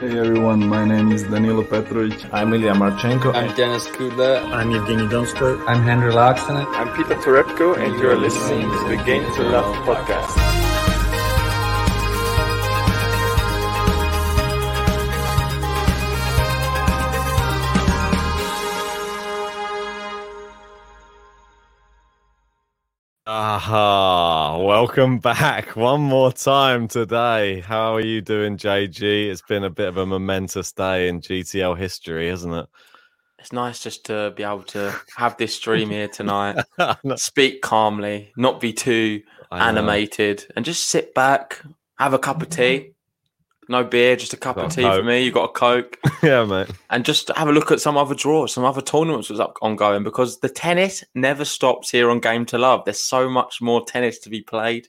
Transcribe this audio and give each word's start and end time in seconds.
Hey 0.00 0.18
everyone, 0.18 0.66
my 0.66 0.82
name 0.86 1.12
is 1.12 1.24
Danilo 1.24 1.62
Petrovic. 1.62 2.32
I'm 2.32 2.54
Ilya 2.54 2.72
Marchenko. 2.72 3.34
I'm 3.34 3.54
Denis 3.54 3.86
Kudla. 3.88 4.42
I'm 4.50 4.70
Evgeny 4.70 5.06
Donskoy. 5.10 5.62
I'm 5.66 5.82
Henri 5.82 6.10
Laaksonen. 6.10 6.64
I'm 6.68 6.88
Peter 6.96 7.16
Torebko, 7.16 7.76
and 7.76 8.00
you're 8.00 8.16
listening 8.16 8.62
to 8.62 8.96
the 8.96 9.02
Game 9.04 9.30
to 9.34 9.42
Love 9.42 9.76
podcast. 9.84 10.39
Welcome 24.80 25.18
back 25.18 25.76
one 25.76 26.00
more 26.00 26.32
time 26.32 26.88
today. 26.88 27.60
How 27.60 27.94
are 27.96 28.00
you 28.00 28.22
doing, 28.22 28.56
JG? 28.56 29.02
It's 29.30 29.42
been 29.42 29.62
a 29.62 29.68
bit 29.68 29.88
of 29.88 29.98
a 29.98 30.06
momentous 30.06 30.72
day 30.72 31.06
in 31.06 31.20
GTL 31.20 31.76
history, 31.76 32.30
hasn't 32.30 32.54
it? 32.54 32.66
It's 33.38 33.52
nice 33.52 33.82
just 33.82 34.06
to 34.06 34.32
be 34.34 34.42
able 34.42 34.62
to 34.62 34.98
have 35.16 35.36
this 35.36 35.54
stream 35.54 35.90
here 35.90 36.08
tonight, 36.08 36.64
speak 37.16 37.60
calmly, 37.60 38.32
not 38.38 38.58
be 38.58 38.72
too 38.72 39.20
animated, 39.52 40.46
and 40.56 40.64
just 40.64 40.88
sit 40.88 41.14
back, 41.14 41.60
have 41.98 42.14
a 42.14 42.18
cup 42.18 42.40
of 42.40 42.48
tea. 42.48 42.94
No 43.70 43.84
beer, 43.84 44.16
just 44.16 44.32
a 44.32 44.36
cup 44.36 44.56
Got 44.56 44.64
of 44.64 44.72
oh, 44.72 44.74
tea 44.74 44.82
Coke. 44.82 44.98
for 44.98 45.04
me. 45.04 45.22
You 45.22 45.30
got 45.30 45.50
a 45.50 45.52
Coke. 45.52 45.96
yeah, 46.24 46.44
mate. 46.44 46.68
and 46.90 47.04
just 47.04 47.30
have 47.36 47.46
a 47.46 47.52
look 47.52 47.70
at 47.70 47.80
some 47.80 47.96
other 47.96 48.16
draws, 48.16 48.52
some 48.52 48.64
other 48.64 48.80
tournaments 48.80 49.30
was 49.30 49.38
up 49.38 49.56
ongoing 49.62 50.02
because 50.02 50.40
the 50.40 50.48
tennis 50.48 51.04
never 51.14 51.44
stops 51.44 51.88
here 51.88 52.10
on 52.10 52.18
Game 52.18 52.44
to 52.46 52.58
Love. 52.58 52.84
There's 52.84 52.98
so 52.98 53.30
much 53.30 53.62
more 53.62 53.84
tennis 53.84 54.18
to 54.20 54.28
be 54.28 54.42
played. 54.42 54.88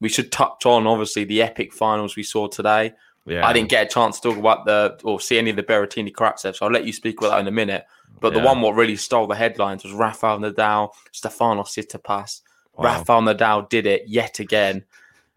We 0.00 0.08
should 0.08 0.32
touch 0.32 0.64
on 0.64 0.86
obviously 0.86 1.24
the 1.24 1.42
epic 1.42 1.74
finals 1.74 2.16
we 2.16 2.22
saw 2.22 2.48
today. 2.48 2.94
Yeah. 3.26 3.46
I 3.46 3.52
didn't 3.52 3.68
get 3.68 3.86
a 3.86 3.90
chance 3.90 4.18
to 4.20 4.30
talk 4.30 4.38
about 4.38 4.64
the 4.64 4.98
or 5.04 5.20
see 5.20 5.36
any 5.36 5.50
of 5.50 5.56
the 5.56 5.62
Berrettini 5.62 6.10
Karatsev, 6.10 6.56
so 6.56 6.64
I'll 6.64 6.72
let 6.72 6.86
you 6.86 6.94
speak 6.94 7.18
about 7.18 7.32
that 7.32 7.40
in 7.40 7.48
a 7.48 7.52
minute. 7.52 7.84
But 8.18 8.32
the 8.32 8.40
one 8.40 8.62
what 8.62 8.74
really 8.74 8.96
stole 8.96 9.26
the 9.26 9.34
headlines 9.34 9.84
was 9.84 9.92
Rafael 9.92 10.38
Nadal, 10.38 10.92
Stefano 11.12 11.64
Tsitsipas. 11.64 12.40
Wow. 12.72 12.84
Rafael 12.84 13.20
Nadal 13.20 13.68
did 13.68 13.86
it 13.86 14.04
yet 14.06 14.38
again. 14.40 14.84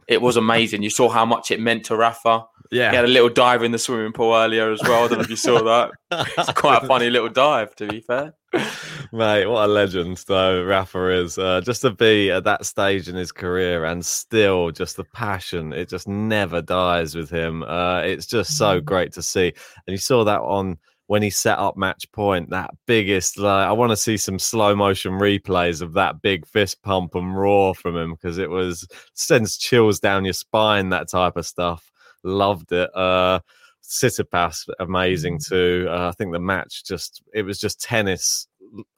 It 0.07 0.21
was 0.21 0.37
amazing. 0.37 0.81
You 0.81 0.89
saw 0.89 1.09
how 1.09 1.25
much 1.25 1.51
it 1.51 1.59
meant 1.59 1.85
to 1.85 1.97
Rafa. 1.97 2.45
Yeah. 2.71 2.91
He 2.91 2.95
had 2.95 3.05
a 3.05 3.09
little 3.09 3.29
dive 3.29 3.63
in 3.63 3.71
the 3.71 3.79
swimming 3.79 4.13
pool 4.13 4.33
earlier 4.33 4.71
as 4.71 4.81
well. 4.83 5.05
I 5.05 5.07
don't 5.07 5.17
know 5.17 5.23
if 5.23 5.29
you 5.29 5.35
saw 5.35 5.63
that. 5.63 5.91
It's 6.37 6.51
quite 6.53 6.83
a 6.83 6.87
funny 6.87 7.09
little 7.09 7.29
dive, 7.29 7.75
to 7.77 7.87
be 7.87 8.01
fair. 8.01 8.33
Mate, 9.11 9.45
what 9.45 9.65
a 9.65 9.67
legend 9.67 10.23
though 10.27 10.63
Rafa 10.63 11.09
is. 11.09 11.37
Uh, 11.37 11.61
just 11.61 11.81
to 11.81 11.91
be 11.91 12.31
at 12.31 12.43
that 12.43 12.65
stage 12.65 13.07
in 13.07 13.15
his 13.15 13.31
career 13.31 13.85
and 13.85 14.05
still 14.05 14.71
just 14.71 14.97
the 14.97 15.03
passion, 15.03 15.73
it 15.73 15.89
just 15.89 16.07
never 16.07 16.61
dies 16.61 17.15
with 17.15 17.29
him. 17.29 17.63
Uh, 17.63 18.01
it's 18.01 18.25
just 18.25 18.57
so 18.57 18.79
great 18.79 19.13
to 19.13 19.21
see. 19.21 19.47
And 19.47 19.91
you 19.91 19.97
saw 19.97 20.23
that 20.23 20.41
on 20.41 20.77
when 21.07 21.23
he 21.23 21.31
set 21.31 21.57
up 21.57 21.75
match 21.75 22.11
point, 22.11 22.51
that 22.51 22.69
biggest 22.85 23.39
like 23.39 23.67
I 23.67 23.71
want 23.71 23.91
to 23.91 23.97
see 23.97 24.15
some 24.15 24.37
slow 24.37 24.75
motion 24.75 25.13
replays 25.13 25.81
of 25.81 25.93
that 25.93 26.21
big 26.21 26.45
fist 26.45 26.83
pump 26.83 27.15
and 27.15 27.35
roar 27.35 27.73
from 27.73 27.95
him 27.95 28.11
because 28.13 28.37
it 28.37 28.49
was 28.49 28.87
sends 29.15 29.57
chills 29.57 29.99
down 29.99 30.23
your 30.23 30.33
spine, 30.33 30.89
that 30.89 31.09
type 31.09 31.35
of 31.35 31.47
stuff. 31.47 31.88
Loved 32.23 32.71
it. 32.71 32.89
Uh 32.95 33.39
Tsitsipas, 33.83 34.69
amazing 34.79 35.39
too. 35.39 35.87
Uh, 35.89 36.09
I 36.09 36.11
think 36.11 36.31
the 36.31 36.39
match 36.39 36.83
just 36.85 37.23
it 37.33 37.41
was 37.41 37.57
just 37.57 37.81
tennis 37.81 38.47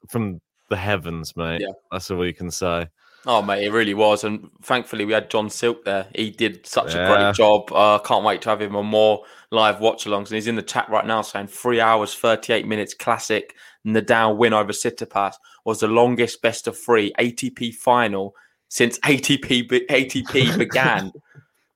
from 0.08 0.40
the 0.68 0.76
heavens, 0.76 1.34
mate. 1.34 1.62
Yeah. 1.62 1.72
That's 1.90 2.10
all 2.10 2.26
you 2.26 2.34
can 2.34 2.50
say. 2.50 2.88
Oh, 3.24 3.40
mate, 3.40 3.64
it 3.64 3.70
really 3.70 3.94
was. 3.94 4.24
And 4.24 4.50
thankfully, 4.62 5.04
we 5.04 5.12
had 5.12 5.30
John 5.30 5.48
Silk 5.48 5.84
there. 5.84 6.08
He 6.14 6.30
did 6.30 6.66
such 6.66 6.94
a 6.94 7.06
great 7.06 7.34
job. 7.36 7.72
Uh, 7.72 7.98
can't 8.00 8.24
wait 8.24 8.42
to 8.42 8.50
have 8.50 8.60
him 8.60 8.74
on 8.74 8.86
more 8.86 9.22
live 9.52 9.80
watch 9.80 10.06
alongs. 10.06 10.26
And 10.26 10.34
he's 10.34 10.48
in 10.48 10.56
the 10.56 10.62
chat 10.62 10.88
right 10.88 11.06
now 11.06 11.22
saying 11.22 11.46
three 11.46 11.80
hours, 11.80 12.14
38 12.14 12.66
minutes 12.66 12.94
classic. 12.94 13.54
Nadal 13.86 14.36
win 14.36 14.52
over 14.52 14.72
Tsitsipas 14.72 15.34
was 15.64 15.80
the 15.80 15.86
longest 15.86 16.42
best 16.42 16.66
of 16.66 16.76
three 16.76 17.12
ATP 17.18 17.74
final 17.74 18.34
since 18.68 18.98
ATP, 19.00 19.68
ATP 19.68 20.58
began. 20.58 21.12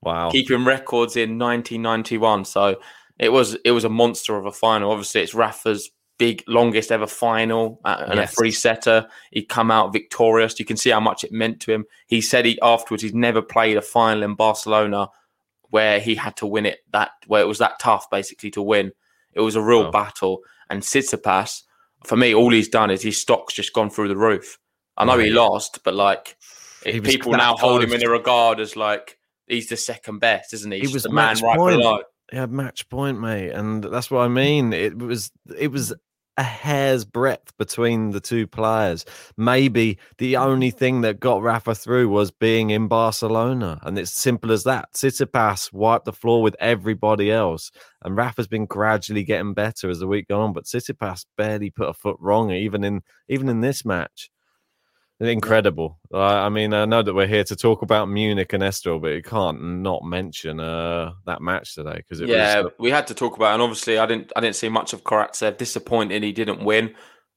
Wow. 0.03 0.31
keeping 0.31 0.65
records 0.65 1.17
in 1.17 1.39
1991. 1.39 2.45
So 2.45 2.77
it 3.19 3.31
was 3.31 3.55
it 3.65 3.71
was 3.73 3.84
a 3.84 3.89
monster 3.89 4.37
of 4.37 4.47
a 4.47 4.53
final. 4.53 4.91
Obviously, 4.91 5.23
it's 5.23 5.34
Rafa's 5.34 5.91
big 6.19 6.43
longest 6.49 6.91
ever 6.93 7.07
final 7.07 7.79
uh, 7.84 8.05
and 8.07 8.15
Yes. 8.17 8.33
a 8.33 8.34
free 8.37 8.51
setter. 8.51 9.07
He'd 9.33 9.49
come 9.49 9.71
out 9.71 9.93
victorious. 9.93 10.59
You 10.59 10.65
can 10.65 10.77
see 10.79 10.91
how 10.91 11.01
much 11.01 11.25
it 11.25 11.33
meant 11.33 11.61
to 11.62 11.73
him. 11.73 11.84
He 12.07 12.21
said 12.21 12.45
he 12.47 12.59
afterwards 12.62 13.03
he's 13.03 13.15
never 13.15 13.43
played 13.43 13.77
a 13.77 13.83
final 13.83 14.23
in 14.23 14.34
Barcelona 14.34 15.09
where 15.71 15.99
he 16.01 16.15
had 16.15 16.37
to 16.37 16.47
win 16.47 16.65
it 16.65 16.78
that 16.93 17.11
where 17.27 17.43
it 17.43 17.47
was 17.49 17.59
that 17.59 17.78
tough 17.81 18.09
basically 18.11 18.51
to 18.53 18.63
win. 18.63 18.93
It 19.33 19.41
was 19.41 19.57
a 19.57 19.63
real 19.63 19.87
Oh. 19.87 19.91
battle. 19.91 20.41
And 20.71 20.83
Tsitsipas, 20.83 21.63
for 22.05 22.17
me, 22.17 22.34
all 22.34 22.51
he's 22.51 22.69
done 22.69 22.91
is 22.91 23.03
his 23.03 23.21
stock's 23.21 23.53
just 23.55 23.73
gone 23.73 23.91
through 23.91 24.09
the 24.09 24.17
roof. 24.17 24.59
I 24.97 25.05
know 25.05 25.19
he 25.19 25.31
lost, 25.31 25.81
but 25.84 25.95
like 25.95 26.37
people 26.84 27.33
now 27.33 27.57
hold 27.57 27.83
him 27.84 27.93
in 27.93 28.03
a 28.04 28.09
regard 28.09 28.59
as 28.60 28.77
like 28.77 29.19
he's 29.47 29.69
the 29.69 29.77
second 29.77 30.19
best, 30.19 30.53
isn't 30.54 30.71
he? 30.71 30.78
He 30.78 30.84
He's 30.87 30.95
was 30.95 31.03
the 31.04 31.10
man 31.10 31.34
match 31.34 31.43
right 31.43 31.59
point. 31.59 31.78
below. 31.78 32.01
Yeah, 32.33 32.47
match 32.47 32.89
point, 32.89 33.21
mate, 33.21 33.51
and 33.51 33.84
that's 33.84 34.10
what 34.10 34.22
I 34.22 34.28
mean. 34.28 34.72
It 34.72 34.98
was 34.98 35.31
it 35.57 35.71
was 35.71 35.95
a 36.39 36.43
hair's 36.43 37.04
breadth 37.04 37.57
between 37.57 38.10
the 38.10 38.21
two 38.21 38.47
players. 38.47 39.04
Maybe 39.37 39.98
the 40.19 40.37
only 40.37 40.69
mm-hmm. 40.69 40.78
thing 40.78 41.01
that 41.03 41.21
got 41.21 41.43
Rafa 41.43 41.75
through 41.75 42.09
was 42.09 42.31
being 42.31 42.71
in 42.71 42.89
Barcelona, 42.89 43.78
and 43.83 43.98
it's 43.98 44.10
simple 44.10 44.53
as 44.53 44.65
that. 44.65 44.93
Tsitsipas 44.93 45.72
wiped 45.72 46.04
the 46.04 46.13
floor 46.13 46.43
with 46.43 46.57
everybody 46.59 47.31
else, 47.31 47.71
and 48.03 48.16
Rafa's 48.16 48.48
been 48.48 48.66
gradually 48.66 49.25
getting 49.25 49.54
better 49.54 49.89
as 49.89 50.01
the 50.01 50.07
week 50.07 50.28
gone 50.28 50.41
on. 50.41 50.53
But 50.53 50.65
Tsitsipas 50.65 51.27
barely 51.37 51.71
put 51.71 51.89
a 51.89 51.95
foot 51.95 52.16
wrong, 52.21 52.51
even 52.51 52.84
in 52.84 53.03
even 53.28 53.48
in 53.48 53.60
this 53.60 53.84
match. 53.84 54.31
Incredible. 55.18 55.98
I 56.13 56.51
mean, 56.51 56.74
I 56.74 56.84
know 56.84 57.03
that 57.03 57.15
we're 57.15 57.27
here 57.27 57.45
to 57.45 57.57
talk 57.57 57.80
about 57.80 58.09
Munich 58.10 58.53
and 58.53 58.63
Estoril, 58.63 59.01
but 59.01 59.09
you 59.09 59.22
can't 59.22 59.63
not 59.63 60.04
mention 60.04 60.60
uh, 60.60 61.13
that 61.24 61.41
match 61.41 61.74
today 61.74 61.97
because 61.97 62.21
it 62.21 62.28
yeah, 62.28 62.60
was 62.60 62.72
we 62.78 62.91
had 62.91 63.07
to 63.07 63.15
talk 63.15 63.34
about, 63.36 63.53
it. 63.53 63.54
and 63.54 63.63
obviously, 63.63 63.97
I 63.98 64.04
didn't, 64.04 64.30
I 64.36 64.41
didn't 64.41 64.57
see 64.57 64.68
much 64.68 64.92
of 64.92 65.04
Karatsev. 65.04 65.57
Disappointed 65.57 66.22
he 66.22 66.33
didn't 66.33 66.63
win, 66.65 66.95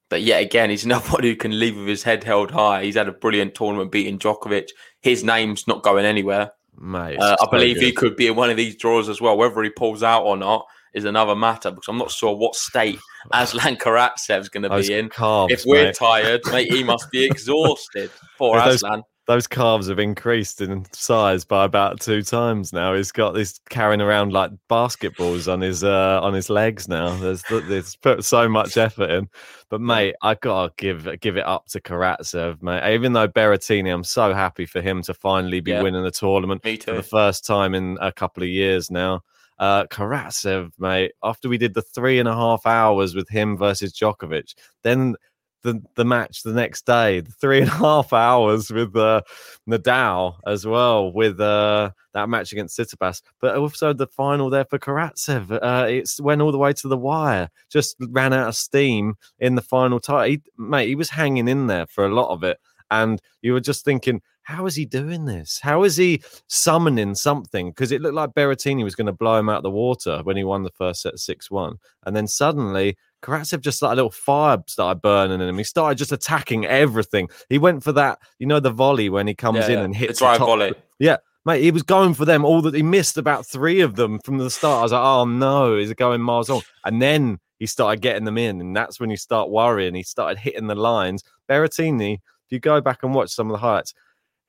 But 0.09 0.23
yet 0.23 0.41
again, 0.41 0.69
he's 0.69 0.83
another 0.89 1.09
one 1.09 1.23
who 1.23 1.35
can 1.37 1.57
leave 1.57 1.77
with 1.77 1.87
his 1.87 2.03
head 2.03 2.23
held 2.25 2.51
high. 2.51 2.83
He's 2.83 2.95
had 2.95 3.07
a 3.07 3.13
brilliant 3.13 3.55
tournament 3.55 3.91
beating 3.91 4.19
Djokovic. 4.19 4.69
His 5.01 5.23
name's 5.23 5.65
not 5.67 5.81
going 5.81 6.03
anywhere. 6.05 6.51
Mate, 6.77 7.17
Uh, 7.19 7.37
I 7.41 7.47
believe 7.49 7.77
he 7.77 7.91
could 7.91 8.15
be 8.15 8.27
in 8.27 8.35
one 8.35 8.49
of 8.49 8.57
these 8.57 8.75
draws 8.75 9.07
as 9.09 9.21
well. 9.21 9.37
Whether 9.37 9.63
he 9.63 9.69
pulls 9.69 10.03
out 10.03 10.23
or 10.23 10.35
not 10.35 10.65
is 10.93 11.05
another 11.05 11.35
matter 11.35 11.71
because 11.71 11.87
I'm 11.87 11.97
not 11.97 12.11
sure 12.11 12.35
what 12.35 12.55
state 12.55 12.99
Aslan 13.33 13.75
Karatsev's 13.77 14.49
going 14.49 14.63
to 14.63 14.69
be 14.77 14.93
in. 14.93 15.09
calves, 15.09 15.53
if 15.53 15.63
we're 15.65 15.85
mate. 15.85 15.95
tired, 15.95 16.41
mate, 16.51 16.71
he 16.71 16.83
must 16.83 17.09
be 17.11 17.23
exhausted. 17.29 18.09
Poor 18.37 18.59
those- 18.59 18.75
Aslan. 18.75 19.03
Those 19.27 19.45
calves 19.45 19.87
have 19.89 19.99
increased 19.99 20.59
in 20.59 20.85
size 20.91 21.45
by 21.45 21.63
about 21.63 21.99
two 22.01 22.23
times 22.23 22.73
now. 22.73 22.95
He's 22.95 23.11
got 23.11 23.35
this 23.35 23.59
carrying 23.69 24.01
around 24.01 24.33
like 24.33 24.49
basketballs 24.71 25.51
on 25.51 25.61
his 25.61 25.83
uh, 25.83 26.19
on 26.23 26.33
his 26.33 26.49
legs 26.49 26.87
now. 26.87 27.15
There's 27.15 27.43
there's 27.47 27.95
put 27.97 28.25
so 28.25 28.49
much 28.49 28.75
effort 28.75 29.11
in. 29.11 29.29
But 29.69 29.81
mate, 29.81 30.15
I 30.23 30.33
gotta 30.33 30.73
give 30.77 31.07
give 31.21 31.37
it 31.37 31.45
up 31.45 31.67
to 31.67 31.79
Karatsev, 31.79 32.63
mate. 32.63 32.91
Even 32.91 33.13
though 33.13 33.27
Berrettini, 33.27 33.93
I'm 33.93 34.03
so 34.03 34.33
happy 34.33 34.65
for 34.65 34.81
him 34.81 35.03
to 35.03 35.13
finally 35.13 35.59
be 35.59 35.71
Yeah. 35.73 35.83
winning 35.83 36.01
the 36.01 36.09
tournament 36.09 36.63
Me 36.63 36.77
for 36.77 36.93
the 36.93 37.03
first 37.03 37.45
time 37.45 37.75
in 37.75 37.99
a 38.01 38.11
couple 38.11 38.41
of 38.41 38.49
years 38.49 38.89
now. 38.89 39.21
Uh, 39.59 39.85
Karatsev, 39.87 40.71
mate, 40.79 41.11
after 41.21 41.49
we 41.49 41.57
did 41.57 41.73
the 41.73 41.81
three 41.81 42.17
and 42.19 42.29
a 42.29 42.33
half 42.33 42.65
hours 42.65 43.13
with 43.13 43.27
him 43.27 43.57
versus 43.57 43.91
Djokovic, 43.93 44.55
then 44.83 45.15
the 45.63 45.81
the 45.95 46.05
match 46.05 46.43
the 46.43 46.53
next 46.53 46.85
day, 46.85 47.19
the 47.19 47.31
three 47.31 47.59
and 47.61 47.69
a 47.69 47.73
half 47.73 48.13
hours 48.13 48.71
with 48.71 48.95
uh, 48.95 49.21
Nadal 49.69 50.35
as 50.47 50.65
well, 50.65 51.11
with 51.11 51.39
uh, 51.39 51.91
that 52.13 52.29
match 52.29 52.51
against 52.51 52.79
Tsitsipas, 52.79 53.21
but 53.41 53.57
also 53.57 53.93
the 53.93 54.07
final 54.07 54.49
there 54.49 54.65
for 54.65 54.79
Karatsev. 54.79 55.51
Uh, 55.51 55.87
it's 55.89 56.21
went 56.21 56.41
all 56.41 56.51
the 56.51 56.57
way 56.57 56.73
to 56.73 56.87
the 56.87 56.97
wire, 56.97 57.49
just 57.69 57.97
ran 57.99 58.33
out 58.33 58.47
of 58.47 58.55
steam 58.55 59.15
in 59.39 59.55
the 59.55 59.61
final 59.61 59.99
tie. 59.99 60.29
He, 60.29 60.41
mate, 60.57 60.87
he 60.87 60.95
was 60.95 61.09
hanging 61.09 61.47
in 61.47 61.67
there 61.67 61.87
for 61.87 62.05
a 62.05 62.13
lot 62.13 62.29
of 62.29 62.43
it, 62.43 62.57
and 62.89 63.21
you 63.41 63.53
were 63.53 63.59
just 63.61 63.83
thinking. 63.83 64.21
How 64.49 64.65
is 64.65 64.73
he 64.73 64.85
doing 64.85 65.25
this? 65.25 65.59
How 65.61 65.83
is 65.83 65.95
he 65.95 66.23
summoning 66.47 67.13
something? 67.13 67.69
Because 67.69 67.91
it 67.91 68.01
looked 68.01 68.15
like 68.15 68.31
Berrettini 68.33 68.83
was 68.83 68.95
going 68.95 69.05
to 69.05 69.13
blow 69.13 69.37
him 69.37 69.47
out 69.47 69.57
of 69.57 69.63
the 69.63 69.69
water 69.69 70.21
when 70.23 70.37
he 70.37 70.43
won 70.43 70.63
the 70.63 70.71
first 70.71 71.03
set 71.03 71.19
6 71.19 71.51
1. 71.51 71.77
And 72.07 72.15
then 72.15 72.27
suddenly 72.27 72.97
Karatsev 73.21 73.61
just 73.61 73.79
like 73.83 73.91
a 73.91 73.95
little 73.95 74.09
fire 74.09 74.57
started 74.65 75.03
burning 75.03 75.39
in 75.39 75.47
him. 75.47 75.57
He 75.59 75.63
started 75.63 75.99
just 75.99 76.11
attacking 76.11 76.65
everything. 76.65 77.29
He 77.49 77.59
went 77.59 77.83
for 77.83 77.91
that, 77.91 78.17
you 78.39 78.47
know, 78.47 78.59
the 78.59 78.71
volley 78.71 79.07
when 79.09 79.27
he 79.27 79.35
comes 79.35 79.59
Yeah, 79.59 79.65
in 79.67 79.71
yeah. 79.73 79.83
and 79.83 79.93
The 79.93 79.97
hits 79.99 80.17
drive 80.19 80.39
top- 80.39 80.47
volley. 80.47 80.73
Yeah, 80.97 81.17
mate, 81.45 81.61
he 81.61 81.69
was 81.69 81.83
going 81.83 82.15
for 82.15 82.25
them 82.25 82.43
all 82.43 82.63
that 82.63 82.73
he 82.73 82.81
missed 82.81 83.19
about 83.19 83.45
three 83.45 83.81
of 83.81 83.97
them 83.97 84.17
from 84.17 84.39
the 84.39 84.49
start. 84.49 84.79
I 84.79 84.81
was 84.81 84.91
like, 84.93 85.03
oh 85.03 85.25
no, 85.25 85.77
he's 85.77 85.93
going 85.93 86.21
miles 86.21 86.49
on. 86.49 86.61
And 86.85 86.99
then 86.99 87.37
he 87.59 87.67
started 87.67 88.01
getting 88.01 88.23
them 88.25 88.39
in, 88.39 88.59
and 88.61 88.75
that's 88.75 88.99
when 88.99 89.11
you 89.11 89.17
start 89.17 89.51
worrying. 89.51 89.93
He 89.93 90.01
started 90.01 90.39
hitting 90.39 90.65
the 90.65 90.73
lines. 90.75 91.23
Berrettini, 91.47 92.13
if 92.15 92.51
you 92.51 92.59
go 92.59 92.81
back 92.81 93.03
and 93.03 93.13
watch 93.13 93.29
some 93.29 93.47
of 93.51 93.51
the 93.51 93.59
highlights, 93.59 93.93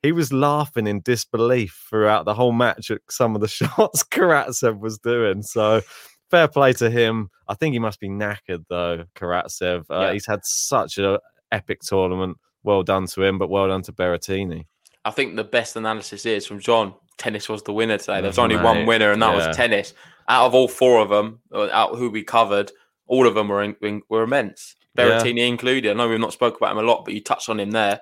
he 0.01 0.11
was 0.11 0.33
laughing 0.33 0.87
in 0.87 1.01
disbelief 1.01 1.85
throughout 1.89 2.25
the 2.25 2.33
whole 2.33 2.51
match 2.51 2.89
at 2.91 3.01
some 3.09 3.35
of 3.35 3.41
the 3.41 3.47
shots 3.49 4.03
Karatsev 4.03 4.79
was 4.79 4.97
doing. 4.97 5.41
So 5.43 5.81
fair 6.29 6.47
play 6.47 6.73
to 6.73 6.89
him. 6.89 7.29
I 7.47 7.53
think 7.53 7.73
he 7.73 7.79
must 7.79 7.99
be 7.99 8.09
knackered 8.09 8.65
though, 8.69 9.05
Karatsev. 9.15 9.85
Uh, 9.89 10.01
Yeah. 10.01 10.13
He's 10.13 10.25
had 10.25 10.39
such 10.43 10.97
an 10.97 11.17
epic 11.51 11.81
tournament. 11.81 12.37
Well 12.63 12.83
done 12.83 13.07
to 13.07 13.23
him, 13.23 13.37
but 13.37 13.49
well 13.49 13.67
done 13.67 13.81
to 13.83 13.91
Berrettini. 13.91 14.65
I 15.03 15.11
think 15.11 15.35
the 15.35 15.43
best 15.43 15.75
analysis 15.75 16.25
is 16.25 16.45
from 16.45 16.59
John. 16.59 16.93
Tennis 17.17 17.49
was 17.49 17.63
the 17.63 17.73
winner 17.73 17.97
today. 17.97 18.21
There's 18.21 18.37
only 18.37 18.55
one 18.55 18.85
winner, 18.85 19.11
and 19.11 19.21
that 19.21 19.35
yeah. 19.35 19.47
was 19.47 19.55
tennis. 19.55 19.93
Out 20.27 20.45
of 20.45 20.53
all 20.53 20.67
four 20.67 21.01
of 21.01 21.09
them, 21.09 21.39
out 21.53 21.95
who 21.95 22.09
we 22.09 22.23
covered, 22.23 22.71
all 23.07 23.27
of 23.27 23.33
them 23.33 23.47
were 23.47 23.63
in, 23.63 24.01
were 24.09 24.23
immense. 24.23 24.75
Yeah. 24.95 25.05
Berrettini 25.05 25.47
included. 25.47 25.89
I 25.89 25.93
know 25.93 26.07
we've 26.07 26.19
not 26.19 26.33
spoke 26.33 26.57
about 26.57 26.71
him 26.71 26.77
a 26.77 26.83
lot, 26.83 27.03
but 27.03 27.13
you 27.13 27.21
touched 27.21 27.49
on 27.49 27.59
him 27.59 27.71
there. 27.71 27.99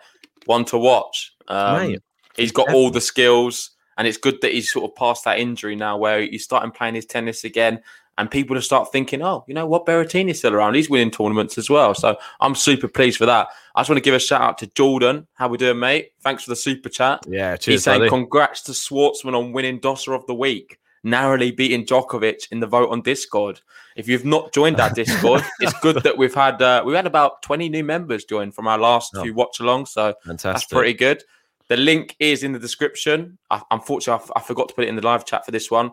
One 0.49 0.65
to 0.65 0.79
watch. 0.79 1.31
Um, 1.47 1.97
he's 2.35 2.51
got 2.51 2.73
all 2.73 2.89
the 2.89 2.99
skills, 2.99 3.69
and 3.99 4.07
it's 4.07 4.17
good 4.17 4.41
that 4.41 4.51
he's 4.51 4.71
sort 4.71 4.89
of 4.89 4.95
past 4.95 5.23
that 5.25 5.37
injury 5.37 5.75
now, 5.75 5.95
where 5.95 6.21
he's 6.21 6.43
starting 6.43 6.71
playing 6.71 6.95
his 6.95 7.05
tennis 7.05 7.43
again, 7.43 7.81
and 8.17 8.31
people 8.31 8.55
will 8.55 8.63
start 8.63 8.91
thinking, 8.91 9.21
"Oh, 9.21 9.45
you 9.47 9.53
know 9.53 9.67
what? 9.67 9.85
Berrettini's 9.85 10.39
still 10.39 10.55
around. 10.55 10.73
He's 10.73 10.89
winning 10.89 11.11
tournaments 11.11 11.59
as 11.59 11.69
well." 11.69 11.93
So 11.93 12.17
I'm 12.41 12.55
super 12.55 12.87
pleased 12.87 13.19
for 13.19 13.27
that. 13.27 13.49
I 13.75 13.81
just 13.81 13.91
want 13.91 13.97
to 13.97 14.01
give 14.01 14.15
a 14.15 14.19
shout 14.19 14.41
out 14.41 14.57
to 14.57 14.67
Jordan. 14.73 15.27
How 15.35 15.49
we 15.49 15.59
doing, 15.59 15.77
mate? 15.77 16.13
Thanks 16.21 16.45
for 16.45 16.49
the 16.49 16.55
super 16.55 16.89
chat. 16.89 17.19
Yeah, 17.27 17.55
cheers. 17.55 17.75
He's 17.75 17.83
saying 17.83 17.99
buddy. 17.99 18.09
congrats 18.09 18.63
to 18.63 18.71
Schwartzman 18.71 19.37
on 19.37 19.51
winning 19.51 19.79
Dosser 19.79 20.15
of 20.15 20.25
the 20.25 20.33
Week, 20.33 20.79
narrowly 21.03 21.51
beating 21.51 21.85
Djokovic 21.85 22.51
in 22.51 22.59
the 22.59 22.67
vote 22.67 22.89
on 22.89 23.01
Discord. 23.01 23.61
If 23.95 24.07
you've 24.07 24.25
not 24.25 24.53
joined 24.53 24.77
that 24.77 24.95
Discord, 25.01 25.43
it's 25.59 25.77
good 25.79 25.97
that 26.03 26.17
we've 26.17 26.33
had 26.33 26.61
uh, 26.61 26.83
we've 26.85 26.95
had 26.95 27.05
about 27.07 27.41
twenty 27.41 27.69
new 27.69 27.83
members 27.83 28.25
join 28.25 28.51
from 28.51 28.67
our 28.67 28.77
last 28.77 29.11
Oh. 29.15 29.23
few 29.23 29.33
watch 29.33 29.59
along. 29.59 29.85
so 29.87 30.13
that's 30.25 30.65
pretty 30.65 30.93
good. 30.93 31.23
The 31.67 31.77
link 31.77 32.15
is 32.19 32.43
in 32.43 32.51
the 32.51 32.57
description. 32.59 33.37
I, 33.51 33.61
unfortunately, 33.69 34.31
I, 34.35 34.41
forgot 34.41 34.69
to 34.69 34.73
put 34.73 34.85
it 34.85 34.87
in 34.87 34.95
the 34.95 35.03
live 35.05 35.23
chat 35.23 35.45
for 35.45 35.51
this 35.51 35.69
one. 35.69 35.91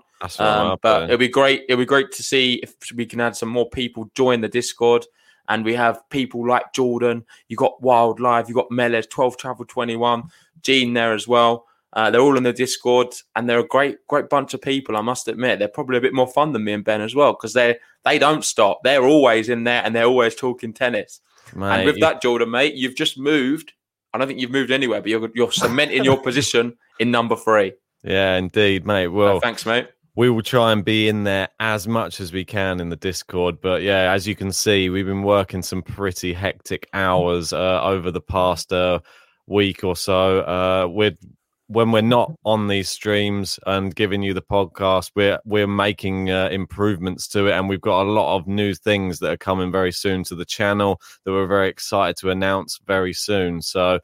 Um, 0.72 0.78
but 0.80 1.02
it'll 1.04 1.18
be 1.18 1.28
great. 1.28 1.64
It'll 1.68 1.78
be 1.78 1.84
great 1.84 2.10
to 2.12 2.22
see 2.22 2.54
if 2.62 2.74
we 2.94 3.04
can 3.04 3.20
add 3.20 3.36
some 3.36 3.50
more 3.50 3.68
people 3.68 4.10
join 4.14 4.40
the 4.40 4.48
Discord. 4.48 5.04
And 5.48 5.64
we 5.66 5.74
have 5.74 6.00
people 6.08 6.48
like 6.48 6.72
Jordan. 6.72 7.24
You 7.48 7.56
got 7.58 7.80
Wild 7.82 8.20
Live. 8.20 8.48
You 8.48 8.54
got 8.54 8.70
Melez, 8.70 9.08
Twelve 9.10 9.36
Travel 9.36 9.66
Twenty 9.66 9.96
One, 9.96 10.24
Gene 10.62 10.94
there 10.94 11.12
as 11.12 11.28
well. 11.28 11.65
Uh, 11.92 12.10
they're 12.10 12.20
all 12.20 12.36
in 12.36 12.42
the 12.42 12.52
Discord, 12.52 13.08
and 13.34 13.48
they're 13.48 13.60
a 13.60 13.66
great, 13.66 13.96
great 14.08 14.28
bunch 14.28 14.52
of 14.54 14.60
people. 14.60 14.96
I 14.96 15.00
must 15.00 15.28
admit, 15.28 15.58
they're 15.58 15.68
probably 15.68 15.96
a 15.96 16.00
bit 16.02 16.12
more 16.14 16.26
fun 16.26 16.52
than 16.52 16.64
me 16.64 16.72
and 16.72 16.84
Ben 16.84 17.00
as 17.00 17.14
well 17.14 17.32
because 17.32 17.52
they 17.54 17.76
they 18.04 18.18
don't 18.18 18.44
stop. 18.44 18.80
They're 18.84 19.04
always 19.04 19.48
in 19.48 19.64
there, 19.64 19.82
and 19.84 19.94
they're 19.94 20.04
always 20.04 20.34
talking 20.34 20.72
tennis. 20.72 21.20
Mate, 21.54 21.66
and 21.78 21.86
with 21.86 21.96
you- 21.96 22.00
that, 22.00 22.20
Jordan, 22.22 22.50
mate, 22.50 22.74
you've 22.74 22.96
just 22.96 23.18
moved. 23.18 23.72
I 24.12 24.18
don't 24.18 24.26
think 24.28 24.40
you've 24.40 24.50
moved 24.50 24.70
anywhere, 24.70 25.00
but 25.00 25.10
you're 25.10 25.30
you're 25.34 25.52
cementing 25.52 26.04
your 26.04 26.20
position 26.28 26.76
in 26.98 27.10
number 27.10 27.36
three. 27.36 27.72
Yeah, 28.02 28.36
indeed, 28.36 28.84
mate. 28.86 29.08
Well, 29.08 29.36
Uh, 29.38 29.40
thanks, 29.40 29.64
mate. 29.66 29.88
we 30.16 30.28
will 30.30 30.42
try 30.42 30.72
and 30.72 30.84
be 30.84 31.08
in 31.08 31.24
there 31.24 31.48
as 31.60 31.86
much 31.88 32.20
as 32.20 32.32
we 32.32 32.44
can 32.44 32.80
in 32.80 32.88
the 32.88 32.96
Discord. 32.96 33.60
But 33.60 33.82
yeah, 33.82 34.12
as 34.12 34.26
you 34.26 34.34
can 34.34 34.52
see, 34.52 34.90
we've 34.90 35.06
been 35.06 35.22
working 35.22 35.62
some 35.62 35.82
pretty 35.82 36.32
hectic 36.32 36.88
hours 36.94 37.52
uh, 37.52 37.80
over 37.82 38.10
the 38.10 38.20
past 38.20 38.72
uh, 38.72 39.00
week 39.46 39.82
or 39.84 39.96
so. 39.96 40.40
Uh, 40.40 40.86
we're 40.90 41.16
when 41.68 41.90
we're 41.90 42.00
not 42.00 42.32
on 42.44 42.68
these 42.68 42.88
streams 42.88 43.58
and 43.66 43.94
giving 43.94 44.22
you 44.22 44.34
the 44.34 44.42
podcast, 44.42 45.10
we're 45.14 45.38
we're 45.44 45.66
making 45.66 46.30
uh, 46.30 46.48
improvements 46.50 47.26
to 47.28 47.46
it, 47.46 47.52
and 47.52 47.68
we've 47.68 47.80
got 47.80 48.06
a 48.06 48.10
lot 48.10 48.36
of 48.36 48.46
new 48.46 48.74
things 48.74 49.18
that 49.18 49.32
are 49.32 49.36
coming 49.36 49.72
very 49.72 49.92
soon 49.92 50.24
to 50.24 50.34
the 50.34 50.44
channel 50.44 51.00
that 51.24 51.32
we're 51.32 51.46
very 51.46 51.68
excited 51.68 52.16
to 52.18 52.30
announce 52.30 52.78
very 52.86 53.12
soon. 53.12 53.62
So 53.62 54.00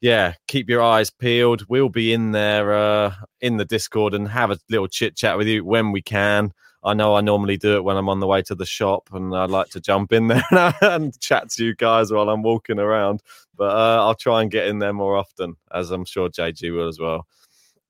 yeah, 0.00 0.34
keep 0.48 0.68
your 0.68 0.82
eyes 0.82 1.10
peeled. 1.10 1.64
We'll 1.68 1.88
be 1.88 2.12
in 2.12 2.32
there 2.32 2.74
uh, 2.74 3.14
in 3.40 3.56
the 3.56 3.64
Discord 3.64 4.14
and 4.14 4.28
have 4.28 4.50
a 4.50 4.58
little 4.68 4.88
chit 4.88 5.16
chat 5.16 5.38
with 5.38 5.46
you 5.46 5.64
when 5.64 5.92
we 5.92 6.02
can. 6.02 6.52
I 6.84 6.94
know 6.94 7.14
I 7.14 7.20
normally 7.20 7.56
do 7.56 7.76
it 7.76 7.84
when 7.84 7.96
I'm 7.96 8.08
on 8.08 8.20
the 8.20 8.26
way 8.26 8.42
to 8.42 8.54
the 8.54 8.66
shop, 8.66 9.08
and 9.12 9.34
I 9.34 9.44
like 9.46 9.68
to 9.70 9.80
jump 9.80 10.12
in 10.12 10.28
there 10.28 10.42
and 10.80 11.18
chat 11.20 11.50
to 11.50 11.64
you 11.64 11.74
guys 11.76 12.10
while 12.12 12.28
I'm 12.28 12.42
walking 12.42 12.78
around. 12.78 13.22
But 13.56 13.76
uh, 13.76 14.04
I'll 14.04 14.14
try 14.14 14.42
and 14.42 14.50
get 14.50 14.66
in 14.66 14.78
there 14.80 14.92
more 14.92 15.16
often, 15.16 15.56
as 15.72 15.90
I'm 15.90 16.04
sure 16.04 16.28
JG 16.28 16.74
will 16.74 16.88
as 16.88 16.98
well. 16.98 17.26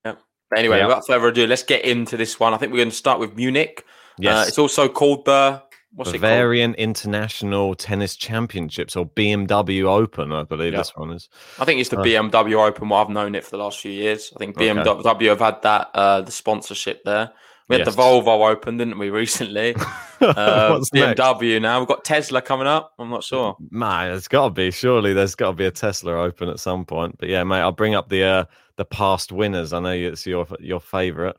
But 0.05 0.59
anyway, 0.59 0.79
Yeah. 0.81 0.89
without 0.89 1.07
further 1.07 1.29
ado, 1.29 1.47
let's 1.47 1.63
get 1.63 1.83
into 1.87 2.19
this 2.19 2.39
one. 2.39 2.53
I 2.53 2.59
think 2.59 2.73
we're 2.73 2.79
going 2.79 2.91
to 2.91 2.95
start 2.95 3.19
with 3.19 3.35
Munich. 3.35 3.87
Uh, 4.23 4.45
it's 4.47 4.59
also 4.59 4.87
called 4.87 5.25
the 5.25 5.63
what's 5.95 6.11
it 6.11 6.13
called? 6.13 6.21
Bavarian 6.21 6.75
International 6.75 7.75
Tennis 7.75 8.17
Championships 8.17 8.95
or 8.95 9.07
BMW 9.07 9.85
Open, 9.85 10.31
I 10.31 10.43
believe 10.43 10.75
Yeah. 10.75 10.81
this 10.81 10.95
one 10.95 11.11
is. 11.13 11.31
I 11.59 11.65
think 11.65 11.81
it's 11.81 11.89
the 11.89 11.99
Uh, 11.99 12.05
BMW 12.05 12.67
Open. 12.69 12.91
What 12.91 13.01
I've 13.07 13.09
known 13.09 13.35
it 13.35 13.45
for 13.45 13.51
the 13.51 13.57
last 13.57 13.81
few 13.81 13.93
years. 13.93 14.31
I 14.37 14.39
think 14.41 14.59
Okay. 14.59 14.69
BMW 14.69 15.29
have 15.31 15.41
had 15.41 15.63
that 15.63 15.91
uh, 15.95 16.21
the 16.21 16.33
sponsorship 16.33 17.03
there. 17.05 17.33
We 17.73 17.79
had 17.79 17.87
the 17.87 17.91
Volvo 17.91 18.51
Open, 18.51 18.77
didn't 18.77 18.99
we, 18.99 19.11
recently? 19.11 19.75
uh, 20.21 20.69
What's 20.71 20.93
next? 20.93 21.21
BMW 21.21 21.61
now. 21.61 21.79
We've 21.81 21.89
got 21.89 22.05
Tesla 22.05 22.41
coming 22.43 22.67
up. 22.67 22.93
I'm 22.99 23.11
not 23.11 23.25
sure. 23.25 23.57
Man, 23.71 24.11
there's 24.11 24.29
got 24.29 24.45
to 24.45 24.51
be. 24.51 24.71
Surely 24.71 25.13
there's 25.13 25.35
got 25.35 25.49
to 25.49 25.57
be 25.57 25.67
a 25.67 25.71
Tesla 25.71 26.13
open 26.23 26.49
at 26.49 26.61
some 26.61 26.85
point. 26.85 27.17
But 27.19 27.29
yeah, 27.29 27.43
mate, 27.45 27.61
I'll 27.61 27.73
bring 27.73 27.95
up 27.95 28.09
the 28.09 28.23
uh, 28.25 28.45
the 28.77 28.85
past 28.85 29.33
winners. 29.33 29.73
I 29.73 29.81
know 29.81 29.91
it's 29.91 30.27
your 30.27 30.47
your 30.61 30.81
favorite. 30.81 31.37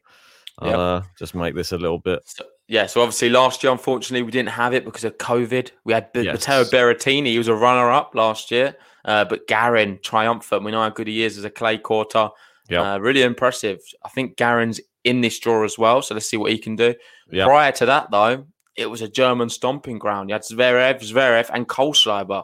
I'll 0.59 0.69
Yep. 0.69 0.77
uh, 0.79 1.01
just 1.17 1.33
make 1.35 1.55
this 1.55 1.71
a 1.71 1.77
little 1.77 1.97
bit. 1.99 2.19
So, 2.25 2.43
yeah, 2.67 2.85
so 2.85 3.01
obviously 3.01 3.29
last 3.29 3.63
year, 3.63 3.71
unfortunately, 3.71 4.23
we 4.23 4.31
didn't 4.31 4.49
have 4.49 4.73
it 4.73 4.85
because 4.85 5.03
of 5.03 5.17
COVID. 5.17 5.71
We 5.83 5.93
had 5.93 6.11
B- 6.13 6.21
Yes. 6.21 6.47
Matteo 6.47 6.63
Berrettini, 6.65 7.27
he 7.27 7.37
was 7.37 7.47
a 7.47 7.55
runner 7.55 7.89
up 7.91 8.13
last 8.15 8.51
year, 8.51 8.75
uh, 9.05 9.25
but 9.25 9.47
Garin 9.47 9.99
triumphant. 10.03 10.63
We 10.63 10.71
know 10.71 10.81
how 10.81 10.89
good 10.89 11.07
he 11.07 11.23
is 11.23 11.37
as 11.37 11.43
a 11.43 11.49
clay 11.49 11.77
courter. 11.77 12.29
Yeah, 12.69 12.93
Uh, 12.93 12.97
really 12.99 13.23
impressive. 13.23 13.79
I 14.05 14.09
think 14.09 14.37
Garin's 14.37 14.79
in 15.03 15.21
this 15.21 15.39
draw 15.39 15.63
as 15.63 15.77
well, 15.77 16.01
so 16.01 16.13
let's 16.13 16.29
see 16.29 16.37
what 16.37 16.51
he 16.51 16.57
can 16.57 16.75
do. 16.75 16.95
yeah, 17.31 17.45
Prior 17.45 17.71
to 17.73 17.85
that, 17.87 18.11
though, 18.11 18.45
it 18.75 18.87
was 18.89 19.01
a 19.01 19.07
German 19.09 19.49
stomping 19.49 19.99
ground. 19.99 20.29
You 20.29 20.33
had 20.33 20.43
Zverev, 20.43 20.99
Zverev, 21.01 21.49
and 21.53 21.67
Kohlschreiber. 21.67 22.43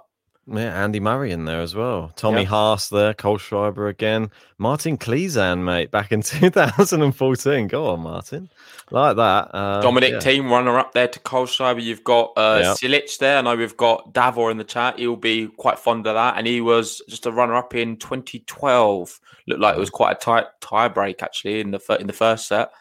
Yeah, 0.52 0.84
Andy 0.84 1.00
Murray 1.00 1.32
in 1.32 1.46
there 1.46 1.62
as 1.62 1.76
well. 1.76 2.12
Tommy 2.16 2.40
Yep. 2.42 2.48
Haas 2.50 2.90
there, 2.90 3.14
Kohlschreiber 3.14 3.88
again. 3.88 4.32
Martin 4.58 4.98
Klizan, 4.98 5.64
mate, 5.64 5.92
back 5.92 6.12
in 6.12 6.22
2014. 6.24 7.68
Go 7.68 7.88
on, 7.90 8.00
Martin. 8.00 8.50
Like 8.90 9.16
that. 9.18 9.50
Uh, 9.54 9.82
Dominic 9.82 10.14
yeah. 10.14 10.18
Thiem 10.18 10.50
runner 10.50 10.80
up 10.80 10.94
there 10.94 11.08
to 11.08 11.20
Kohlschreiber. 11.20 11.82
You've 11.84 12.04
got 12.04 12.34
uh, 12.36 12.60
Yeah. 12.64 12.74
Cilic 12.74 13.16
there. 13.20 13.38
I 13.38 13.42
know 13.42 13.56
we've 13.56 13.78
got 13.78 14.12
Davor 14.12 14.50
in 14.50 14.58
the 14.58 14.64
chat. 14.64 14.98
He'll 14.98 15.16
be 15.16 15.48
quite 15.58 15.78
fond 15.78 16.08
of 16.08 16.16
that. 16.16 16.36
And 16.38 16.48
he 16.48 16.62
was 16.62 17.00
just 17.08 17.28
a 17.28 17.32
runner 17.32 17.56
up 17.56 17.76
in 17.76 17.98
2012. 17.98 19.20
Looked 19.50 19.62
like 19.62 19.76
it 19.76 19.80
was 19.80 19.90
quite 19.90 20.14
a 20.14 20.20
tight 20.20 20.46
tie 20.62 20.88
break 20.88 21.22
actually 21.22 21.60
in 21.60 21.72
the 21.72 21.80
fir- 21.80 21.96
in 21.96 22.08
the 22.08 22.14
first 22.14 22.48
set. 22.48 22.72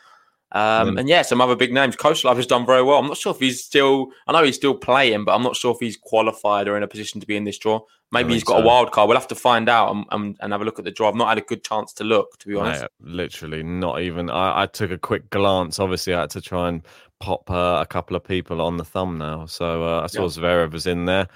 Um, 0.52 0.94
Mm. 0.94 1.00
and 1.00 1.08
yeah, 1.10 1.22
some 1.22 1.40
other 1.42 1.56
big 1.56 1.72
names. 1.74 1.94
Coach 1.96 2.22
has 2.22 2.46
done 2.46 2.64
very 2.64 2.82
well. 2.82 2.98
I'm 2.98 3.06
not 3.06 3.18
sure 3.18 3.32
if 3.34 3.38
he's 3.40 3.62
still. 3.62 4.08
I 4.26 4.32
know 4.32 4.42
he's 4.44 4.56
still 4.56 4.74
playing, 4.74 5.24
but 5.24 5.34
I'm 5.34 5.42
not 5.42 5.56
sure 5.56 5.72
if 5.72 5.78
he's 5.80 5.96
qualified 5.96 6.68
or 6.68 6.76
in 6.76 6.82
a 6.82 6.88
position 6.88 7.20
to 7.20 7.26
be 7.26 7.36
in 7.36 7.44
this 7.44 7.58
draw. 7.58 7.80
Maybe 8.10 8.32
he's 8.32 8.44
got 8.44 8.62
a 8.62 8.64
wild 8.64 8.90
card. 8.90 9.08
We'll 9.08 9.18
have 9.18 9.28
to 9.28 9.34
find 9.34 9.68
out 9.68 9.94
and, 9.94 10.06
and, 10.10 10.36
and 10.40 10.52
have 10.52 10.62
a 10.62 10.64
look 10.64 10.78
at 10.78 10.86
the 10.86 10.90
draw. 10.90 11.10
I've 11.10 11.14
not 11.14 11.28
had 11.28 11.36
a 11.36 11.42
good 11.42 11.62
chance 11.62 11.92
to 11.94 12.04
look, 12.04 12.38
to 12.38 12.48
be 12.48 12.54
honest. 12.56 12.80
Mate, 12.80 12.90
literally 13.14 13.62
not 13.62 14.00
even. 14.00 14.30
I, 14.30 14.62
I 14.62 14.66
took 14.66 14.90
a 14.90 14.96
quick 14.96 15.28
glance. 15.28 15.78
Obviously, 15.78 16.14
I 16.14 16.20
had 16.22 16.30
to 16.30 16.40
try 16.40 16.70
and 16.70 16.80
pop 17.20 17.50
uh, 17.50 17.78
a 17.82 17.86
couple 17.86 18.16
of 18.16 18.24
people 18.24 18.62
on 18.62 18.78
the 18.78 18.84
thumbnail. 18.84 19.46
So 19.48 19.82
uh, 19.84 20.02
I 20.04 20.06
saw 20.06 20.22
Yeah. 20.22 20.28
Zverev 20.28 20.72
was 20.72 20.86
in 20.86 21.04
there. 21.04 21.28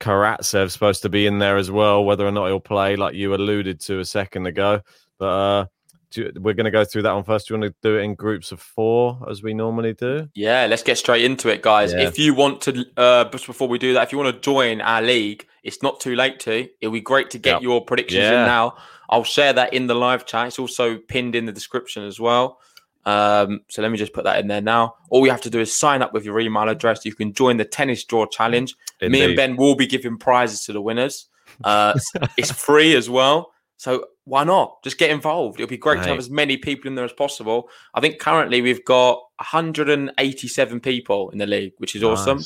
Karatsev's 0.00 0.72
supposed 0.72 1.02
to 1.02 1.08
be 1.08 1.26
in 1.26 1.38
there 1.38 1.56
as 1.56 1.70
well. 1.70 2.04
Whether 2.04 2.26
or 2.26 2.32
not 2.32 2.46
he'll 2.46 2.60
play, 2.60 2.96
like 2.96 3.14
you 3.14 3.34
alluded 3.34 3.80
to 3.82 4.00
a 4.00 4.04
second 4.04 4.46
ago, 4.46 4.80
but 5.18 5.26
uh, 5.26 5.66
you- 6.14 6.32
we're 6.36 6.54
going 6.54 6.64
to 6.64 6.70
go 6.70 6.84
through 6.84 7.02
that 7.02 7.12
one 7.12 7.24
first. 7.24 7.48
Do 7.48 7.54
you 7.54 7.60
want 7.60 7.72
to 7.72 7.88
do 7.88 7.98
it 7.98 8.02
in 8.02 8.14
groups 8.14 8.52
of 8.52 8.60
four 8.60 9.18
as 9.30 9.42
we 9.42 9.54
normally 9.54 9.94
do? 9.94 10.28
Yeah, 10.34 10.66
let's 10.68 10.82
get 10.82 10.98
straight 10.98 11.24
into 11.24 11.48
it, 11.48 11.62
guys. 11.62 11.92
Yeah. 11.92 12.06
If 12.08 12.18
you 12.18 12.34
want 12.34 12.60
to, 12.62 12.84
uh, 12.96 13.24
just 13.30 13.46
before 13.46 13.68
we 13.68 13.78
do 13.78 13.94
that, 13.94 14.02
if 14.04 14.12
you 14.12 14.18
want 14.18 14.34
to 14.34 14.40
join 14.40 14.80
our 14.80 15.02
league, 15.02 15.46
it's 15.62 15.82
not 15.82 16.00
too 16.00 16.14
late 16.14 16.38
to. 16.40 16.68
It'll 16.80 16.92
be 16.92 17.00
great 17.00 17.30
to 17.30 17.38
get 17.38 17.54
Yep. 17.54 17.62
your 17.62 17.84
predictions 17.84 18.22
Yeah. 18.22 18.40
in 18.42 18.46
now. 18.46 18.76
I'll 19.10 19.24
share 19.24 19.52
that 19.52 19.72
in 19.74 19.86
the 19.86 19.94
live 19.94 20.24
chat. 20.26 20.48
It's 20.48 20.58
also 20.58 20.98
pinned 20.98 21.34
in 21.34 21.46
the 21.46 21.52
description 21.52 22.04
as 22.04 22.18
well. 22.20 22.60
Um, 23.06 23.60
so 23.68 23.82
let 23.82 23.90
me 23.90 23.98
just 23.98 24.12
put 24.12 24.24
that 24.24 24.38
in 24.40 24.48
there 24.48 24.60
now. 24.62 24.94
All 25.10 25.24
you 25.24 25.30
have 25.30 25.42
to 25.42 25.50
do 25.50 25.60
is 25.60 25.74
sign 25.76 26.00
up 26.02 26.12
with 26.14 26.24
your 26.24 26.40
email 26.40 26.68
address. 26.68 27.04
You 27.04 27.14
can 27.14 27.32
join 27.32 27.56
the 27.58 27.64
tennis 27.64 28.04
draw 28.04 28.26
challenge. 28.26 28.74
Me 29.02 29.20
and 29.24 29.36
Ben 29.36 29.56
will 29.56 29.74
be 29.74 29.86
giving 29.86 30.16
prizes 30.16 30.64
to 30.64 30.72
the 30.72 30.80
winners. 30.80 31.28
Uh, 31.62 31.98
it's 32.38 32.50
free 32.50 32.96
as 32.96 33.10
well. 33.10 33.52
So 33.76 34.06
why 34.24 34.44
not? 34.44 34.82
Just 34.82 34.96
get 34.98 35.10
involved. 35.10 35.60
It'll 35.60 35.68
be 35.68 35.76
great 35.76 36.02
to 36.02 36.08
have 36.08 36.18
as 36.18 36.30
many 36.30 36.56
people 36.56 36.88
in 36.88 36.94
there 36.94 37.04
as 37.04 37.12
possible. 37.12 37.68
I 37.92 38.00
think 38.00 38.18
currently 38.18 38.62
we've 38.62 38.84
got 38.84 39.20
187 39.38 40.80
people 40.80 41.30
in 41.30 41.38
the 41.38 41.46
league, 41.46 41.72
which 41.78 41.94
is 41.94 42.02
awesome. 42.02 42.42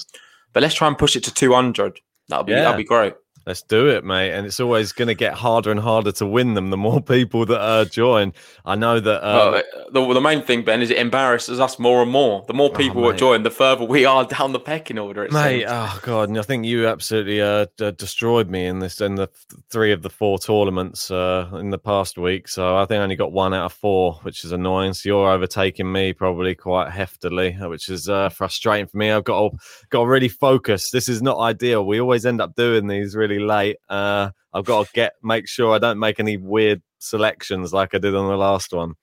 But 0.52 0.62
let's 0.62 0.74
try 0.74 0.88
and 0.88 0.98
push 0.98 1.14
it 1.14 1.22
to 1.24 1.34
200. 1.34 2.00
That'll 2.28 2.44
be 2.44 2.52
Yeah. 2.52 2.62
that'll 2.62 2.76
be 2.76 2.84
great. 2.84 3.14
Let's 3.48 3.62
do 3.62 3.88
it, 3.88 4.04
mate. 4.04 4.32
And 4.32 4.46
it's 4.46 4.60
always 4.60 4.92
going 4.92 5.08
to 5.08 5.14
get 5.14 5.32
harder 5.32 5.70
and 5.70 5.80
harder 5.80 6.12
to 6.12 6.26
win 6.26 6.52
them 6.52 6.68
the 6.68 6.76
more 6.76 7.00
people 7.16 7.46
that 7.46 7.58
uh, 7.58 7.84
join. 7.86 8.34
I 8.66 8.74
know 8.74 9.00
that. 9.00 9.24
Uh, 9.24 9.62
Well, 9.90 10.06
the, 10.08 10.14
the 10.14 10.20
main 10.20 10.42
thing, 10.42 10.64
Ben, 10.64 10.82
is 10.82 10.90
it 10.90 10.98
embarrasses 10.98 11.58
us 11.58 11.78
more 11.78 12.02
and 12.02 12.10
more. 12.10 12.44
The 12.46 12.52
more 12.52 12.68
people 12.70 13.00
that 13.00 13.08
Oh, 13.08 13.10
mate. 13.12 13.18
join, 13.18 13.42
the 13.44 13.50
further 13.50 13.84
we 13.86 14.04
are 14.04 14.24
down 14.38 14.52
the 14.52 14.60
pecking 14.60 14.98
order. 14.98 15.24
It 15.24 15.32
Mate, 15.32 15.60
seems. 15.60 15.70
oh 15.72 15.98
god, 16.02 16.28
and 16.28 16.38
I 16.38 16.42
think 16.42 16.66
you 16.66 16.86
absolutely 16.86 17.40
uh, 17.40 17.64
d- 17.78 17.92
destroyed 17.92 18.50
me 18.50 18.66
in 18.66 18.80
this 18.80 19.00
in 19.00 19.14
the 19.14 19.28
three 19.70 19.92
of 19.92 20.02
the 20.02 20.10
four 20.10 20.38
tournaments 20.38 21.10
uh, 21.10 21.48
in 21.54 21.70
the 21.70 21.78
past 21.78 22.18
week. 22.18 22.48
So 22.48 22.76
I 22.76 22.84
think 22.84 23.00
I 23.00 23.02
only 23.02 23.16
got 23.16 23.32
one 23.32 23.54
out 23.54 23.64
of 23.64 23.72
four, 23.72 24.20
which 24.24 24.44
is 24.44 24.52
annoying. 24.52 24.92
So 24.92 25.08
you're 25.08 25.30
overtaking 25.30 25.90
me 25.90 26.12
probably 26.12 26.54
quite 26.54 26.90
heftily, 26.90 27.58
uh, 27.62 27.70
which 27.70 27.88
is 27.88 28.10
uh, 28.10 28.28
frustrating 28.28 28.88
for 28.88 28.98
me. 28.98 29.10
I've 29.10 29.24
got 29.24 29.54
got 29.88 30.00
to 30.02 30.06
really 30.06 30.28
focus. 30.28 30.90
This 30.90 31.08
is 31.08 31.22
not 31.22 31.38
ideal. 31.38 31.86
We 31.86 31.98
always 31.98 32.26
end 32.26 32.42
up 32.42 32.54
doing 32.54 32.88
these 32.88 33.16
really 33.16 33.37
late. 33.44 33.76
Uh, 33.88 34.30
I've 34.52 34.64
got 34.64 34.86
to 34.86 34.92
get 34.92 35.12
make 35.22 35.48
sure 35.48 35.74
I 35.74 35.78
don't 35.78 35.98
make 35.98 36.20
any 36.20 36.36
weird 36.36 36.82
selections 36.98 37.72
like 37.72 37.94
I 37.94 37.98
did 37.98 38.14
on 38.14 38.28
the 38.28 38.36
last 38.36 38.72
one. 38.72 38.94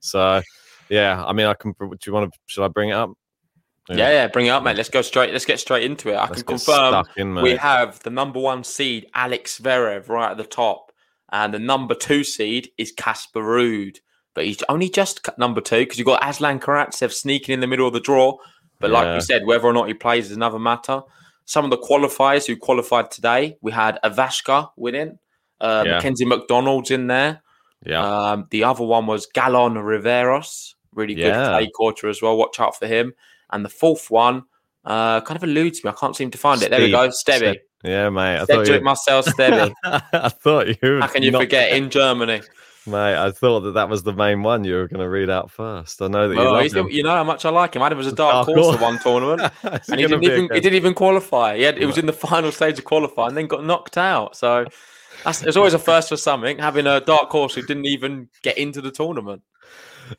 So 0.00 0.42
yeah, 0.88 1.24
I 1.24 1.32
mean, 1.32 1.46
I 1.46 1.54
can. 1.54 1.74
Do 1.78 1.96
you 2.06 2.12
want 2.12 2.32
to? 2.32 2.38
Should 2.46 2.64
I 2.64 2.68
bring 2.68 2.90
it 2.90 2.94
up? 2.94 3.10
yeah, 3.88 4.10
yeah, 4.10 4.26
bring 4.28 4.46
it 4.46 4.50
up, 4.50 4.62
mate. 4.62 4.76
Let's 4.76 4.88
go 4.90 5.02
straight. 5.02 5.32
Let's 5.32 5.44
get 5.44 5.58
straight 5.58 5.84
into 5.84 6.10
it. 6.10 6.14
I 6.14 6.26
Let's 6.26 6.42
can 6.42 6.56
confirm 6.58 7.04
in, 7.16 7.34
we 7.34 7.56
have 7.56 8.00
the 8.02 8.10
number 8.10 8.38
one 8.38 8.62
seed, 8.62 9.06
Alex 9.14 9.60
Zverev, 9.60 10.08
right 10.08 10.30
at 10.30 10.36
the 10.36 10.44
top, 10.44 10.92
and 11.32 11.52
the 11.52 11.58
number 11.58 11.94
two 11.94 12.22
seed 12.22 12.70
is 12.78 12.92
Casper 12.92 13.42
Ruud. 13.42 13.98
But 14.34 14.44
he's 14.44 14.62
only 14.68 14.88
just 14.88 15.28
number 15.38 15.60
two 15.60 15.80
because 15.80 15.98
you've 15.98 16.06
got 16.06 16.26
Aslan 16.26 16.60
Karatsev 16.60 17.12
sneaking 17.12 17.54
in 17.54 17.60
the 17.60 17.66
middle 17.66 17.86
of 17.86 17.92
the 17.92 18.00
draw. 18.00 18.36
But 18.78 18.90
like 18.90 19.06
Yeah. 19.06 19.14
we 19.14 19.20
said, 19.20 19.44
whether 19.44 19.66
or 19.66 19.72
not 19.72 19.88
he 19.88 19.94
plays 19.94 20.30
is 20.30 20.36
another 20.36 20.58
matter. 20.58 21.02
Some 21.50 21.64
of 21.64 21.72
the 21.72 21.78
qualifiers 21.78 22.46
who 22.46 22.56
qualified 22.56 23.10
today, 23.10 23.56
we 23.60 23.72
had 23.72 23.98
Ivashka 24.04 24.70
winning, 24.76 25.18
uh, 25.60 25.82
Yeah. 25.84 25.94
Mackenzie 25.94 26.24
McDonald's 26.24 26.92
in 26.92 27.08
there. 27.08 27.42
Yeah. 27.84 28.04
Um, 28.06 28.46
the 28.50 28.62
other 28.62 28.84
one 28.84 29.08
was 29.08 29.26
Galán 29.34 29.74
Riveros, 29.74 30.74
really 30.94 31.16
good 31.16 31.24
Yeah. 31.26 31.48
clay 31.48 31.68
courter 31.76 32.08
as 32.08 32.22
well. 32.22 32.36
Watch 32.36 32.60
out 32.60 32.78
for 32.78 32.86
him. 32.86 33.14
And 33.50 33.64
the 33.64 33.68
fourth 33.68 34.12
one 34.12 34.44
uh, 34.84 35.22
kind 35.22 35.36
of 35.36 35.42
eludes 35.42 35.82
me. 35.82 35.90
I 35.90 35.94
can't 35.94 36.14
seem 36.14 36.30
to 36.30 36.38
find 36.38 36.62
it. 36.62 36.70
There 36.70 36.80
we 36.80 36.92
go, 36.92 37.10
Steve. 37.10 37.34
Stevie. 37.34 37.60
Yeah, 37.82 38.10
mate. 38.10 38.36
I 38.36 38.38
thought 38.44 38.66
Cedric 38.66 38.78
you... 38.82 38.84
Marcel 38.84 39.22
Stevie. 39.24 39.74
I 39.84 40.28
thought 40.28 40.68
you. 40.68 41.00
How 41.00 41.08
can 41.08 41.24
you 41.24 41.32
not- 41.32 41.42
forget 41.42 41.72
in 41.72 41.90
Germany? 41.90 42.42
Mate? 42.86 43.16
I 43.16 43.30
thought 43.30 43.60
that 43.60 43.72
that 43.72 43.88
was 43.88 44.02
the 44.02 44.12
main 44.12 44.42
one 44.42 44.64
you 44.64 44.74
were 44.74 44.88
going 44.88 45.00
to 45.00 45.08
read 45.08 45.30
out 45.30 45.50
first. 45.50 46.00
I 46.02 46.08
know 46.08 46.28
that 46.28 46.34
you 46.34 46.40
Well, 46.40 46.60
he's, 46.60 46.74
him. 46.74 46.88
you 46.90 47.02
know 47.02 47.10
how 47.10 47.24
much 47.24 47.44
I 47.44 47.50
like 47.50 47.76
him. 47.76 47.82
I 47.82 47.86
had 47.86 47.92
him 47.92 47.98
as 48.00 48.06
a 48.06 48.12
dark, 48.14 48.46
Dark 48.46 48.58
horse 48.58 48.76
at 48.76 48.80
one 48.80 48.98
tournament, 48.98 49.52
and 49.62 50.00
he 50.00 50.06
didn't 50.06 50.24
even 50.24 50.42
he 50.52 50.60
didn't 50.60 50.74
even 50.74 50.94
qualify. 50.94 51.56
He 51.56 51.62
had 51.62 51.78
it 51.78 51.86
was 51.86 51.98
in 51.98 52.06
the 52.06 52.12
final 52.12 52.52
stage 52.52 52.78
of 52.78 52.84
qualifying, 52.84 53.28
and 53.28 53.36
then 53.36 53.46
got 53.46 53.64
knocked 53.64 53.96
out. 53.98 54.36
So 54.36 54.66
that's 55.24 55.42
it's 55.42 55.56
always 55.56 55.74
a 55.74 55.78
first 55.90 56.08
for 56.08 56.16
something 56.16 56.58
having 56.58 56.86
a 56.86 57.00
dark 57.00 57.30
horse 57.30 57.54
who 57.54 57.62
didn't 57.62 57.86
even 57.86 58.28
get 58.42 58.58
into 58.58 58.80
the 58.80 58.90
tournament. 58.90 59.42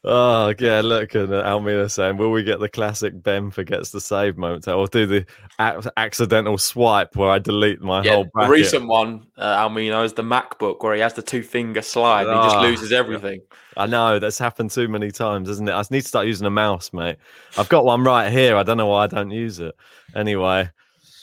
Oh 0.03 0.53
yeah, 0.59 0.81
look, 0.81 1.15
and 1.15 1.33
uh, 1.33 1.43
Almina 1.43 1.89
saying, 1.89 2.17
"Will 2.17 2.31
we 2.31 2.43
get 2.43 2.59
the 2.59 2.69
classic 2.69 3.21
Ben 3.21 3.51
forgets 3.51 3.91
to 3.91 3.99
save 3.99 4.37
moment? 4.37 4.67
Or 4.67 4.87
do 4.87 5.05
the 5.05 5.25
ac- 5.59 5.89
accidental 5.97 6.57
swipe 6.57 7.15
where 7.15 7.29
I 7.29 7.39
delete 7.39 7.81
my 7.81 8.03
Yeah, 8.03 8.11
whole 8.11 8.29
the 8.35 8.49
recent 8.49 8.87
one, 8.87 9.27
uh, 9.37 9.67
Almino, 9.67 10.03
is 10.03 10.13
the 10.13 10.23
MacBook 10.23 10.81
where 10.83 10.95
he 10.95 11.01
has 11.01 11.13
the 11.13 11.21
two 11.21 11.43
finger 11.43 11.81
slide 11.81 12.27
and 12.27 12.35
he 12.35 12.41
just 12.41 12.55
Ah, 12.55 12.63
loses 12.63 12.91
everything. 12.91 13.41
I 13.77 13.85
know 13.85 14.19
that's 14.19 14.37
happened 14.37 14.71
too 14.71 14.87
many 14.87 15.11
times, 15.11 15.49
isn't 15.49 15.67
it? 15.67 15.73
I 15.73 15.81
need 15.91 16.01
to 16.01 16.07
start 16.07 16.27
using 16.27 16.47
a 16.47 16.51
mouse, 16.51 16.91
mate. 16.93 17.17
I've 17.57 17.69
got 17.69 17.85
one 17.85 18.03
right 18.03 18.31
here. 18.31 18.55
I 18.55 18.63
don't 18.63 18.77
know 18.77 18.87
why 18.87 19.03
I 19.03 19.07
don't 19.07 19.31
use 19.31 19.59
it. 19.59 19.75
Anyway, 20.15 20.69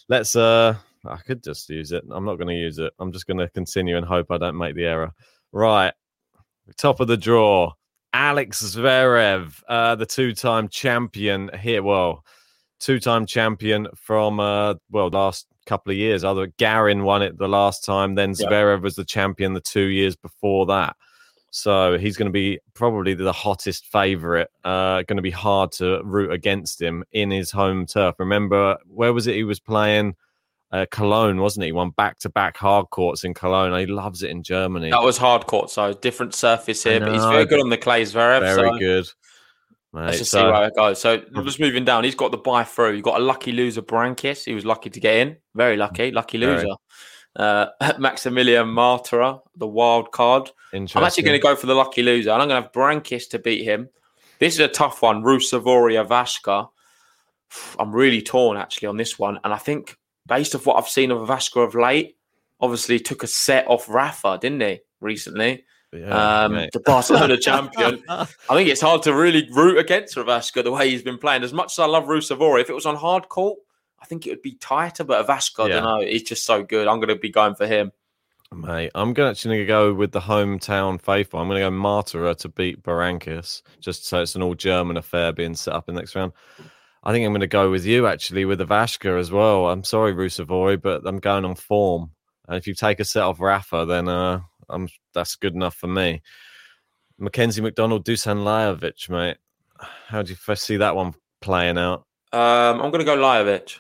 let's. 0.09 0.35
uh 0.37 0.75
I 1.07 1.17
could 1.19 1.43
just 1.43 1.69
use 1.71 1.93
it. 1.93 2.05
I'm 2.11 2.25
not 2.25 2.37
going 2.37 2.49
to 2.49 2.55
use 2.55 2.79
it. 2.79 2.93
I'm 2.99 3.13
just 3.13 3.27
going 3.27 3.39
to 3.39 3.49
continue 3.49 3.97
and 3.97 4.05
hope 4.05 4.31
I 4.31 4.37
don't 4.37 4.59
make 4.59 4.75
the 4.75 4.85
error. 4.85 5.13
Right, 5.53 5.93
top 6.77 7.01
of 7.01 7.07
the 7.09 7.17
draw. 7.17 7.73
Alex 8.13 8.63
Zverev, 8.63 9.63
uh, 9.69 9.95
the 9.95 10.07
two-time 10.07 10.69
champion 10.69 11.51
here. 11.59 11.83
Well, 11.83 12.25
two-time 12.81 13.27
champion 13.27 13.89
from 13.95 14.41
uh, 14.41 14.75
well 14.91 15.09
last 15.09 15.47
couple 15.67 15.91
of 15.91 15.99
years. 15.99 16.25
Other 16.25 16.47
Garin 16.59 17.05
won 17.05 17.23
it 17.23 17.39
the 17.39 17.49
last 17.49 17.85
time. 17.85 18.15
Then 18.15 18.35
Yeah. 18.39 18.49
Zverev 18.49 18.83
was 18.83 18.97
the 18.97 19.05
champion 19.05 19.53
the 19.55 19.61
two 19.61 19.87
years 19.87 20.17
before 20.17 20.67
that. 20.67 20.97
So 21.51 21.97
he's 21.99 22.17
going 22.17 22.29
to 22.29 22.33
be 22.33 22.59
probably 22.75 23.15
the 23.15 23.33
hottest 23.33 23.87
favorite. 23.87 24.51
Uh, 24.65 25.03
going 25.03 25.17
to 25.17 25.23
be 25.23 25.31
hard 25.31 25.73
to 25.73 26.03
root 26.05 26.31
against 26.33 26.81
him 26.81 27.05
in 27.13 27.31
his 27.31 27.51
home 27.51 27.87
turf. 27.87 28.17
Remember, 28.19 28.77
where 28.87 29.13
was 29.13 29.27
it 29.27 29.35
he 29.35 29.45
was 29.45 29.61
playing? 29.61 30.15
Uh, 30.71 30.85
Cologne, 30.91 31.41
wasn't 31.41 31.65
he? 31.65 31.73
Won 31.73 31.91
back 31.91 32.19
to 32.21 32.29
back 32.29 32.57
hard 32.59 32.91
courts 32.91 33.25
in 33.25 33.33
Cologne. 33.33 33.79
He 33.79 33.87
loves 33.87 34.23
it 34.23 34.31
in 34.31 34.43
Germany. 34.43 34.91
That 34.91 35.03
was 35.03 35.17
hard 35.17 35.47
court, 35.47 35.71
so 35.71 35.95
different 35.95 36.35
surface 36.35 36.83
here, 36.83 37.01
but 37.01 37.13
he's 37.13 37.25
very 37.25 37.47
good 37.47 37.61
on 37.61 37.71
the 37.71 37.79
clays, 37.79 38.13
Zverev. 38.13 38.41
Very 38.41 38.71
so 38.71 38.79
good. 38.79 39.07
Let's 39.93 40.19
just 40.19 40.31
so- 40.31 40.41
see 40.41 40.45
where 40.45 40.69
it 40.69 40.77
goes. 40.77 41.01
So 41.01 41.19
just 41.43 41.61
moving 41.61 41.85
down, 41.85 42.05
he's 42.05 42.15
got 42.15 42.31
the 42.31 42.37
buy 42.37 42.65
through. 42.65 42.93
You've 42.93 43.05
got 43.05 43.21
a 43.21 43.25
lucky 43.25 43.53
loser, 43.53 43.83
Berankis. 43.83 44.45
He 44.45 44.55
was 44.55 44.65
lucky 44.65 44.91
to 44.91 45.01
get 45.01 45.17
in. 45.17 45.37
Very 45.55 45.77
lucky, 45.77 46.11
lucky 46.11 46.39
Very. 46.39 46.57
loser. 46.57 46.75
Uh, 47.35 47.67
Maximilian 47.99 48.67
Marterer, 48.67 49.41
the 49.57 49.67
wild 49.67 50.13
card. 50.13 50.51
I'm 50.73 50.87
actually 50.97 51.23
going 51.23 51.39
to 51.39 51.43
go 51.43 51.57
for 51.57 51.67
the 51.67 51.75
lucky 51.75 52.03
loser, 52.03 52.31
and 52.31 52.43
I'm 52.43 52.49
going 52.49 52.63
to 52.63 52.67
have 52.67 52.73
Berankis 52.73 53.31
to 53.31 53.39
beat 53.39 53.65
him. 53.65 53.89
This 54.39 54.55
is 54.55 54.61
a 54.61 54.69
tough 54.69 55.03
one. 55.03 55.23
Ruusuvuori 55.23 56.05
Ivashka. 56.05 56.69
I'm 57.79 57.93
really 57.95 58.21
torn 58.21 58.59
actually 58.59 58.89
on 58.89 58.99
this 58.99 59.19
one, 59.19 59.39
and 59.43 59.55
I 59.55 59.59
think 59.59 59.97
based 60.29 60.55
off 60.55 60.67
what 60.67 60.77
I've 60.77 60.89
seen 60.89 61.11
of 61.11 61.27
Vashka 61.27 61.67
of 61.67 61.75
late, 61.75 62.17
obviously 62.61 63.01
took 63.01 63.23
a 63.23 63.27
set 63.27 63.67
off 63.67 63.89
Rafa, 63.89 64.39
didn't 64.41 64.61
he 64.61 64.81
recently? 65.01 65.65
Yeah, 65.93 66.45
um, 66.45 66.53
mate. 66.53 66.71
the 66.73 66.81
Barcelona 66.81 67.37
champion. 67.41 68.03
I 68.09 68.27
think 68.51 68.69
it's 68.69 68.81
hard 68.81 69.03
to 69.05 69.15
really 69.15 69.49
root 69.51 69.79
against 69.79 70.17
Ravashka 70.17 70.63
the 70.63 70.71
way 70.71 70.91
he's 70.91 71.03
been 71.03 71.19
playing. 71.19 71.43
As 71.43 71.53
much 71.53 71.73
as 71.73 71.79
I 71.79 71.87
love 71.87 72.05
Ruusuvuori, 72.05 72.61
if 72.61 72.71
it 72.71 72.75
was 72.75 72.87
on 72.87 72.95
hard 72.95 73.29
court, 73.29 73.59
I 74.01 74.05
think 74.05 74.27
it 74.27 74.31
would 74.31 74.43
be 74.43 74.57
tighter. 74.57 75.05
But 75.05 75.27
Ivashka, 75.27 75.65
I 75.65 75.69
don't 75.69 75.85
know. 75.85 76.01
He's 76.01 76.25
just 76.25 76.45
so 76.45 76.63
good. 76.63 76.87
I'm 76.87 76.99
going 76.99 77.09
to 77.09 77.17
be 77.17 77.31
going 77.31 77.55
for 77.55 77.67
him. 77.67 77.93
Mate, 78.53 78.91
I'm 78.95 79.13
going 79.13 79.27
to 79.27 79.31
actually 79.31 79.65
go 79.67 79.93
with 79.93 80.13
the 80.13 80.21
hometown 80.21 81.01
faithful. 81.01 81.39
I'm 81.39 81.49
going 81.49 81.61
to 81.61 81.69
go 81.69 81.71
Marterer 81.71 82.37
to 82.39 82.49
beat 82.49 82.83
Berankis, 82.83 83.63
just 83.81 84.07
so 84.07 84.23
it's 84.23 84.35
an 84.37 84.43
all 84.43 84.55
German 84.55 84.97
affair 84.97 85.33
being 85.33 85.55
set 85.55 85.75
up 85.75 85.89
in 85.89 85.95
the 85.95 86.01
next 86.01 86.15
round. 86.15 86.33
I 87.05 87.13
think 87.13 87.25
I'm 87.25 87.33
going 87.33 87.41
to 87.41 87.47
go 87.47 87.71
with 87.71 87.87
you 87.87 88.07
actually 88.07 88.45
with 88.45 88.59
the 88.59 88.67
Vashka 88.67 89.19
as 89.19 89.31
well. 89.31 89.69
I'm 89.69 89.85
sorry, 89.85 90.13
Ruusuvuori, 90.15 90.81
but 90.81 91.07
I'm 91.07 91.19
going 91.19 91.45
on 91.45 91.55
form. 91.55 92.11
And 92.47 92.57
if 92.57 92.67
you 92.67 92.75
take 92.75 93.01
a 93.01 93.05
set 93.05 93.23
off 93.23 93.41
Rafa, 93.41 93.87
then 93.87 94.09
uh, 94.09 94.41
I'm 94.69 94.89
that's 95.15 95.37
good 95.37 95.55
enough 95.55 95.75
for 95.77 95.87
me. 95.87 96.23
Mackenzie 97.19 97.63
McDonald, 97.63 98.05
Dusan 98.05 98.39
Lajovic, 98.45 99.09
mate. 99.09 99.37
How 100.07 100.23
do 100.23 100.31
you 100.31 100.37
first 100.37 100.65
see 100.65 100.79
that 100.79 100.97
one 100.97 101.15
playing 101.41 101.79
out? 101.79 102.05
Um, 102.33 102.81
I'm 102.81 102.91
going 102.91 102.99
to 103.01 103.05
go 103.05 103.17
Lajovic. 103.17 103.79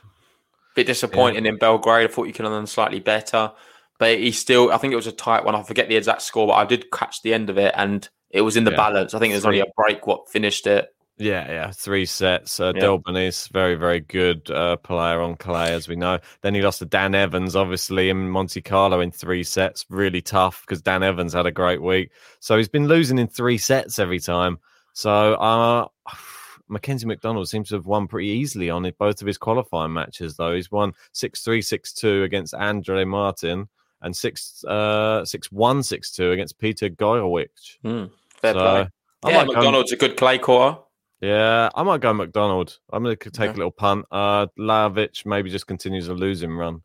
Bit 0.75 0.87
disappointing 0.87 1.47
in 1.47 1.57
Belgrade. 1.59 2.09
I 2.09 2.13
thought 2.13 2.27
you 2.27 2.33
could 2.33 2.45
have 2.45 2.53
done 2.55 2.67
slightly 2.67 3.01
better, 3.01 3.53
but 3.99 4.19
he 4.19 4.31
still. 4.31 4.71
I 4.71 4.77
think 4.79 4.93
it 4.93 4.97
was 4.97 5.09
a 5.09 5.13
tight 5.13 5.45
one. 5.45 5.55
I 5.57 5.63
forget 5.65 5.89
the 5.89 5.97
exact 5.97 6.23
score, 6.23 6.47
but 6.47 6.53
I 6.55 6.65
did 6.65 6.91
catch 6.93 7.23
the 7.23 7.35
end 7.35 7.51
of 7.51 7.59
it, 7.59 7.75
and 7.77 8.09
it 8.31 8.43
was 8.43 8.57
in 8.57 8.65
the 8.65 8.71
Yeah. 8.71 8.77
balance. 8.77 9.13
I 9.15 9.19
think 9.19 9.33
there's 9.33 9.45
only 9.45 9.61
a 9.61 9.67
break 9.77 10.07
what 10.07 10.31
finished 10.31 10.67
it. 10.67 10.89
Yeah, 11.19 11.51
yeah, 11.51 11.71
three 11.71 12.07
sets. 12.07 12.61
Uh, 12.61 12.73
Yeah. 12.75 12.83
Delbonis, 12.83 13.49
very, 13.51 13.75
very 13.75 14.01
good 14.01 14.51
uh, 14.51 14.77
player 14.77 15.21
on 15.21 15.37
clay, 15.37 15.73
as 15.73 15.89
we 15.89 15.97
know. 15.97 16.19
Then 16.43 16.55
he 16.55 16.63
lost 16.63 16.79
to 16.79 16.87
Dan 16.87 17.15
Evans, 17.15 17.57
obviously, 17.57 18.09
in 18.09 18.31
Monte 18.31 18.61
Carlo 18.63 19.01
in 19.01 19.11
three 19.11 19.43
sets. 19.43 19.85
Really 19.89 20.23
tough 20.23 20.63
because 20.67 20.83
Dan 20.83 21.03
Evans 21.03 21.33
had 21.33 21.47
a 21.47 21.53
great 21.53 21.83
week. 21.83 22.11
So 22.41 22.57
he's 22.57 22.69
been 22.69 22.89
losing 22.89 23.19
in 23.19 23.27
three 23.27 23.59
sets 23.59 23.99
every 23.99 24.21
time. 24.21 24.59
So 24.93 25.35
uh, 25.35 25.89
Mackenzie 26.69 27.07
McDonald 27.07 27.49
seems 27.49 27.69
to 27.71 27.77
have 27.77 27.87
won 27.87 28.07
pretty 28.07 28.29
easily 28.29 28.71
on 28.71 28.91
both 28.99 29.21
of 29.21 29.27
his 29.27 29.39
qualifying 29.39 29.93
matches, 29.93 30.37
though. 30.37 30.55
He's 30.55 30.71
won 30.71 30.93
6 31.13 31.43
3 31.43 31.63
6 31.63 31.93
2 31.95 32.23
against 32.23 32.55
Andre 32.55 33.05
Martin 33.05 33.69
and 34.03 34.17
6 34.17 34.65
uh, 34.65 35.25
6 35.25 35.53
1 35.53 35.83
6 35.83 36.11
2 36.13 36.33
against 36.33 36.59
Peter 36.59 36.89
Gojowczyk. 36.89 37.49
Hmm, 37.83 38.05
fair 38.41 38.55
So, 38.55 38.59
play. 38.61 38.89
I 39.25 39.31
Yeah, 39.31 39.45
McDonald's 39.45 39.93
a 39.93 39.97
good 39.97 40.17
clay 40.17 40.39
courter. 40.39 40.79
Yeah, 41.21 41.69
I 41.75 41.83
might 41.83 42.01
go 42.01 42.13
McDonald. 42.15 42.79
I'm 42.93 43.03
going 43.03 43.17
to 43.17 43.31
take 43.31 43.49
Yeah. 43.51 43.53
a 43.53 43.59
little 43.59 43.71
punt. 43.71 44.07
Uh, 44.11 44.47
Lajovic 44.59 45.27
maybe 45.27 45.51
just 45.51 45.67
continues 45.67 46.09
a 46.09 46.15
losing 46.15 46.53
run. 46.53 46.83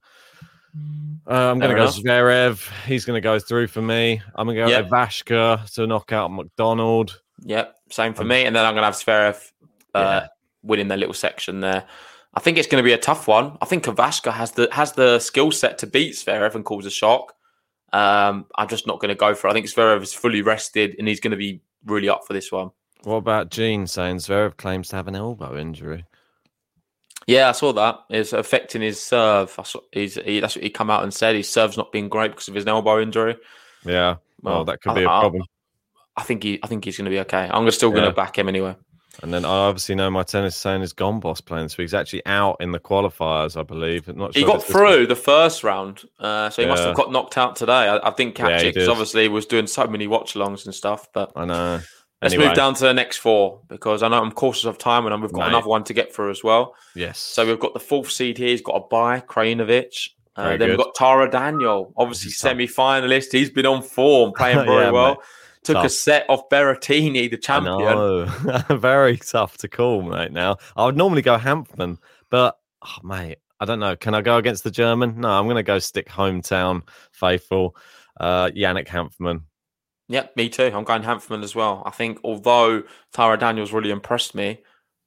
Uh, 1.28 1.52
I'm 1.52 1.60
going 1.60 1.70
to 1.76 1.82
go 1.82 1.88
Zverev. 1.88 2.68
He's 2.86 3.06
going 3.06 3.18
to 3.18 3.22
go 3.22 3.38
through 3.40 3.68
for 3.68 3.82
me. 3.82 4.22
I'm 4.36 4.48
going 4.48 4.58
to 4.58 4.64
go 4.64 4.68
Yep. 4.70 4.90
Ivashka 4.90 5.72
to 5.76 5.86
knock 5.88 6.12
out 6.12 6.32
McDonald. 6.32 7.22
Yep, 7.46 7.76
same 7.92 8.14
for 8.14 8.24
Um, 8.24 8.30
me. 8.30 8.46
And 8.46 8.56
then 8.56 8.66
I'm 8.66 8.74
going 8.74 8.82
to 8.82 8.86
have 8.86 8.96
Zverev 8.96 9.52
uh, 9.94 10.00
Yeah. 10.24 10.28
winning 10.64 10.88
their 10.88 10.98
little 10.98 11.14
section 11.14 11.60
there. 11.60 11.86
I 12.34 12.40
think 12.40 12.58
it's 12.58 12.68
going 12.68 12.84
to 12.84 12.86
be 12.88 12.94
a 12.94 12.98
tough 12.98 13.28
one. 13.28 13.58
I 13.62 13.66
think 13.66 13.84
Kavashka 13.84 14.32
has 14.34 14.54
the 14.54 14.68
has 14.72 14.94
the 14.94 15.20
skill 15.20 15.52
set 15.52 15.78
to 15.80 15.88
beat 15.88 16.16
Zverev 16.16 16.56
and 16.56 16.66
cause 16.66 16.88
a 16.88 16.90
shock. 16.90 17.36
Um, 17.94 18.48
I'm 18.56 18.68
just 18.68 18.88
not 18.88 19.00
going 19.00 19.10
to 19.10 19.16
go 19.16 19.36
for. 19.36 19.48
it. 19.48 19.52
I 19.52 19.54
think 19.54 19.68
Zverev 19.68 20.02
is 20.02 20.14
fully 20.14 20.42
rested 20.42 20.96
and 20.98 21.08
he's 21.08 21.20
going 21.20 21.30
to 21.32 21.38
be 21.38 21.62
really 21.86 22.10
up 22.10 22.22
for 22.26 22.34
this 22.34 22.52
one. 22.52 22.72
What 23.04 23.16
about 23.18 23.50
Gene 23.52 23.88
saying 23.88 24.18
Zverev 24.18 24.58
claims 24.58 24.88
to 24.90 24.96
have 24.96 25.08
an 25.08 25.16
elbow 25.16 25.58
injury? 25.58 26.06
Yeah, 27.28 27.50
I 27.50 27.52
saw 27.54 27.72
that. 27.74 28.00
It's 28.10 28.34
affecting 28.34 28.82
his 28.82 29.00
serve. 29.02 29.56
I 29.58 29.64
saw, 29.64 29.80
he's, 29.92 30.16
he, 30.16 30.40
that's 30.40 30.56
what 30.56 30.64
he 30.64 30.70
come 30.70 30.90
out 30.90 31.04
and 31.04 31.14
said. 31.14 31.36
His 31.36 31.50
serve's 31.50 31.78
not 31.78 31.92
been 31.92 32.10
great 32.10 32.32
because 32.32 32.48
of 32.50 32.56
his 32.56 32.66
elbow 32.68 33.02
injury. 33.02 33.38
Yeah. 33.86 34.16
Well, 34.42 34.56
Well, 34.56 34.66
that 34.66 34.82
could 34.82 34.92
I- 34.92 34.96
be 34.96 35.04
a 35.04 35.10
I- 35.10 35.20
problem. 35.22 35.44
I 36.16 36.22
think 36.22 36.44
he, 36.44 36.60
I 36.62 36.68
think 36.68 36.86
he's 36.86 36.96
going 36.96 37.06
to 37.06 37.12
be 37.12 37.20
okay. 37.22 37.50
I'm 37.52 37.70
still 37.72 37.90
going 37.90 38.04
to 38.04 38.10
Yeah. 38.10 38.14
back 38.14 38.38
him 38.38 38.48
anyway. 38.48 38.76
And 39.24 39.34
then 39.34 39.46
I 39.46 39.50
obviously 39.50 39.96
know 39.96 40.12
my 40.12 40.22
tennis 40.22 40.56
saying 40.56 40.84
is 40.84 40.94
Gombos 40.94 41.44
playing 41.44 41.66
this 41.66 41.78
week. 41.78 41.86
He's 41.86 41.94
actually 41.96 42.24
out 42.28 42.58
in 42.60 42.72
the 42.72 42.80
qualifiers, 42.80 43.60
I 43.60 43.64
believe. 43.64 44.08
I'm 44.08 44.18
not 44.18 44.36
He 44.36 44.44
got 44.44 44.64
through 44.64 45.08
the 45.08 45.16
first 45.16 45.64
round, 45.64 46.04
uh, 46.20 46.52
so 46.52 46.62
he 46.62 46.68
must 46.68 46.84
have 46.84 46.96
got 46.96 47.12
knocked 47.12 47.38
out 47.38 47.56
today. 47.56 47.72
I, 47.90 47.98
I 47.98 48.14
Yeah, 48.52 48.60
he 48.62 48.68
it 48.68 48.74
because 48.76 48.90
obviously 48.90 49.28
was 49.28 49.48
doing 49.48 49.66
so 49.66 49.88
many 49.88 50.06
watch 50.06 50.36
alongs 50.36 50.66
and 50.66 50.74
stuff. 50.76 51.08
But 51.14 51.32
I 51.36 51.46
know. 51.46 51.80
Let's 52.24 52.34
Anyway. 52.34 52.48
move 52.50 52.56
down 52.56 52.74
to 52.76 52.84
the 52.86 52.94
next 52.94 53.18
four 53.18 53.60
because 53.68 54.02
I 54.02 54.08
know 54.08 54.22
I'm 54.22 54.32
cautious 54.32 54.66
of 54.66 54.78
time 54.78 55.06
and 55.06 55.22
we've 55.22 55.32
got 55.32 55.42
Mate. 55.42 55.48
another 55.50 55.68
one 55.68 55.84
to 55.84 55.94
get 55.94 56.16
through 56.16 56.32
as 56.32 56.44
well. 56.44 56.74
Yes. 56.96 57.20
So 57.20 57.46
we've 57.46 57.60
got 57.60 57.74
the 57.74 57.80
fourth 57.80 58.10
seed 58.12 58.38
here. 58.38 58.48
He's 58.50 58.62
got 58.62 58.74
a 58.76 58.80
bye, 58.88 59.20
Krajinovic. 59.20 60.10
Uh, 60.36 60.58
then 60.58 60.70
we've 60.70 60.78
got 60.80 60.96
Taro 60.96 61.30
Daniel, 61.30 61.94
obviously 61.96 62.32
tough. 62.32 62.38
semi 62.38 62.66
finalist. 62.68 63.32
He's 63.32 63.52
been 63.52 63.68
on 63.68 63.84
form, 63.84 64.34
playing 64.36 64.58
very 64.66 64.86
Yeah, 64.86 64.92
well. 64.92 65.10
mate. 65.16 65.18
Took 65.64 65.86
a 65.86 65.90
set 65.90 66.26
off 66.30 66.50
Berrettini, 66.50 67.30
the 67.32 67.38
champion. 67.38 68.28
Very 68.82 69.16
tough 69.16 69.56
to 69.60 69.70
call, 69.70 70.02
mate. 70.02 70.34
Now, 70.34 70.58
I 70.76 70.84
would 70.84 70.98
normally 70.98 71.22
go 71.22 71.38
Hanfmann, 71.38 72.00
but 72.30 72.58
oh, 72.86 72.98
mate, 73.02 73.38
I 73.62 73.66
don't 73.66 73.80
know. 73.80 73.96
Can 73.96 74.14
I 74.14 74.20
go 74.22 74.36
against 74.36 74.66
the 74.66 74.72
German? 74.72 75.22
No, 75.22 75.30
I'm 75.30 75.46
going 75.46 75.56
to 75.56 75.64
go 75.64 75.80
stick 75.80 76.10
hometown 76.10 76.82
faithful. 77.14 77.78
Uh, 78.20 78.48
Yannick 78.48 78.88
Hanfmann. 78.88 79.44
Yeah, 80.10 80.28
me 80.36 80.50
too. 80.50 80.72
I'm 80.74 80.84
going 80.84 81.02
Hanfmann 81.04 81.44
as 81.44 81.56
well. 81.56 81.82
I 81.86 81.90
think 81.92 82.20
although 82.24 82.84
Taro 83.14 83.36
Daniel's 83.38 83.72
really 83.74 83.90
impressed 83.92 84.36
me, 84.36 84.62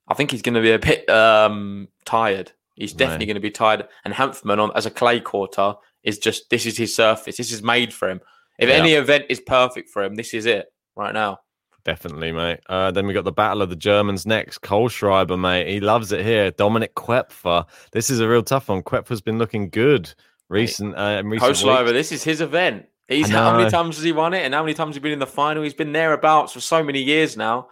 I 0.08 0.14
think 0.14 0.30
he's 0.30 0.42
going 0.42 0.54
to 0.54 0.60
be 0.62 0.72
a 0.72 0.78
bit 0.78 1.08
um, 1.10 1.88
tired. 2.04 2.52
He's 2.74 2.92
definitely 2.92 3.24
Right. 3.24 3.28
going 3.28 3.34
to 3.36 3.40
be 3.40 3.50
tired. 3.50 3.88
And 4.04 4.14
Hanfmann 4.14 4.58
on 4.58 4.70
as 4.74 4.86
a 4.86 4.90
clay 4.90 5.20
courter 5.20 5.74
is 6.02 6.18
just 6.18 6.48
this 6.50 6.66
is 6.66 6.76
his 6.76 6.94
surface. 6.94 7.36
This 7.36 7.52
is 7.52 7.62
made 7.62 7.92
for 7.92 8.08
him. 8.08 8.20
If 8.58 8.68
Yeah. 8.68 8.76
any 8.76 8.92
event 8.94 9.26
is 9.28 9.40
perfect 9.40 9.90
for 9.90 10.02
him, 10.02 10.14
this 10.14 10.32
is 10.34 10.46
it 10.46 10.66
right 10.94 11.12
now. 11.12 11.38
Definitely, 11.84 12.32
mate. 12.32 12.60
Uh, 12.68 12.90
then 12.90 13.06
we 13.06 13.12
got 13.14 13.24
the 13.24 13.32
Battle 13.32 13.62
of 13.62 13.70
the 13.70 13.76
Germans 13.76 14.26
next. 14.26 14.60
Kohlschreiber, 14.62 15.38
mate. 15.38 15.68
He 15.68 15.78
loves 15.78 16.10
it 16.10 16.24
here. 16.24 16.50
Dominic 16.50 16.94
Koepfer. 16.96 17.64
This 17.92 18.10
is 18.10 18.18
a 18.20 18.28
real 18.28 18.42
tough 18.42 18.68
one. 18.68 18.82
Koepfer's 18.82 19.20
been 19.20 19.38
looking 19.38 19.68
good 19.70 20.12
recent. 20.48 20.96
Uh, 20.98 21.18
in 21.20 21.28
recent 21.28 21.62
Lover, 21.64 21.84
weeks. 21.84 21.92
this 21.92 22.12
is 22.12 22.24
his 22.24 22.40
event. 22.40 22.86
He's 23.08 23.30
how 23.30 23.56
many 23.56 23.70
times 23.70 23.96
has 23.96 24.04
he 24.04 24.12
won 24.12 24.34
it, 24.34 24.44
and 24.44 24.52
how 24.52 24.62
many 24.62 24.74
times 24.74 24.90
has 24.90 24.96
he 24.96 25.00
been 25.00 25.12
in 25.12 25.18
the 25.20 25.26
final? 25.26 25.62
He's 25.62 25.74
been 25.74 25.92
thereabouts 25.92 26.52
for 26.52 26.60
so 26.60 26.82
many 26.82 27.00
years 27.00 27.36
now, 27.36 27.68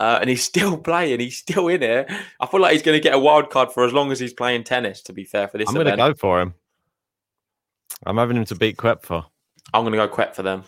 uh, 0.00 0.18
and 0.20 0.28
he's 0.28 0.42
still 0.52 0.76
playing. 0.76 1.20
He's 1.20 1.38
still 1.38 1.68
in 1.68 1.82
it. 1.82 2.10
I 2.40 2.46
feel 2.46 2.60
like 2.60 2.72
he's 2.72 2.82
going 2.82 2.96
to 2.96 3.02
get 3.02 3.14
a 3.14 3.18
wild 3.18 3.50
card 3.50 3.70
for 3.70 3.84
as 3.84 3.92
long 3.92 4.10
as 4.10 4.18
he's 4.18 4.32
playing 4.32 4.64
tennis. 4.64 5.02
To 5.02 5.12
be 5.12 5.24
fair, 5.24 5.46
for 5.46 5.58
this 5.58 5.68
I'm 5.68 5.74
going 5.74 5.86
to 5.86 5.96
go 5.96 6.14
for 6.14 6.40
him. 6.40 6.54
I'm 8.04 8.16
having 8.16 8.36
him 8.36 8.44
to 8.46 8.56
beat 8.56 8.76
Koepfer. 8.76 9.24
I'm 9.72 9.82
going 9.82 9.92
to 9.92 9.98
go 9.98 10.08
Quet 10.08 10.34
for 10.34 10.42
them. 10.42 10.64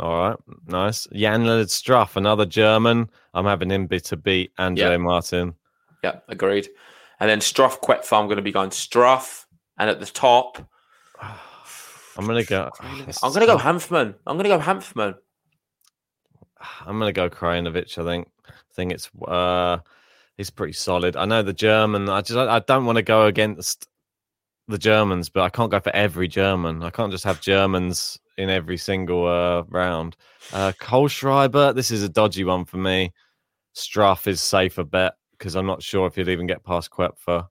All 0.00 0.16
right, 0.16 0.36
nice. 0.66 1.06
Jan-Lennard 1.12 1.68
Struff, 1.68 2.16
another 2.16 2.46
German. 2.46 3.10
I'm 3.34 3.44
having 3.44 3.70
him 3.70 3.88
to 3.88 4.16
beat 4.16 4.52
Andre 4.58 4.90
Yeah. 4.92 4.96
Martin. 4.96 5.54
Yeah, 6.02 6.20
agreed. 6.28 6.68
And 7.20 7.28
then 7.28 7.40
Struff 7.40 7.80
Koepfer, 7.80 8.18
I'm 8.18 8.26
going 8.26 8.36
to 8.36 8.42
be 8.42 8.52
going 8.52 8.70
Struff, 8.70 9.44
and 9.78 9.90
at 9.90 10.00
the 10.00 10.06
top, 10.06 10.66
I'm 12.18 12.26
going 12.26 12.42
to 12.42 12.48
go. 12.48 12.68
I'm 12.80 13.32
going 13.32 13.40
to 13.40 13.46
go 13.46 13.58
Hanfmann. 13.58 14.14
I'm 14.26 14.36
going 14.36 14.50
to 14.50 14.56
go 14.56 14.58
Hanfmann. 14.58 15.14
I'm 16.84 16.98
going 16.98 17.08
to 17.08 17.12
go 17.12 17.30
Krajinovic. 17.30 17.96
I 17.96 18.04
think. 18.04 18.28
I 18.46 18.74
think 18.74 18.92
it's 18.92 19.08
uh, 19.26 19.78
he's 20.36 20.50
pretty 20.50 20.72
solid. 20.72 21.16
I 21.16 21.26
know 21.26 21.42
the 21.42 21.52
German. 21.52 22.08
I 22.08 22.20
just 22.22 22.36
I 22.36 22.58
don't 22.58 22.86
want 22.86 22.96
to 22.96 23.02
go 23.02 23.26
against 23.26 23.88
the 24.66 24.78
Germans, 24.78 25.28
but 25.28 25.42
I 25.42 25.48
can't 25.48 25.70
go 25.70 25.80
for 25.80 25.94
every 25.94 26.28
German. 26.28 26.82
I 26.82 26.90
can't 26.90 27.12
just 27.12 27.24
have 27.24 27.40
Germans 27.40 28.18
in 28.36 28.50
every 28.50 28.76
single 28.76 29.26
uh, 29.26 29.62
round. 29.68 30.16
Uh, 30.52 30.72
Kohlschreiber. 30.80 31.74
This 31.74 31.90
is 31.90 32.02
a 32.02 32.08
dodgy 32.08 32.44
one 32.44 32.64
for 32.64 32.78
me. 32.78 33.12
Struff 33.76 34.26
is 34.26 34.40
safer 34.40 34.84
bet 34.84 35.14
because 35.32 35.54
I'm 35.54 35.66
not 35.66 35.82
sure 35.82 36.06
if 36.08 36.16
he'd 36.16 36.28
even 36.28 36.48
get 36.48 36.64
past 36.64 36.90
Koepfer. 36.90 37.46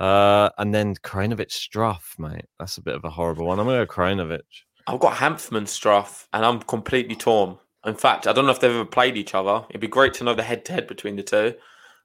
Uh, 0.00 0.48
and 0.56 0.74
then 0.74 0.94
Krajinovic 0.96 1.50
Struff, 1.50 2.18
mate. 2.18 2.46
That's 2.58 2.78
a 2.78 2.82
bit 2.82 2.94
of 2.94 3.04
a 3.04 3.10
horrible 3.10 3.46
one. 3.46 3.60
I'm 3.60 3.66
going 3.66 3.78
to 3.78 3.86
go 3.86 3.92
Krajinovic. 3.92 4.40
I've 4.86 4.98
got 4.98 5.16
Hanfmann 5.16 5.64
Struff, 5.64 6.26
and 6.32 6.44
I'm 6.44 6.60
completely 6.60 7.14
torn. 7.14 7.58
In 7.84 7.94
fact, 7.94 8.26
I 8.26 8.32
don't 8.32 8.46
know 8.46 8.50
if 8.50 8.60
they've 8.60 8.70
ever 8.70 8.86
played 8.86 9.18
each 9.18 9.34
other. 9.34 9.66
It'd 9.68 9.80
be 9.80 9.88
great 9.88 10.14
to 10.14 10.24
know 10.24 10.34
the 10.34 10.42
head 10.42 10.64
to 10.64 10.72
head 10.72 10.86
between 10.86 11.16
the 11.16 11.22
two. 11.22 11.54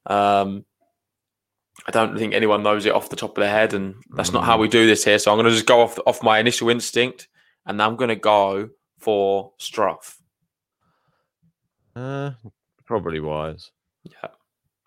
Um, 0.06 0.66
I 1.88 1.92
don't 1.92 2.18
think 2.18 2.34
anyone 2.34 2.64
knows 2.64 2.86
it 2.86 2.94
off 2.94 3.10
the 3.10 3.16
top 3.16 3.38
of 3.38 3.42
their 3.42 3.50
head, 3.50 3.74
and 3.74 3.96
that's 4.12 4.34
not 4.34 4.44
how 4.44 4.58
we 4.58 4.68
do 4.68 4.86
this 4.88 5.06
here. 5.06 5.18
So 5.18 5.32
I'm 5.32 5.38
going 5.38 5.46
to 5.46 5.52
just 5.52 5.66
go 5.66 5.82
off 5.82 5.98
off 6.06 6.22
my 6.22 6.40
initial 6.40 6.70
instinct, 6.70 7.30
and 7.66 7.82
I'm 7.82 7.96
going 7.96 8.10
to 8.10 8.16
go 8.16 8.70
for 9.00 9.54
Struff. 9.60 10.16
Uh, 11.96 12.32
probably 12.86 13.22
wise. 13.22 13.72
Yeah. 14.04 14.30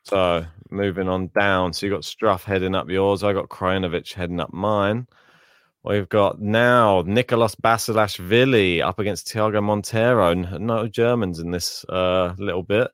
So 0.09 0.47
moving 0.71 1.07
on 1.07 1.31
down. 1.39 1.73
So 1.73 1.85
you 1.85 1.93
got 1.93 2.01
Struff 2.01 2.43
heading 2.43 2.75
up 2.75 2.89
yours. 2.89 3.23
I 3.23 3.35
got 3.35 3.51
Krajinovic 3.51 4.15
heading 4.15 4.41
up 4.41 4.53
mine. 4.55 5.07
We've 5.85 6.09
got 6.09 6.41
now 6.41 7.03
Nicolas 7.07 7.55
Basilashvili 7.55 8.83
up 8.83 8.99
against 8.99 9.27
Thiago 9.27 9.63
Monteiro. 9.63 10.59
No 10.59 10.89
Germans 10.89 11.39
in 11.39 11.51
this 11.51 11.85
uh, 11.91 12.35
little 12.39 12.63
bit. 12.63 12.91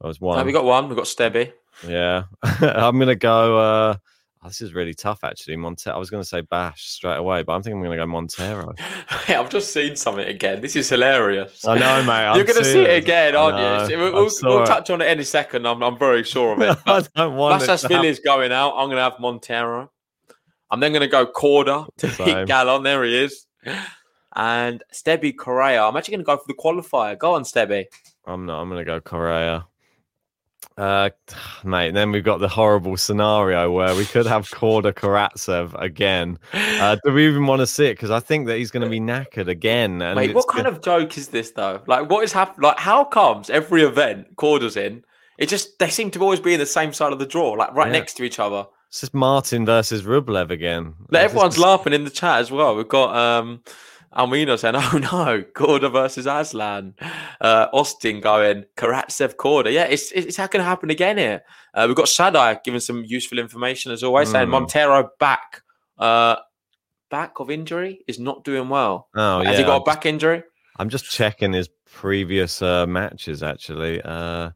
That 0.00 0.06
was 0.06 0.20
one. 0.20 0.38
Now 0.38 0.44
we 0.44 0.52
got 0.52 0.64
one. 0.64 0.88
We've 0.88 0.96
got 0.96 1.06
Stebe. 1.06 1.52
Yeah, 1.86 2.24
I'm 2.42 2.98
gonna 2.98 3.14
go. 3.14 3.58
Uh, 3.58 3.96
oh, 4.44 4.48
this 4.48 4.60
is 4.60 4.74
really 4.74 4.94
tough, 4.94 5.24
actually. 5.24 5.56
Monteiro. 5.56 5.94
I 5.94 5.98
was 5.98 6.10
gonna 6.10 6.24
say 6.24 6.42
Bash 6.42 6.88
straight 6.88 7.16
away, 7.16 7.42
but 7.42 7.52
I'm 7.52 7.62
thinking 7.62 7.78
I'm 7.78 7.84
gonna 7.84 7.96
go 7.96 8.06
Monteiro. 8.06 8.78
Hey, 9.24 9.36
I've 9.36 9.48
just 9.48 9.72
seen 9.72 9.96
something 9.96 10.26
again. 10.26 10.60
This 10.60 10.76
is 10.76 10.88
hilarious. 10.88 11.66
I 11.66 11.78
know, 11.78 12.04
mate. 12.04 12.34
You're 12.36 12.44
going 12.44 12.58
to 12.58 12.64
see 12.64 12.82
it 12.82 13.02
again, 13.02 13.34
aren't 13.34 13.88
you? 13.90 13.96
We'll, 13.96 14.12
we'll, 14.12 14.30
we'll 14.42 14.66
touch 14.66 14.90
on 14.90 15.00
it 15.00 15.06
any 15.06 15.24
second. 15.24 15.66
I'm, 15.66 15.82
I'm 15.82 15.98
very 15.98 16.24
sure 16.24 16.52
of 16.52 16.60
it. 16.60 16.78
I 16.84 17.02
don't 17.16 17.36
want 17.36 17.62
it. 17.62 18.04
is 18.04 18.20
going 18.20 18.52
out. 18.52 18.74
I'm 18.76 18.88
going 18.88 18.98
to 18.98 19.02
have 19.02 19.14
Monteiro. 19.14 19.88
I'm 20.70 20.80
then 20.80 20.92
going 20.92 21.00
to 21.00 21.08
go 21.08 21.24
Korda 21.24 21.86
to 21.96 22.06
beat 22.06 22.48
Galán. 22.48 22.84
There 22.84 23.02
he 23.02 23.16
is. 23.16 23.46
And 24.36 24.82
Stebe 24.92 25.34
Coria. 25.38 25.88
I'm 25.88 25.96
actually 25.96 26.16
going 26.16 26.24
to 26.24 26.26
go 26.26 26.36
for 26.36 26.44
the 26.46 26.54
qualifier. 26.54 27.18
Go 27.18 27.32
on, 27.34 27.44
Stebe. 27.44 27.86
I'm 28.26 28.46
not. 28.46 28.60
I'm 28.60 28.68
gonna 28.68 28.84
go 28.84 29.00
Coria. 29.00 29.66
Uh, 30.76 31.10
mate, 31.64 31.94
then 31.94 32.10
we've 32.12 32.24
got 32.24 32.40
the 32.40 32.48
horrible 32.48 32.96
scenario 32.96 33.70
where 33.70 33.94
we 33.94 34.04
could 34.04 34.26
have 34.26 34.48
Korda 34.50 34.92
Karatsev 34.92 35.80
again. 35.80 36.38
Uh, 36.52 36.96
do 37.04 37.12
we 37.12 37.26
even 37.26 37.46
want 37.46 37.60
to 37.60 37.66
see 37.66 37.86
it? 37.86 37.94
Because 37.94 38.10
I 38.10 38.20
think 38.20 38.46
that 38.46 38.56
he's 38.58 38.70
going 38.70 38.82
to 38.82 38.88
be 38.90 39.00
knackered 39.00 39.48
again. 39.48 40.02
And 40.02 40.16
Mate, 40.16 40.34
what 40.34 40.48
kind 40.48 40.66
of 40.66 40.82
joke 40.82 41.16
is 41.16 41.28
this 41.28 41.52
though? 41.52 41.82
Like, 41.86 42.10
what 42.10 42.24
is 42.24 42.32
happening? 42.32 42.62
Like, 42.68 42.78
how 42.78 43.04
comes 43.04 43.50
every 43.50 43.82
event 43.82 44.36
Korda's 44.36 44.76
in? 44.76 45.04
It 45.38 45.48
just 45.48 45.78
they 45.78 45.90
seem 45.90 46.10
to 46.12 46.20
always 46.20 46.40
be 46.40 46.54
in 46.54 46.60
the 46.60 46.66
same 46.66 46.92
side 46.92 47.12
of 47.12 47.18
the 47.18 47.26
draw, 47.26 47.52
like 47.52 47.74
right 47.74 47.86
Yeah. 47.88 47.92
next 47.98 48.14
to 48.14 48.24
each 48.24 48.38
other. 48.38 48.66
It's 48.88 49.00
just 49.00 49.14
Martin 49.14 49.66
versus 49.66 50.02
Rublev 50.02 50.50
again. 50.50 50.94
Like, 51.10 51.24
everyone's 51.24 51.54
just- 51.54 51.64
laughing 51.66 51.92
in 51.92 52.04
the 52.04 52.10
chat 52.10 52.38
as 52.40 52.52
well. 52.52 52.76
We've 52.76 52.86
got 52.88 53.16
um 53.16 53.62
Almino 54.14 54.58
saying, 54.58 54.74
"Oh 54.78 54.98
no, 54.98 55.42
Korda 55.54 55.90
versus 55.90 56.26
Aslan." 56.26 56.94
Uh, 57.40 57.66
Austin 57.72 58.20
going, 58.20 58.64
"Karatsev 58.76 59.36
Korda." 59.36 59.72
Yeah, 59.72 59.84
it's 59.84 60.12
it's 60.12 60.36
how 60.36 60.46
can 60.46 60.60
it 60.60 60.64
happen 60.64 60.90
again 60.90 61.18
here? 61.18 61.42
Uh, 61.74 61.84
we've 61.86 61.96
got 61.96 62.06
Shadai 62.06 62.62
giving 62.62 62.80
some 62.80 63.04
useful 63.04 63.38
information 63.38 63.92
as 63.92 64.02
always, 64.02 64.30
saying 64.30 64.48
Mm. 64.48 64.66
Monteiro 64.68 65.08
back, 65.18 65.62
uh, 65.98 66.36
back 67.10 67.40
of 67.40 67.50
injury 67.50 68.00
is 68.06 68.18
not 68.18 68.44
doing 68.44 68.68
well. 68.68 69.08
Oh, 69.16 69.42
Has 69.42 69.58
he 69.58 69.64
got 69.64 69.82
a 69.82 69.84
back 69.84 70.06
injury? 70.06 70.42
I'm 70.78 70.88
just 70.88 71.10
checking 71.10 71.52
his 71.52 71.68
previous 71.90 72.62
uh, 72.62 72.86
matches. 72.86 73.42
Actually, 73.42 74.00
uh, 74.02 74.50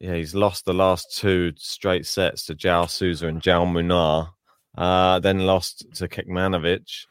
yeah, 0.00 0.14
he's 0.14 0.34
lost 0.34 0.64
the 0.64 0.74
last 0.74 1.16
two 1.16 1.52
straight 1.56 2.06
sets 2.06 2.46
to 2.46 2.54
João 2.54 2.88
Sousa 2.88 3.28
and 3.28 3.40
Jaume 3.40 3.72
Munar. 3.72 4.30
Uh, 4.76 5.18
then 5.20 5.40
lost 5.40 5.86
to 5.96 6.08
Kekmanovic. 6.08 7.06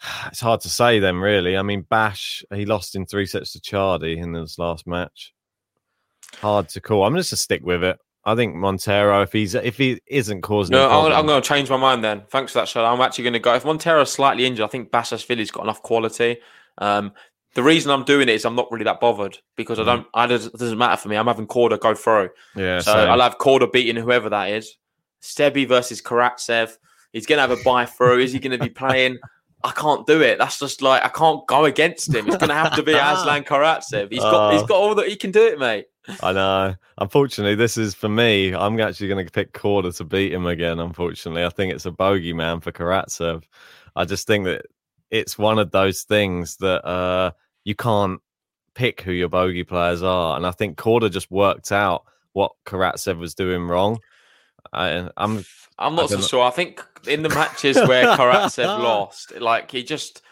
It's 0.28 0.40
hard 0.40 0.60
to 0.62 0.68
say 0.68 0.98
then, 1.00 1.16
really. 1.16 1.56
I 1.56 1.62
mean, 1.62 1.82
Bash 1.82 2.44
he 2.54 2.66
lost 2.66 2.94
in 2.94 3.06
three 3.06 3.26
sets 3.26 3.52
to 3.52 3.60
Chardy 3.60 4.16
in 4.16 4.32
this 4.32 4.58
last 4.58 4.86
match. 4.86 5.32
Hard 6.40 6.68
to 6.70 6.80
call. 6.80 7.04
I'm 7.04 7.16
just 7.16 7.30
to 7.30 7.36
stick 7.36 7.62
with 7.64 7.82
it. 7.82 7.98
I 8.24 8.34
think 8.34 8.54
Monteiro, 8.54 9.22
if 9.22 9.32
he's 9.32 9.54
if 9.54 9.76
he 9.78 10.00
isn't 10.06 10.42
causing, 10.42 10.72
No, 10.74 10.84
I'm, 10.84 10.90
problem- 10.90 11.12
I'm 11.14 11.26
going 11.26 11.42
to 11.42 11.48
change 11.48 11.70
my 11.70 11.76
mind 11.78 12.04
then. 12.04 12.22
Thanks 12.30 12.52
for 12.52 12.58
that, 12.58 12.68
Shad. 12.68 12.84
I'm 12.84 13.00
actually 13.00 13.24
going 13.24 13.32
to 13.34 13.38
go. 13.38 13.54
If 13.54 13.64
Monteiro's 13.64 14.12
slightly 14.12 14.44
injured, 14.44 14.64
I 14.64 14.68
think 14.68 14.90
Basilashvili's 14.90 15.50
got 15.50 15.64
enough 15.64 15.82
quality. 15.82 16.38
Um, 16.78 17.12
the 17.54 17.62
reason 17.62 17.90
I'm 17.90 18.04
doing 18.04 18.28
it 18.28 18.34
is 18.34 18.44
I'm 18.44 18.54
not 18.54 18.70
really 18.70 18.84
that 18.84 19.00
bothered 19.00 19.38
because 19.56 19.78
I 19.80 19.84
don't. 19.84 20.06
I 20.14 20.26
does- 20.26 20.46
it 20.46 20.52
doesn't 20.52 20.76
matter 20.78 20.96
for 20.98 21.08
me. 21.08 21.16
I'm 21.16 21.26
having 21.26 21.46
Korda 21.46 21.80
go 21.80 21.94
through. 21.94 22.28
yeah, 22.54 22.80
So 22.80 22.92
same. 22.92 23.08
I'll 23.08 23.20
have 23.20 23.38
Korda 23.38 23.72
beating 23.72 23.96
whoever 23.96 24.28
that 24.28 24.50
is. 24.50 24.76
Stebe 25.22 25.66
versus 25.66 26.02
Karatsev. 26.02 26.76
He's 27.12 27.24
going 27.26 27.38
to 27.38 27.40
have 27.48 27.50
a 27.50 27.62
buy 27.64 27.86
through. 27.86 28.18
Is 28.18 28.32
he 28.32 28.38
going 28.38 28.56
to 28.58 28.62
be 28.62 28.70
playing? 28.84 29.18
I 29.64 29.72
can't 29.72 30.06
do 30.06 30.20
it. 30.22 30.38
That's 30.38 30.58
just 30.58 30.82
like 30.82 31.04
I 31.04 31.08
can't 31.08 31.46
go 31.46 31.64
against 31.64 32.14
him. 32.14 32.26
It's 32.28 32.36
going 32.36 32.48
to 32.48 32.54
have 32.54 32.76
to 32.76 32.82
be 32.82 32.92
Aslan 32.94 33.44
Karatsev. 33.44 34.10
He's 34.12 34.20
got. 34.20 34.52
He's 34.52 34.62
Oh. 34.62 34.66
got 34.66 34.76
all 34.76 34.94
that. 34.94 35.08
He 35.08 35.16
can 35.16 35.30
do 35.32 35.46
it, 35.46 35.58
mate. 35.58 35.86
I 36.22 36.32
know. 36.32 36.74
Unfortunately, 36.98 37.54
this 37.54 37.76
is 37.76 37.94
for 37.94 38.08
me. 38.08 38.54
I'm 38.54 38.80
actually 38.80 39.08
going 39.08 39.26
to 39.26 39.30
pick 39.32 39.52
Korda 39.52 39.94
to 39.96 40.04
beat 40.04 40.32
him 40.32 40.46
again. 40.46 40.78
Unfortunately, 40.78 41.44
I 41.44 41.48
think 41.50 41.72
it's 41.74 41.86
a 41.86 41.90
bogey 41.90 42.32
man 42.32 42.60
for 42.60 42.72
Karatsev. 42.72 43.42
I 43.96 44.04
just 44.04 44.26
think 44.26 44.44
that 44.46 44.66
it's 45.10 45.36
one 45.36 45.58
of 45.58 45.70
those 45.70 46.02
things 46.02 46.56
that 46.58 46.84
uh, 46.86 47.32
you 47.64 47.74
can't 47.74 48.20
pick 48.74 49.00
who 49.00 49.12
your 49.12 49.28
bogey 49.28 49.64
players 49.64 50.02
are, 50.02 50.36
and 50.36 50.46
I 50.46 50.52
think 50.52 50.78
Korda 50.78 51.10
just 51.10 51.30
worked 51.30 51.72
out 51.72 52.04
what 52.32 52.52
Karatsev 52.64 53.18
was 53.18 53.34
doing 53.34 53.66
wrong. 53.66 53.98
I, 54.72 55.10
I'm 55.16 55.44
I'm 55.78 55.94
not 55.94 56.10
so 56.10 56.20
sure. 56.20 56.44
I 56.44 56.50
think 56.50 56.84
in 57.06 57.22
the 57.22 57.28
matches 57.28 57.76
where 57.76 58.04
Karatsev 58.16 58.66
lost, 58.66 59.38
like 59.40 59.70
he 59.70 59.82
just 59.82 60.22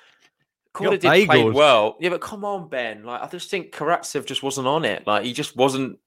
Korda 0.74 1.00
got 1.00 1.00
did 1.00 1.26
play 1.28 1.44
well. 1.44 1.96
Yeah, 2.00 2.10
but 2.10 2.20
come 2.20 2.44
on, 2.44 2.68
Ben. 2.68 3.04
Like 3.04 3.22
I 3.22 3.28
just 3.28 3.50
think 3.50 3.72
Karatsev 3.72 4.26
just 4.26 4.42
wasn't 4.42 4.66
on 4.66 4.84
it. 4.84 5.06
Like 5.06 5.24
he 5.24 5.32
just 5.32 5.56
wasn't. 5.56 5.98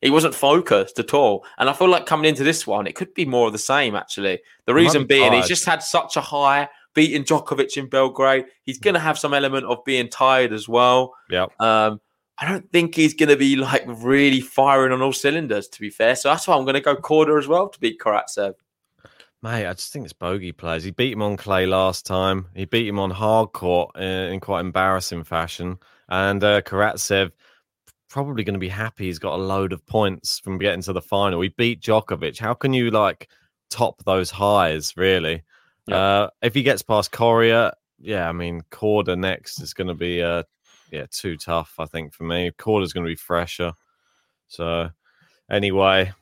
He 0.00 0.08
wasn't 0.08 0.34
focused 0.34 0.98
at 0.98 1.12
all, 1.12 1.44
and 1.58 1.68
I 1.68 1.74
feel 1.74 1.88
like 1.88 2.06
coming 2.06 2.26
into 2.26 2.42
this 2.42 2.66
one, 2.66 2.86
it 2.86 2.94
could 2.94 3.12
be 3.12 3.26
more 3.26 3.48
of 3.48 3.52
the 3.52 3.58
same. 3.58 3.94
Actually, 3.94 4.40
the 4.64 4.72
reason 4.72 5.02
I'm 5.02 5.06
being, 5.06 5.30
he's 5.34 5.46
just 5.46 5.66
had 5.66 5.82
such 5.82 6.16
a 6.16 6.22
high 6.22 6.70
beating 6.94 7.22
Djokovic 7.22 7.76
in 7.76 7.86
Belgrade. 7.86 8.46
He's 8.64 8.78
going 8.78 8.94
to 8.94 9.00
have 9.00 9.18
some 9.18 9.34
element 9.34 9.66
of 9.66 9.84
being 9.84 10.08
tired 10.08 10.54
as 10.54 10.68
well. 10.68 11.14
yeah. 11.30 11.46
Um, 11.58 12.00
I 12.38 12.48
don't 12.48 12.72
think 12.72 12.94
he's 12.94 13.12
going 13.12 13.28
to 13.28 13.36
be 13.36 13.56
like 13.56 13.84
really 13.86 14.40
firing 14.40 14.92
on 14.92 15.02
all 15.02 15.12
cylinders. 15.12 15.68
To 15.68 15.80
be 15.80 15.90
fair, 15.90 16.16
so 16.16 16.30
that's 16.30 16.48
why 16.48 16.56
I'm 16.56 16.64
going 16.64 16.74
to 16.74 16.80
go 16.80 16.96
Korda 16.96 17.38
as 17.38 17.46
well 17.46 17.68
to 17.68 17.78
beat 17.78 18.00
Karatsev. 18.00 18.54
Mate, 19.42 19.66
I 19.66 19.72
just 19.72 19.92
think 19.92 20.04
it's 20.04 20.12
bogey 20.12 20.52
players. 20.52 20.84
He 20.84 20.90
beat 20.90 21.12
him 21.12 21.22
on 21.22 21.38
clay 21.38 21.64
last 21.64 22.04
time. 22.04 22.46
He 22.54 22.66
beat 22.66 22.86
him 22.86 22.98
on 22.98 23.10
hard 23.10 23.52
court 23.52 23.90
uh, 23.96 24.02
in 24.02 24.38
quite 24.38 24.60
embarrassing 24.60 25.24
fashion. 25.24 25.78
And 26.10 26.44
uh, 26.44 26.60
Karatsev 26.60 27.30
probably 28.10 28.44
going 28.44 28.54
to 28.54 28.60
be 28.60 28.68
happy. 28.68 29.06
He's 29.06 29.18
got 29.18 29.38
a 29.38 29.42
load 29.42 29.72
of 29.72 29.86
points 29.86 30.40
from 30.40 30.58
getting 30.58 30.82
to 30.82 30.92
the 30.92 31.00
final. 31.00 31.40
He 31.40 31.48
beat 31.48 31.80
Djokovic. 31.80 32.38
How 32.38 32.52
can 32.52 32.74
you 32.74 32.90
like 32.90 33.30
top 33.70 34.04
those 34.04 34.30
highs? 34.30 34.96
Really? 34.96 35.42
Uh, 35.90 36.28
if 36.42 36.54
he 36.54 36.62
gets 36.62 36.82
past 36.82 37.10
Coria, 37.10 37.72
yeah, 37.98 38.28
I 38.28 38.32
mean 38.32 38.62
Korda 38.70 39.18
next 39.18 39.60
is 39.60 39.74
going 39.74 39.88
to 39.88 39.94
be 39.94 40.22
uh, 40.22 40.42
yeah 40.92 41.06
too 41.10 41.36
tough. 41.36 41.74
I 41.78 41.86
think 41.86 42.12
for 42.12 42.24
me, 42.24 42.50
Korda's 42.58 42.92
going 42.92 43.04
to 43.04 43.10
be 43.10 43.16
fresher. 43.16 43.72
So 44.48 44.90
anyway, 45.50 46.12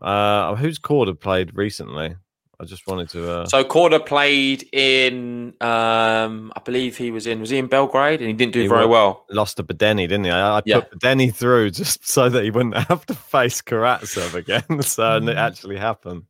uh, 0.00 0.54
who's 0.54 0.78
Korda 0.78 1.18
played 1.18 1.56
recently? 1.56 2.16
I 2.58 2.64
just 2.64 2.86
wanted 2.86 3.10
to. 3.10 3.30
Uh, 3.30 3.46
So 3.46 3.62
Korda 3.64 4.04
played 4.04 4.66
in, 4.72 5.54
um, 5.60 6.52
I 6.56 6.60
believe 6.64 6.96
he 6.96 7.10
was 7.10 7.26
in, 7.26 7.40
was 7.40 7.50
he 7.50 7.58
in 7.58 7.66
Belgrade? 7.66 8.20
And 8.20 8.28
he 8.28 8.32
didn't 8.34 8.54
do 8.54 8.62
He 8.62 8.66
very 8.68 8.86
well. 8.86 9.26
Lost 9.30 9.58
to 9.58 9.62
Bedene, 9.64 9.98
didn't 10.08 10.24
he? 10.24 10.30
I, 10.30 10.58
I 10.58 10.62
Yeah. 10.64 10.80
put 10.80 10.98
Bedene 10.98 11.34
through 11.34 11.70
just 11.72 12.06
so 12.08 12.28
that 12.30 12.44
he 12.44 12.50
wouldn't 12.50 12.76
have 12.76 13.04
to 13.06 13.14
face 13.14 13.60
Karatsev 13.60 14.34
again. 14.34 14.62
so 14.82 15.16
and 15.16 15.26
Mm. 15.26 15.32
it 15.32 15.36
actually 15.36 15.76
happened. 15.76 16.22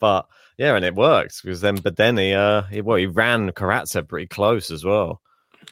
But 0.00 0.26
yeah, 0.58 0.74
and 0.76 0.84
it 0.84 0.94
worked 0.94 1.42
because 1.42 1.62
then 1.62 1.78
Bedene, 1.78 2.34
uh, 2.36 2.62
he, 2.64 2.82
well, 2.82 2.98
he 2.98 3.06
ran 3.06 3.50
Karatsev 3.52 4.08
pretty 4.08 4.26
close 4.26 4.70
as 4.70 4.84
well. 4.84 5.22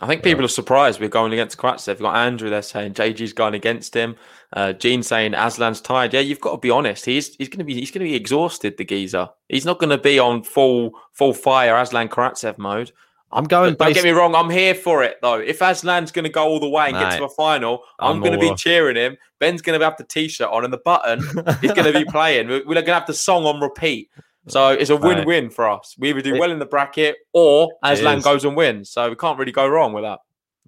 I 0.01 0.07
think 0.07 0.23
people 0.23 0.45
are 0.45 0.49
surprised 0.49 1.01
we're 1.01 1.09
going 1.09 1.33
against 1.33 1.59
Karatsev. 1.59 1.89
You've 1.89 2.01
got 2.01 2.17
Andrew 2.17 2.51
there 2.51 2.63
saying 2.63 2.95
JG's 2.95 3.33
going 3.33 3.55
against 3.55 3.95
him. 3.95 4.17
Uh, 4.53 4.73
Gene 4.73 5.03
saying 5.03 5.33
Aslan's 5.33 5.81
tired. 5.81 6.15
Yeah, 6.15 6.21
you've 6.21 6.41
got 6.41 6.53
to 6.53 6.59
be 6.59 6.71
honest. 6.71 7.05
He's 7.05 7.35
he's 7.37 7.49
going 7.49 7.59
to 7.59 7.65
be 7.65 7.75
he's 7.75 7.91
going 7.91 8.05
to 8.05 8.11
be 8.11 8.15
exhausted. 8.15 8.77
The 8.77 8.85
geezer. 8.85 9.29
He's 9.49 9.65
not 9.65 9.79
going 9.79 9.91
to 9.91 9.99
be 9.99 10.19
on 10.19 10.45
full 10.45 10.93
full 11.13 11.35
fire 11.35 11.77
Aslan 11.77 12.09
Karatsev 12.09 12.59
mode. 12.59 12.93
I'm 13.31 13.45
going. 13.45 13.75
Don't 13.75 13.93
get 13.93 14.05
me 14.05 14.11
wrong. 14.11 14.35
I'm 14.35 14.49
here 14.49 14.75
for 14.75 15.03
it 15.03 15.19
though. 15.21 15.39
If 15.39 15.59
Aslan's 15.59 16.13
going 16.13 16.25
to 16.25 16.31
go 16.31 16.47
all 16.47 16.61
the 16.61 16.69
way 16.69 16.89
and 16.89 16.99
get 16.99 17.19
to 17.19 17.25
a 17.25 17.29
final, 17.29 17.83
I'm, 17.99 18.17
I'm 18.17 18.21
going 18.21 18.33
to 18.33 18.39
be 18.39 18.55
cheering 18.55 18.97
him. 18.97 19.17
Ben's 19.39 19.63
going 19.63 19.79
to 19.79 19.85
have 19.85 19.97
the 19.97 20.05
t-shirt 20.05 20.49
on 20.49 20.65
and 20.65 20.73
the 20.73 20.79
button 20.79 21.21
is 21.63 21.73
going 21.73 21.93
to 21.93 21.93
be 21.93 22.05
playing. 22.11 22.49
We're, 22.49 22.61
we're 22.61 22.75
going 22.75 22.87
to 22.87 22.95
have 22.95 23.07
the 23.07 23.15
song 23.15 23.45
on 23.45 23.61
repeat. 23.61 24.11
So 24.49 24.71
it's 24.71 24.91
a 24.91 24.97
win-win 24.97 25.51
for 25.51 25.69
us. 25.69 25.95
We 25.99 26.11
either 26.11 26.21
do 26.21 26.35
It- 26.35 26.41
well 26.41 26.51
in 26.51 26.59
the 26.59 26.67
bracket 26.67 27.17
or 27.33 27.73
Aslan 27.83 28.21
goes 28.21 28.45
and 28.45 28.57
wins. 28.57 28.91
So 28.91 29.09
we 29.09 29.17
can't 29.17 29.39
really 29.39 29.53
go 29.53 29.67
wrong 29.67 29.93
with 29.93 30.05
that. 30.05 30.21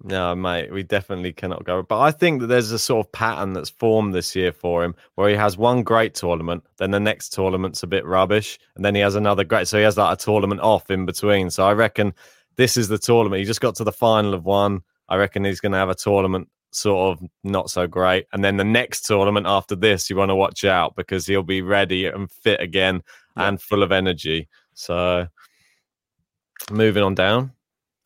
No, 0.03 0.35
mate, 0.35 0.71
we 0.73 0.81
definitely 0.81 1.31
cannot 1.31 1.63
go. 1.63 1.83
But 1.83 1.99
I 1.99 2.09
think 2.09 2.41
that 2.41 2.47
there's 2.47 2.71
a 2.71 2.79
sort 2.79 3.05
of 3.05 3.11
pattern 3.11 3.53
that's 3.53 3.69
formed 3.69 4.15
this 4.15 4.35
year 4.35 4.51
for 4.51 4.83
him 4.83 4.95
where 5.13 5.29
he 5.29 5.35
has 5.35 5.57
one 5.57 5.83
great 5.83 6.15
tournament, 6.15 6.63
then 6.77 6.89
the 6.89 6.99
next 6.99 7.33
tournament's 7.33 7.83
a 7.83 7.87
bit 7.87 8.03
rubbish, 8.03 8.57
and 8.75 8.83
then 8.83 8.95
he 8.95 9.01
has 9.01 9.13
another 9.13 9.43
great. 9.43 9.67
So 9.67 9.77
he 9.77 9.83
has 9.83 9.97
like 9.97 10.17
a 10.17 10.19
tournament 10.19 10.61
off 10.61 10.89
in 10.89 11.05
between. 11.05 11.51
So 11.51 11.67
I 11.67 11.73
reckon 11.73 12.15
this 12.55 12.77
is 12.77 12.87
the 12.87 12.97
tournament. 12.97 13.41
He 13.41 13.45
just 13.45 13.61
got 13.61 13.75
to 13.75 13.83
the 13.83 13.91
final 13.91 14.33
of 14.33 14.43
one. 14.43 14.81
I 15.07 15.17
reckon 15.17 15.43
he's 15.43 15.59
going 15.59 15.73
to 15.73 15.77
have 15.77 15.89
a 15.89 15.95
tournament 15.95 16.47
sort 16.71 17.17
of 17.19 17.29
not 17.43 17.69
so 17.69 17.87
great. 17.87 18.27
And 18.33 18.43
then 18.43 18.57
the 18.57 18.63
next 18.63 19.05
tournament 19.05 19.45
after 19.47 19.75
this, 19.75 20.09
you 20.09 20.15
want 20.15 20.29
to 20.29 20.35
watch 20.35 20.65
out 20.65 20.95
because 20.95 21.25
he'll 21.25 21.43
be 21.43 21.61
ready 21.61 22.05
and 22.07 22.31
fit 22.31 22.61
again 22.61 23.03
and 23.35 23.61
full 23.61 23.83
of 23.83 23.91
energy. 23.91 24.47
So 24.73 25.27
moving 26.71 27.03
on 27.03 27.15
down. 27.15 27.51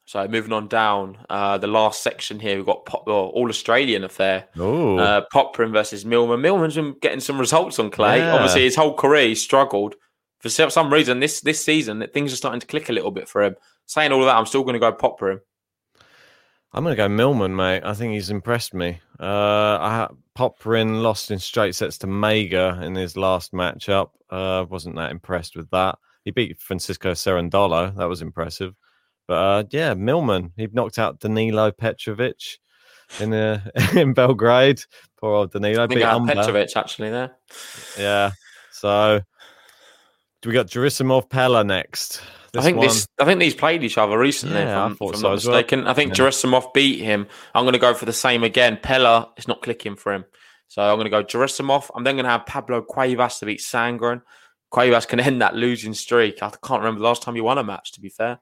So 0.07 0.27
moving 0.27 0.53
on 0.53 0.67
down, 0.67 1.17
uh, 1.31 1.57
the 1.57 1.65
last 1.67 2.03
section 2.03 2.39
here, 2.39 2.57
we've 2.57 2.65
got 2.65 2.85
Pop, 2.85 3.07
well, 3.07 3.31
all 3.33 3.49
Australian 3.49 4.03
affair. 4.03 4.47
Oh, 4.55 4.97
Uh, 4.99 5.23
Popyrin 5.33 5.71
versus 5.71 6.05
Millman. 6.05 6.41
Millman's 6.41 6.75
been 6.75 6.95
getting 7.01 7.19
some 7.19 7.39
results 7.39 7.79
on 7.79 7.89
clay. 7.89 8.19
Yeah. 8.19 8.35
Obviously, 8.35 8.63
his 8.63 8.75
whole 8.75 8.93
career 8.93 9.29
he's 9.29 9.41
struggled. 9.41 9.95
For 10.39 10.49
some 10.49 10.93
reason, 10.93 11.21
this 11.21 11.41
this 11.41 11.65
season, 11.65 12.05
things 12.13 12.31
are 12.31 12.35
starting 12.35 12.59
to 12.59 12.67
click 12.67 12.89
a 12.89 12.93
little 12.93 13.09
bit 13.09 13.27
for 13.27 13.41
him. 13.43 13.55
Saying 13.87 14.11
all 14.11 14.23
that, 14.25 14.35
I'm 14.35 14.45
still 14.45 14.61
going 14.63 14.73
to 14.73 14.79
go 14.79 14.93
Popyrin. 14.93 15.39
I'm 16.75 16.83
going 16.83 16.91
to 16.91 16.97
go 16.97 17.07
Millman, 17.07 17.55
mate. 17.55 17.83
I 17.85 17.93
think 17.93 18.13
he's 18.13 18.29
impressed 18.29 18.73
me. 18.73 18.99
Uh, 19.17 19.23
I 19.23 20.09
Popyrin 20.37 21.01
lost 21.01 21.31
in 21.31 21.39
straight 21.39 21.73
sets 21.73 21.97
to 21.99 22.07
Mega 22.07 22.81
in 22.83 22.95
his 22.95 23.15
last 23.15 23.53
matchup. 23.53 24.09
Uh, 24.29 24.65
wasn't 24.69 24.97
that 24.97 25.11
impressed 25.11 25.55
with 25.55 25.69
that. 25.69 25.97
He 26.25 26.31
beat 26.31 26.59
Francisco 26.59 27.11
Cerundolo. 27.11 27.95
That 27.95 28.09
was 28.09 28.21
impressive. 28.21 28.75
But 29.25 29.33
uh, 29.35 29.63
yeah, 29.69 29.93
Millman. 29.93 30.51
He 30.57 30.67
knocked 30.73 30.99
out 30.99 31.21
Danilo 31.21 31.71
Petrovic 31.71 32.59
in 33.21 33.33
uh, 33.33 33.61
in 33.95 34.11
Belgrade. 34.11 34.83
Poor 35.17 35.33
old 35.33 35.53
Danilo. 35.53 35.85
I 35.85 35.87
think 35.87 36.01
beat 36.01 36.05
I. 36.05 36.19
Petrovic 36.25 36.75
actually 36.75 37.09
there. 37.09 37.37
Yeah. 37.97 38.31
So 38.73 39.21
we 40.45 40.51
got 40.51 40.67
Gerasimov 40.67 41.29
Pella 41.29 41.63
next? 41.63 42.21
I 42.57 42.61
think 42.61 42.77
one- 42.77 42.87
this. 42.87 43.07
I 43.19 43.25
think 43.25 43.39
these 43.39 43.55
played 43.55 43.83
each 43.83 43.97
other 43.97 44.17
recently. 44.17 44.59
Yeah, 44.59 44.81
I 44.83 44.85
if 44.85 44.91
I'm, 44.91 44.95
thought 44.95 45.09
if 45.11 45.15
I'm 45.15 45.21
so 45.21 45.27
not 45.29 45.33
as 45.35 45.47
well. 45.47 45.55
mistaken. 45.57 45.87
I 45.87 45.93
think 45.93 46.17
Yeah. 46.17 46.25
Gerasimov 46.25 46.73
beat 46.73 47.01
him. 47.01 47.27
I'm 47.53 47.63
going 47.63 47.73
to 47.73 47.79
go 47.79 47.93
for 47.93 48.05
the 48.05 48.13
same 48.13 48.43
again. 48.43 48.79
Pella 48.81 49.31
is 49.37 49.47
not 49.47 49.61
clicking 49.61 49.95
for 49.95 50.13
him. 50.13 50.25
So 50.67 50.81
I'm 50.81 50.95
going 50.97 51.05
to 51.05 51.09
go 51.11 51.23
Gerasimov. 51.23 51.89
I'm 51.95 52.03
then 52.03 52.15
going 52.15 52.25
to 52.25 52.31
have 52.31 52.45
Pablo 52.45 52.81
Cuevas 52.81 53.39
to 53.39 53.45
beat 53.45 53.59
Sandgren. 53.59 54.21
Cuevas 54.71 55.05
can 55.05 55.19
end 55.21 55.41
that 55.41 55.55
losing 55.55 55.93
streak. 55.93 56.41
I 56.41 56.49
can't 56.49 56.81
remember 56.81 56.99
the 56.99 57.05
last 57.07 57.21
time 57.21 57.35
he 57.35 57.41
won 57.41 57.57
a 57.57 57.63
match, 57.63 57.91
to 57.93 58.01
be 58.01 58.09
fair. 58.09 58.39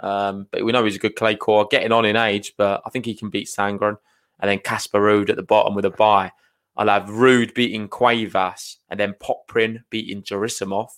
Um, 0.00 0.46
but 0.50 0.64
we 0.64 0.72
know 0.72 0.84
he's 0.84 0.96
a 0.96 1.00
good 1.00 1.16
clay 1.16 1.36
core, 1.36 1.66
getting 1.70 1.92
on 1.92 2.04
in 2.04 2.16
age, 2.16 2.54
but 2.56 2.82
I 2.84 2.90
think 2.90 3.04
he 3.06 3.14
can 3.14 3.30
beat 3.30 3.46
Sandgren. 3.48 3.96
And 4.40 4.50
then 4.50 4.58
Casper 4.58 4.98
Ruud 5.00 5.30
at 5.30 5.36
the 5.36 5.42
bottom 5.42 5.74
with 5.74 5.84
a 5.84 5.90
bye. 5.90 6.32
I'll 6.76 6.88
have 6.88 7.04
Ruud 7.04 7.54
beating 7.54 7.86
Cuevas 7.88 8.78
and 8.90 8.98
then 8.98 9.14
Popyrin 9.14 9.84
beating 9.90 10.22
Gerasimov. 10.22 10.88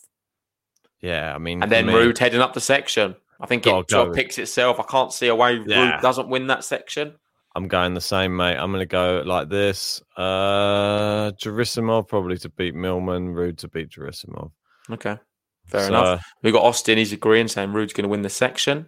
Yeah, 1.00 1.34
I 1.34 1.38
mean, 1.38 1.62
And 1.62 1.70
then 1.70 1.86
for 1.86 1.92
me- 1.92 1.98
Ruud 1.98 2.18
heading 2.18 2.40
up 2.40 2.54
the 2.54 2.60
section. 2.60 3.16
I 3.40 3.46
think 3.46 3.66
it 3.66 3.70
sort 3.70 3.88
go. 3.88 4.06
of 4.08 4.14
picks 4.14 4.38
itself. 4.38 4.80
I 4.80 4.84
can't 4.84 5.12
see 5.12 5.28
a 5.28 5.34
way 5.34 5.60
Yeah. 5.66 5.98
Ruud 5.98 6.00
doesn't 6.00 6.28
win 6.28 6.46
that 6.46 6.64
section. 6.64 7.14
I'm 7.54 7.68
going 7.68 7.94
the 7.94 8.00
same, 8.00 8.36
mate. 8.36 8.56
I'm 8.56 8.70
going 8.70 8.80
to 8.82 8.86
go 8.86 9.22
like 9.24 9.48
this. 9.48 10.02
Uh, 10.16 11.32
Gerasimov 11.42 12.08
probably 12.08 12.36
to 12.38 12.48
beat 12.50 12.74
Millman, 12.74 13.28
Ruud 13.34 13.58
to 13.58 13.68
beat 13.68 13.90
Gerasimov. 13.90 14.50
Okay, 14.90 15.18
fair 15.66 15.80
So- 15.82 15.88
enough. 15.88 16.24
We 16.42 16.52
got 16.52 16.62
Austin. 16.64 16.98
He's 16.98 17.12
agreeing, 17.12 17.48
saying 17.48 17.70
Ruud's 17.72 17.92
going 17.92 18.04
to 18.04 18.08
win 18.08 18.22
the 18.22 18.28
section. 18.30 18.86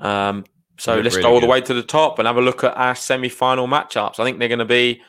Um, 0.00 0.44
so 0.78 0.96
let's 0.96 1.16
really 1.16 1.22
go 1.22 1.34
all 1.34 1.40
the 1.40 1.46
way 1.46 1.60
to 1.62 1.74
the 1.74 1.82
top 1.82 2.18
and 2.18 2.26
have 2.26 2.36
a 2.36 2.42
look 2.42 2.62
at 2.64 2.76
our 2.76 2.94
semi-final 2.94 3.66
matchups. 3.66 4.20
I 4.20 4.24
think 4.24 4.38
they're 4.38 4.48
going 4.48 4.58
to 4.58 4.64
be, 4.66 5.00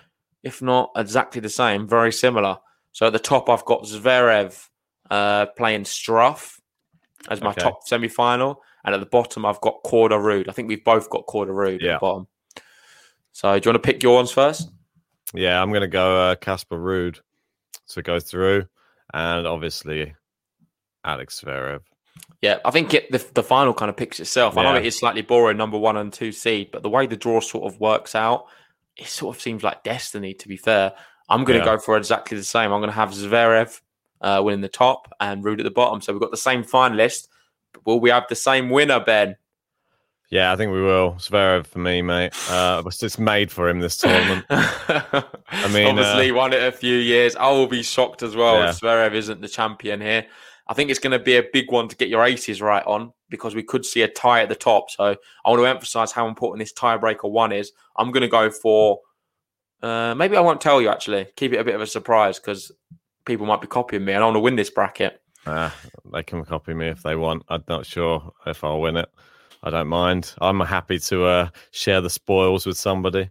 if 0.44 0.62
not 0.62 0.92
exactly 0.96 1.42
the 1.42 1.50
same, 1.50 1.88
very 1.88 2.12
similar. 2.14 2.58
So 2.94 3.08
at 3.08 3.14
the 3.14 3.20
top, 3.20 3.50
I've 3.50 3.66
got 3.66 3.84
Zverev 3.84 4.58
uh, 5.10 5.46
playing 5.58 5.84
Struff 5.84 6.60
as 7.30 7.42
my 7.42 7.52
Okay. 7.52 7.62
top 7.62 7.88
semi-final, 7.88 8.62
and 8.86 8.94
at 8.96 9.00
the 9.00 9.06
bottom, 9.08 9.46
I've 9.46 9.62
got 9.62 9.84
Korda 9.84 10.12
Ruud. 10.20 10.48
I 10.50 10.52
think 10.54 10.68
we've 10.70 10.84
both 10.84 11.10
got 11.10 11.26
Korda 11.26 11.50
Ruud 11.50 11.76
at 11.76 11.82
the 11.82 11.98
bottom. 12.00 12.28
So 13.34 13.60
do 13.60 13.68
you 13.68 13.74
want 13.74 13.84
to 13.84 13.92
pick 13.92 14.02
your 14.04 14.16
ones 14.16 14.32
first? 14.32 14.70
Yeah, 15.34 15.62
I'm 15.62 15.70
going 15.70 15.82
to 15.82 15.88
go 15.88 16.18
uh, 16.32 16.36
Casper 16.36 16.78
Ruud 16.78 17.20
to 17.90 18.02
go 18.02 18.20
through, 18.20 18.68
and 19.14 19.46
obviously 19.46 20.16
Alex 21.04 21.42
Zverev. 21.42 21.82
Yeah, 22.42 22.58
I 22.66 22.72
think 22.72 22.94
it, 22.94 23.12
the 23.12 23.24
the 23.34 23.44
final 23.44 23.74
kind 23.74 23.90
of 23.90 23.98
picks 23.98 24.20
itself. 24.20 24.58
I 24.58 24.64
know 24.64 24.76
it 24.76 24.86
is 24.86 24.98
slightly 24.98 25.22
boring, 25.22 25.58
number 25.58 25.78
one 25.78 25.98
and 25.98 26.12
two 26.14 26.32
seed, 26.32 26.70
but 26.72 26.82
the 26.84 26.90
way 26.90 27.08
the 27.08 27.16
draw 27.16 27.40
sort 27.42 27.72
of 27.72 27.80
works 27.80 28.16
out, 28.16 28.46
it 28.96 29.08
sort 29.08 29.36
of 29.36 29.42
seems 29.42 29.64
like 29.64 29.84
destiny. 29.84 30.34
To 30.36 30.48
be 30.48 30.58
fair, 30.58 30.94
I'm 31.30 31.44
going 31.44 31.60
to 31.60 31.66
Yeah. 31.66 31.76
go 31.76 31.80
for 31.80 31.98
exactly 31.98 32.38
the 32.38 32.44
same. 32.44 32.72
I'm 32.72 32.80
going 32.80 32.90
to 32.90 32.96
have 32.96 33.10
Zverev 33.10 33.80
uh, 34.22 34.42
winning 34.44 34.62
the 34.62 34.68
top 34.70 35.14
and 35.20 35.44
Ruud 35.44 35.60
at 35.60 35.64
the 35.64 35.72
bottom. 35.72 36.02
So 36.02 36.14
we've 36.14 36.22
got 36.22 36.32
the 36.32 36.38
same 36.38 36.64
finalist. 36.64 37.28
But 37.74 37.86
will 37.86 38.00
we 38.00 38.10
have 38.10 38.26
the 38.30 38.36
same 38.36 38.70
winner, 38.70 39.00
Ben? 39.00 39.36
Yeah, 40.30 40.52
I 40.52 40.58
think 40.58 40.74
we 40.74 40.82
will. 40.82 41.14
Zverev 41.14 41.68
for 41.68 41.80
me, 41.80 42.02
mate. 42.02 42.34
Uh, 42.50 42.84
it's 42.86 42.98
just 42.98 43.18
made 43.18 43.50
for 43.52 43.70
him 43.70 43.80
this 43.80 43.98
tournament. 44.00 44.46
I 44.50 45.24
mean, 45.72 45.88
obviously 45.88 46.32
uh, 46.32 46.36
won 46.36 46.52
it 46.54 46.62
a 46.62 46.72
few 46.72 46.98
years. 46.98 47.36
I 47.38 47.50
will 47.52 47.68
be 47.68 47.82
shocked 47.82 48.24
as 48.24 48.36
well 48.36 48.56
Yeah. 48.56 48.70
if 48.72 48.80
Zverev 48.82 49.14
isn't 49.14 49.40
the 49.42 49.48
champion 49.48 50.02
here. 50.02 50.26
I 50.68 50.74
think 50.74 50.90
it's 50.90 51.00
going 51.00 51.18
to 51.18 51.24
be 51.24 51.38
a 51.38 51.44
big 51.54 51.72
one 51.72 51.88
to 51.88 51.96
get 51.96 52.10
your 52.10 52.26
aces 52.26 52.62
right 52.62 52.86
on 52.86 53.14
because 53.30 53.56
we 53.56 53.64
could 53.64 53.86
see 53.86 54.02
a 54.02 54.08
tie 54.10 54.42
at 54.42 54.50
the 54.50 54.56
top. 54.56 54.90
So 54.92 55.16
I 55.46 55.50
want 55.50 55.62
to 55.62 55.66
emphasize 55.66 56.12
how 56.12 56.28
important 56.28 56.60
this 56.60 56.74
tiebreaker 56.74 57.30
one 57.32 57.54
is. 57.54 57.72
I'm 57.96 58.12
going 58.12 58.22
to 58.22 58.28
go 58.28 58.52
for. 58.52 59.00
Uh, 59.82 60.14
maybe 60.16 60.36
I 60.36 60.42
won't 60.42 60.60
tell 60.60 60.82
you 60.82 60.90
actually. 60.90 61.28
Keep 61.38 61.54
it 61.54 61.60
a 61.60 61.64
bit 61.64 61.76
of 61.76 61.82
a 61.82 61.88
surprise 61.88 62.38
because 62.38 62.70
people 63.28 63.46
might 63.46 63.62
be 63.62 63.68
copying 63.68 64.04
me, 64.06 64.14
and 64.14 64.24
I 64.24 64.26
want 64.26 64.36
to 64.36 64.40
win 64.40 64.56
this 64.56 64.72
bracket. 64.72 65.22
Uh, 65.46 65.70
they 66.12 66.24
can 66.24 66.44
copy 66.44 66.74
me 66.74 66.88
if 66.88 67.04
they 67.04 67.16
want. 67.16 67.44
I'm 67.48 67.64
not 67.70 67.86
sure 67.86 68.34
if 68.48 68.64
I'll 68.64 68.82
win 68.82 68.98
it. 68.98 69.10
I 69.64 69.70
don't 69.70 69.88
mind. 69.88 70.34
I'm 70.42 70.60
happy 70.60 71.00
to 71.00 71.26
uh, 71.26 71.50
share 71.72 72.02
the 72.02 72.10
spoils 72.10 72.66
with 72.66 72.78
somebody. 72.78 73.30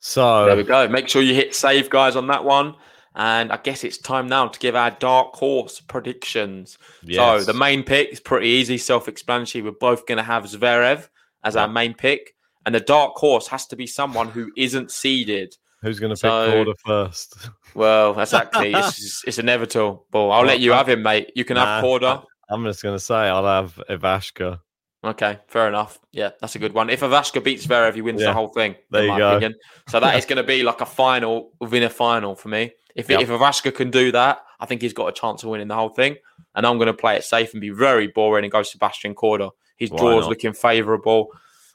So 0.00 0.46
There 0.46 0.56
we 0.56 0.62
go. 0.62 0.88
Make 0.88 1.08
sure 1.08 1.22
you 1.22 1.34
hit 1.34 1.54
save, 1.54 1.90
guys, 1.90 2.16
on 2.16 2.26
that 2.28 2.44
one. 2.44 2.74
And 3.14 3.50
I 3.50 3.56
guess 3.56 3.82
it's 3.82 3.96
time 3.98 4.26
now 4.26 4.46
to 4.48 4.58
give 4.58 4.74
our 4.76 4.90
dark 4.90 5.34
horse 5.34 5.80
predictions. 5.80 6.76
Yes. 7.02 7.44
So 7.46 7.50
the 7.52 7.58
main 7.58 7.82
pick 7.82 8.10
is 8.12 8.20
pretty 8.20 8.48
easy, 8.48 8.76
self-explanatory. 8.78 9.62
We're 9.62 9.70
both 9.72 10.06
going 10.06 10.18
to 10.18 10.24
have 10.24 10.44
Zverev 10.44 11.08
as 11.42 11.56
our 11.56 11.68
main 11.68 11.94
pick, 11.94 12.34
and 12.66 12.74
the 12.74 12.80
dark 12.80 13.14
horse 13.14 13.46
has 13.48 13.66
to 13.68 13.76
be 13.76 13.86
someone 13.86 14.28
who 14.28 14.50
isn't 14.56 14.90
seeded. 14.90 15.56
who's 15.82 15.98
going 16.00 16.14
to 16.14 16.20
pick 16.20 16.30
So- 16.30 16.58
order 16.58 16.74
first? 16.84 17.48
Well, 17.76 18.18
exactly. 18.20 18.72
it's, 18.74 19.22
it's 19.26 19.38
inevitable. 19.38 20.06
I'll 20.32 20.44
let 20.44 20.60
you 20.60 20.72
have 20.72 20.88
him, 20.88 21.02
mate. 21.02 21.30
You 21.34 21.44
can 21.44 21.56
have 21.56 21.82
Nah, 21.82 21.86
Korda. 21.88 22.24
I'm 22.48 22.64
just 22.64 22.82
going 22.82 22.94
to 22.96 23.00
say 23.00 23.14
I'll 23.14 23.44
have 23.44 23.80
Ivashka. 23.90 24.60
Okay, 25.04 25.38
fair 25.46 25.68
enough. 25.68 25.98
Yeah, 26.10 26.30
that's 26.40 26.54
a 26.56 26.58
good 26.58 26.72
one. 26.72 26.90
If 26.90 27.00
Ivashka 27.00 27.44
beats 27.44 27.66
Zverev, 27.66 27.94
he 27.94 28.00
wins 28.02 28.20
Yeah. 28.20 28.28
the 28.28 28.32
whole 28.32 28.48
thing. 28.48 28.74
There 28.90 29.04
you 29.04 29.16
go. 29.16 29.36
Opinion. 29.36 29.54
So 29.88 30.00
that 30.00 30.16
is 30.16 30.24
going 30.30 30.38
to 30.38 30.42
be 30.42 30.62
like 30.62 30.80
a 30.80 30.86
final 30.86 31.52
within 31.60 31.82
a 31.82 31.90
final 31.90 32.34
for 32.34 32.48
me. 32.48 32.72
If 32.96 33.08
Yep. 33.10 33.20
if 33.20 33.28
Ivashka 33.28 33.74
can 33.74 33.90
do 33.90 34.10
that, 34.12 34.38
I 34.58 34.66
think 34.66 34.80
he's 34.80 34.94
got 34.94 35.06
a 35.08 35.12
chance 35.12 35.42
of 35.42 35.50
winning 35.50 35.68
the 35.68 35.74
whole 35.74 35.90
thing. 35.90 36.16
And 36.54 36.66
I'm 36.66 36.78
going 36.78 36.86
to 36.86 36.94
play 36.94 37.16
it 37.16 37.24
safe 37.24 37.52
and 37.52 37.60
be 37.60 37.68
very 37.70 38.06
boring 38.08 38.44
and 38.44 38.50
go 38.50 38.62
Sebastian 38.62 39.14
Korda. 39.14 39.50
His 39.76 39.90
Why 39.90 39.98
draw's 39.98 40.22
not? 40.22 40.30
looking 40.30 40.54
favourable. 40.54 41.28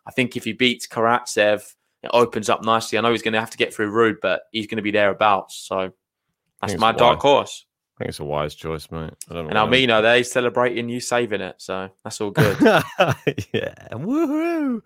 I 0.07 0.11
think 0.11 0.35
if 0.35 0.43
he 0.45 0.53
beats 0.53 0.87
Karatsev, 0.87 1.75
it 2.03 2.09
opens 2.13 2.49
up 2.49 2.63
nicely. 2.63 2.97
I 2.97 3.01
know 3.01 3.11
he's 3.11 3.21
going 3.21 3.33
to 3.33 3.39
have 3.39 3.51
to 3.51 3.57
get 3.57 3.73
through 3.73 3.91
Ruud, 3.91 4.15
but 4.21 4.43
he's 4.51 4.67
going 4.67 4.77
to 4.77 4.81
be 4.81 4.91
thereabouts. 4.91 5.55
So 5.55 5.91
that's 6.61 6.77
my 6.77 6.91
dark 6.91 7.23
wise. 7.23 7.31
horse. 7.31 7.65
I 7.95 8.03
think 8.05 8.09
it's 8.09 8.19
a 8.19 8.23
wise 8.23 8.55
choice, 8.55 8.89
mate. 8.89 9.13
I 9.29 9.33
don't 9.35 9.45
And 9.45 9.53
know. 9.53 9.67
Almino, 9.67 10.01
they're 10.01 10.23
celebrating 10.23 10.89
you 10.89 10.99
saving 10.99 11.41
it. 11.41 11.55
So 11.59 11.89
that's 12.03 12.19
all 12.19 12.31
good. 12.31 12.57
yeah, 12.59 13.75
And 13.91 14.05
woohoo! 14.05 14.81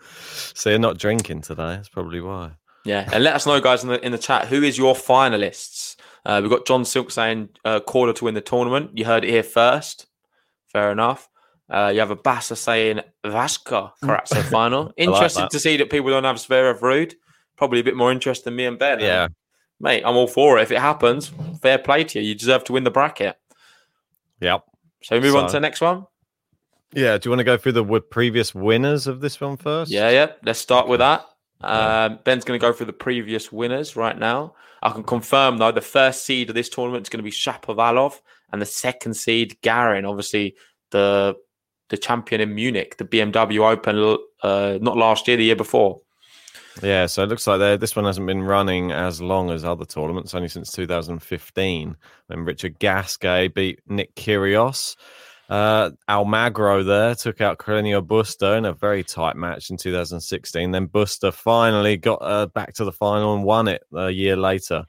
So 0.57 0.69
you're 0.69 0.79
not 0.79 0.97
drinking 0.97 1.41
today. 1.41 1.75
That's 1.77 1.87
probably 1.89 2.19
why. 2.19 2.51
Yeah, 2.83 3.09
and 3.13 3.23
let 3.23 3.35
us 3.35 3.45
know, 3.47 3.59
guys, 3.61 3.83
in 3.83 3.89
the 3.89 4.05
in 4.05 4.11
the 4.11 4.17
chat, 4.17 4.47
who 4.47 4.61
is 4.61 4.77
your 4.77 4.93
finalists? 4.95 5.95
Uh, 6.25 6.39
we've 6.41 6.51
got 6.51 6.65
John 6.67 6.83
Silk 6.85 7.09
saying 7.09 7.49
uh, 7.63 7.79
Korda 7.79 8.13
to 8.15 8.25
win 8.25 8.33
the 8.33 8.41
tournament. 8.41 8.91
You 8.97 9.05
heard 9.05 9.23
it 9.23 9.29
here 9.29 9.43
first. 9.43 10.07
Fair 10.67 10.91
enough. 10.91 11.29
Uh, 11.69 11.91
you 11.93 11.99
have 11.99 12.11
a 12.11 12.15
Bassa 12.15 12.55
saying 12.55 13.01
Vasca 13.25 13.91
Karatsev 14.03 14.43
final. 14.43 14.93
Interested 14.97 15.43
that. 15.43 15.51
to 15.51 15.59
see 15.59 15.77
that 15.77 15.89
people 15.89 16.09
don't 16.09 16.23
have 16.23 16.35
Zverev 16.35 16.79
Ruud. 16.79 17.13
Probably 17.57 17.79
a 17.79 17.83
bit 17.83 17.95
more 17.95 18.11
interest 18.11 18.43
than 18.43 18.55
me 18.55 18.65
and 18.65 18.77
Ben. 18.77 18.99
Yeah. 18.99 19.29
mate, 19.79 20.03
I'm 20.05 20.15
all 20.15 20.27
for 20.27 20.59
it. 20.59 20.63
If 20.63 20.71
it 20.71 20.79
happens, 20.79 21.31
fair 21.61 21.79
play 21.79 22.03
to 22.03 22.19
you. 22.19 22.29
You 22.29 22.35
deserve 22.35 22.63
to 22.65 22.73
win 22.73 22.83
the 22.83 22.91
bracket. 22.91 23.37
Yep. 24.41 24.63
So 25.03 25.15
we 25.15 25.21
move 25.21 25.35
on 25.35 25.47
to 25.47 25.53
the 25.53 25.59
next 25.59 25.81
one. 25.81 26.05
Yeah. 26.93 27.17
Do 27.17 27.27
you 27.27 27.31
want 27.31 27.39
to 27.39 27.45
go 27.45 27.57
through 27.57 27.73
the 27.73 27.83
w- 27.83 28.01
previous 28.01 28.53
winners 28.53 29.07
of 29.07 29.21
this 29.21 29.39
one 29.41 29.57
first? 29.57 29.89
Yeah, 29.89 30.09
yeah. 30.09 30.33
Let's 30.43 30.59
start 30.59 30.87
with 30.87 30.99
that. 30.99 31.25
Um, 31.61 32.19
Ben's 32.23 32.43
going 32.45 32.59
to 32.59 32.63
go 32.63 32.73
through 32.73 32.87
the 32.87 32.93
previous 32.93 33.51
winners 33.51 33.95
right 33.95 34.17
now. 34.17 34.53
I 34.83 34.91
can 34.91 35.03
confirm 35.03 35.57
though 35.57 35.71
the 35.71 35.81
first 35.81 36.25
seed 36.25 36.49
of 36.49 36.55
this 36.55 36.69
tournament 36.69 37.05
is 37.05 37.09
going 37.09 37.19
to 37.19 37.23
be 37.23 37.31
Shapovalov, 37.31 38.19
and 38.51 38.61
the 38.61 38.67
second 38.67 39.15
seed 39.15 39.59
Garin. 39.61 40.05
Obviously, 40.05 40.55
the 40.91 41.35
the 41.89 41.97
champion 41.97 42.41
in 42.41 42.55
Munich, 42.55 42.97
the 42.97 43.05
BMW 43.05 43.71
Open, 43.71 44.17
uh, 44.43 44.77
not 44.81 44.97
last 44.97 45.27
year, 45.27 45.37
the 45.37 45.45
year 45.45 45.55
before. 45.55 46.01
Yeah, 46.83 47.05
so 47.05 47.23
it 47.23 47.29
looks 47.29 47.47
like 47.47 47.79
this 47.79 47.95
one 47.95 48.05
hasn't 48.05 48.27
been 48.27 48.43
running 48.43 48.91
as 48.91 49.21
long 49.21 49.49
as 49.49 49.63
other 49.63 49.85
tournaments, 49.85 50.35
only 50.35 50.49
since 50.49 50.71
2015 50.71 51.95
when 52.27 52.43
Richard 52.43 52.79
Gasquet 52.79 53.47
beat 53.49 53.79
Nick 53.87 54.13
Kyrgios. 54.15 54.97
Uh, 55.47 55.91
Almagro 56.09 56.85
there 56.85 57.15
took 57.15 57.39
out 57.39 57.59
Carreño 57.59 58.05
Busta 58.05 58.57
in 58.57 58.65
a 58.65 58.73
very 58.73 59.03
tight 59.03 59.35
match 59.35 59.69
in 59.69 59.77
2016. 59.77 60.71
Then 60.71 60.87
Busta 60.87 61.31
finally 61.31 61.97
got 61.97 62.19
uh, 62.21 62.47
back 62.47 62.73
to 62.73 62.83
the 62.83 62.91
final 62.91 63.35
and 63.35 63.43
won 63.43 63.67
it 63.67 63.83
a 63.93 64.09
year 64.09 64.35
later. 64.35 64.85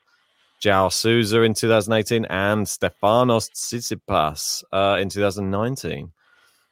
João 0.63 0.91
Sousa 0.91 1.43
in 1.43 1.53
2018 1.53 2.25
and 2.25 2.67
Stefanos 2.67 3.51
Tsitsipas 3.51 4.65
uh, 4.73 4.99
in 4.99 5.11
2019. 5.11 6.11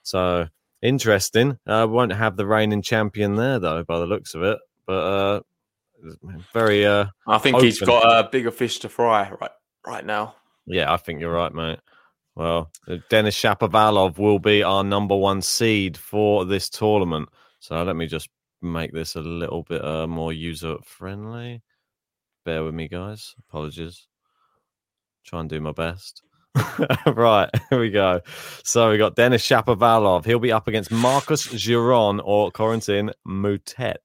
So 0.05 0.47
interesting. 0.81 1.59
Uh, 1.67 1.87
won't 1.91 2.13
have 2.13 2.37
the 2.37 2.47
reigning 2.47 2.83
champion 2.83 3.35
there 3.35 3.59
though, 3.59 3.83
by 3.83 3.99
the 3.99 4.07
looks 4.07 4.35
of 4.35 4.45
it. 4.45 4.59
But 4.87 4.93
uh, 4.93 5.41
very. 6.53 6.87
Uh, 6.87 7.07
I 7.27 7.39
think 7.39 7.61
he's 7.61 7.81
got 7.81 8.05
a 8.05 8.29
bigger 8.29 8.53
fish 8.53 8.79
to 8.81 8.89
fry 8.89 9.31
right 9.41 9.51
right 9.85 10.07
now. 10.07 10.37
Yeah, 10.67 10.93
I 10.93 10.97
think 10.97 11.21
you're 11.21 11.33
right, 11.33 11.53
mate. 11.53 11.81
Well, 12.37 12.71
Denis 13.11 13.39
Shapovalov 13.39 14.19
will 14.19 14.39
be 14.39 14.63
our 14.63 14.83
number 14.83 15.17
one 15.17 15.41
seed 15.41 15.97
for 15.97 16.45
this 16.45 16.69
tournament. 16.69 17.29
So 17.61 17.83
let 17.83 17.97
me 17.97 18.07
just 18.07 18.29
make 18.61 18.93
this 18.93 19.15
a 19.15 19.21
little 19.21 19.63
bit 19.63 19.85
uh, 19.85 20.07
more 20.07 20.33
user 20.33 20.77
friendly. 20.85 21.63
Bear 22.45 22.65
with 22.65 22.75
me, 22.75 22.89
guys. 22.89 23.35
Apologies. 23.49 24.09
Try 25.25 25.41
and 25.41 25.49
do 25.49 25.61
my 25.61 25.73
best. 25.73 26.23
right, 27.07 27.51
here 27.71 27.81
we 27.81 27.91
go. 27.91 28.21
So 28.63 28.91
we 28.91 28.99
got 28.99 29.17
Denis 29.17 29.47
Shapovalov. 29.47 30.25
He'll 30.25 30.39
be 30.39 30.53
up 30.53 30.69
against 30.69 30.91
Marcos 30.91 31.47
Giron 31.49 32.21
or 32.25 32.51
Corentin 32.53 33.13
Moutet. 33.27 33.97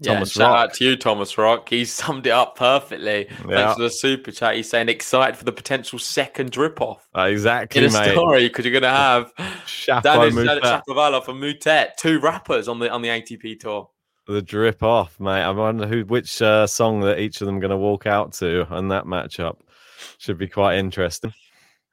Yeah, 0.00 0.14
Thomas 0.14 0.30
shout 0.30 0.52
Rock. 0.52 0.70
out 0.70 0.74
to 0.74 0.84
you, 0.84 0.96
Thomas 0.96 1.36
Rock. 1.36 1.68
He 1.68 1.84
summed 1.84 2.26
it 2.28 2.30
up 2.30 2.54
perfectly. 2.56 3.26
Yeah. 3.48 3.56
Thanks 3.64 3.74
for 3.74 3.82
the 3.82 3.90
super 3.90 4.30
chat. 4.30 4.54
He's 4.54 4.70
saying 4.70 4.88
excited 4.88 5.36
for 5.36 5.44
the 5.44 5.52
potential 5.52 5.98
second 5.98 6.52
drip 6.52 6.80
off. 6.80 7.08
Uh, 7.16 7.22
exactly, 7.22 7.84
in 7.84 7.90
a 7.90 7.92
mate. 7.92 8.12
story 8.12 8.46
because 8.48 8.64
you're 8.64 8.72
going 8.78 8.82
to 8.82 8.88
have 8.90 9.32
Denis 9.36 10.34
Moutet. 10.34 10.60
Shapovalov 10.62 11.26
and 11.26 11.42
Moutet, 11.42 11.96
two 11.98 12.20
rappers 12.20 12.68
on 12.68 12.78
the 12.78 12.88
on 12.90 13.02
the 13.02 13.08
ATP 13.08 13.58
tour. 13.58 13.90
the 14.28 14.40
drip 14.40 14.84
off, 14.84 15.18
mate. 15.18 15.42
I 15.42 15.50
wonder 15.50 15.88
who 15.88 16.04
which 16.04 16.40
uh, 16.42 16.68
song 16.68 17.00
that 17.00 17.18
each 17.18 17.40
of 17.40 17.46
them 17.46 17.58
going 17.58 17.72
to 17.72 17.76
walk 17.76 18.06
out 18.06 18.32
to 18.34 18.72
and 18.72 18.92
that 18.92 19.04
matchup. 19.04 19.56
Should 20.18 20.38
be 20.38 20.46
quite 20.46 20.78
interesting. 20.78 21.34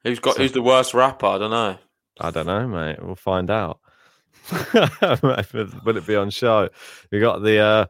Who's 0.06 0.20
got 0.20 0.36
who's 0.36 0.52
the 0.52 0.62
worst 0.62 0.94
rapper? 0.94 1.26
I 1.26 1.38
don't 1.38 1.50
know. 1.50 1.76
I 2.20 2.30
don't 2.30 2.46
know, 2.46 2.68
mate. 2.68 3.02
We'll 3.02 3.16
find 3.16 3.50
out. 3.50 3.80
Will 4.72 5.96
it 5.96 6.06
be 6.06 6.14
on 6.14 6.30
show? 6.30 6.68
We 7.10 7.18
got 7.18 7.42
the 7.42 7.58
uh 7.58 7.86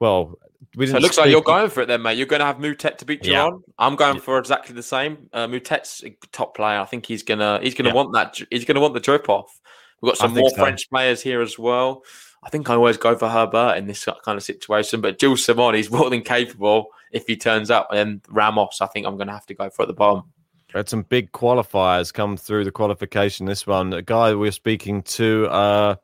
well, 0.00 0.38
we 0.76 0.86
So 0.86 0.96
it 0.98 1.02
looks 1.02 1.16
like 1.16 1.30
you're 1.30 1.40
going 1.40 1.70
for 1.70 1.80
it 1.80 1.86
then, 1.86 2.02
mate. 2.02 2.18
You're 2.18 2.26
going 2.26 2.40
to 2.40 2.46
have 2.46 2.56
Moutet 2.56 2.98
to 2.98 3.06
beat 3.06 3.26
Yeah. 3.26 3.50
I'm 3.78 3.96
going 3.96 4.20
for 4.20 4.38
exactly 4.38 4.74
the 4.74 4.82
same. 4.82 5.28
Uh, 5.32 5.46
Moutet's 5.46 6.04
a 6.04 6.14
top 6.32 6.54
player. 6.54 6.78
I 6.78 6.84
think 6.84 7.06
he's 7.06 7.22
gonna 7.22 7.58
he's 7.62 7.74
gonna 7.74 7.88
Yeah. 7.88 7.94
want 7.94 8.12
that. 8.12 8.38
He's 8.50 8.66
gonna 8.66 8.80
want 8.80 8.92
the 8.92 9.00
drip 9.00 9.30
off. 9.30 9.58
We've 10.02 10.10
got 10.10 10.18
some 10.18 10.34
more 10.34 10.50
so. 10.50 10.56
French 10.56 10.90
players 10.90 11.22
here 11.22 11.40
as 11.40 11.58
well. 11.58 12.04
I 12.42 12.50
think 12.50 12.68
I 12.68 12.74
always 12.74 12.98
go 12.98 13.16
for 13.16 13.28
Herbert 13.28 13.76
in 13.76 13.86
this 13.86 14.06
kind 14.24 14.36
of 14.36 14.42
situation, 14.42 15.00
but 15.00 15.18
Gilles 15.18 15.44
Simon, 15.44 15.74
he's 15.74 15.90
more 15.90 16.08
than 16.10 16.22
capable 16.22 16.88
if 17.12 17.26
he 17.26 17.36
turns 17.36 17.70
up. 17.70 17.88
And 17.92 18.22
Ramos, 18.28 18.80
I 18.80 18.86
think 18.86 19.06
I'm 19.06 19.16
going 19.16 19.26
to 19.26 19.34
have 19.34 19.46
to 19.46 19.54
go 19.54 19.68
for 19.68 19.82
at 19.82 19.88
the 19.88 19.94
bottom. 19.94 20.32
Had 20.74 20.88
some 20.88 21.02
big 21.02 21.32
qualifiers 21.32 22.14
come 22.14 22.36
through 22.36 22.64
the 22.64 22.70
qualification. 22.70 23.46
This 23.46 23.66
one, 23.66 23.92
a 23.92 24.02
guy 24.02 24.34
we 24.34 24.48
are 24.48 24.52
speaking 24.52 25.02
to, 25.02 25.48
uh, 25.48 25.96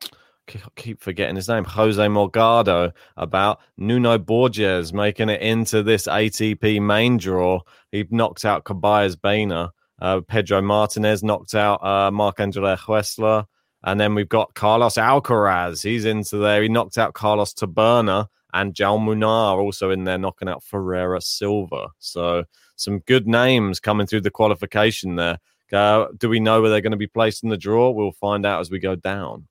keep 0.75 0.99
forgetting 0.99 1.37
his 1.37 1.47
name, 1.47 1.63
Jose 1.63 2.01
Morgado, 2.01 2.91
about 3.15 3.61
Nuno 3.77 4.17
Borges 4.17 4.91
making 4.91 5.29
it 5.29 5.41
into 5.41 5.83
this 5.83 6.05
ATP 6.07 6.81
main 6.81 7.17
draw. 7.17 7.61
He 7.91 8.05
knocked 8.09 8.43
out 8.43 8.65
Carballés 8.65 9.15
Baena. 9.19 9.71
Uh, 10.01 10.21
Pedro 10.27 10.61
Martinez 10.61 11.23
knocked 11.23 11.55
out 11.55 11.83
uh, 11.83 12.11
Marc 12.11 12.39
Angelo 12.39 12.75
Huesler. 12.75 13.45
And 13.83 13.99
then 13.99 14.15
we've 14.15 14.27
got 14.27 14.53
Carlos 14.53 14.95
Alcaraz. 14.95 15.81
He's 15.81 16.03
into 16.03 16.37
there. 16.37 16.61
He 16.61 16.67
knocked 16.67 16.97
out 16.97 17.13
Carlos 17.13 17.53
Taberner 17.53 18.27
and 18.53 18.73
Jaume 18.73 19.05
Munar 19.05 19.57
also 19.57 19.91
in 19.91 20.03
there, 20.03 20.17
knocking 20.17 20.49
out 20.49 20.63
Ferreira 20.63 21.21
Silva. 21.21 21.89
So 21.99 22.43
some 22.77 22.99
good 22.99 23.27
names 23.27 23.81
coming 23.81 24.07
through 24.07 24.21
the 24.21 24.31
qualification 24.31 25.15
there. 25.15 25.39
Uh, 25.71 26.07
do 26.17 26.29
we 26.29 26.39
know 26.39 26.61
where 26.61 26.69
they're 26.69 26.79
going 26.79 26.91
to 26.91 26.97
be 26.97 27.07
placed 27.07 27.43
in 27.43 27.49
the 27.49 27.57
draw? 27.57 27.89
We'll 27.89 28.13
find 28.13 28.45
out 28.45 28.61
as 28.61 28.71
we 28.71 28.79
go 28.79 28.95
down. 28.95 29.47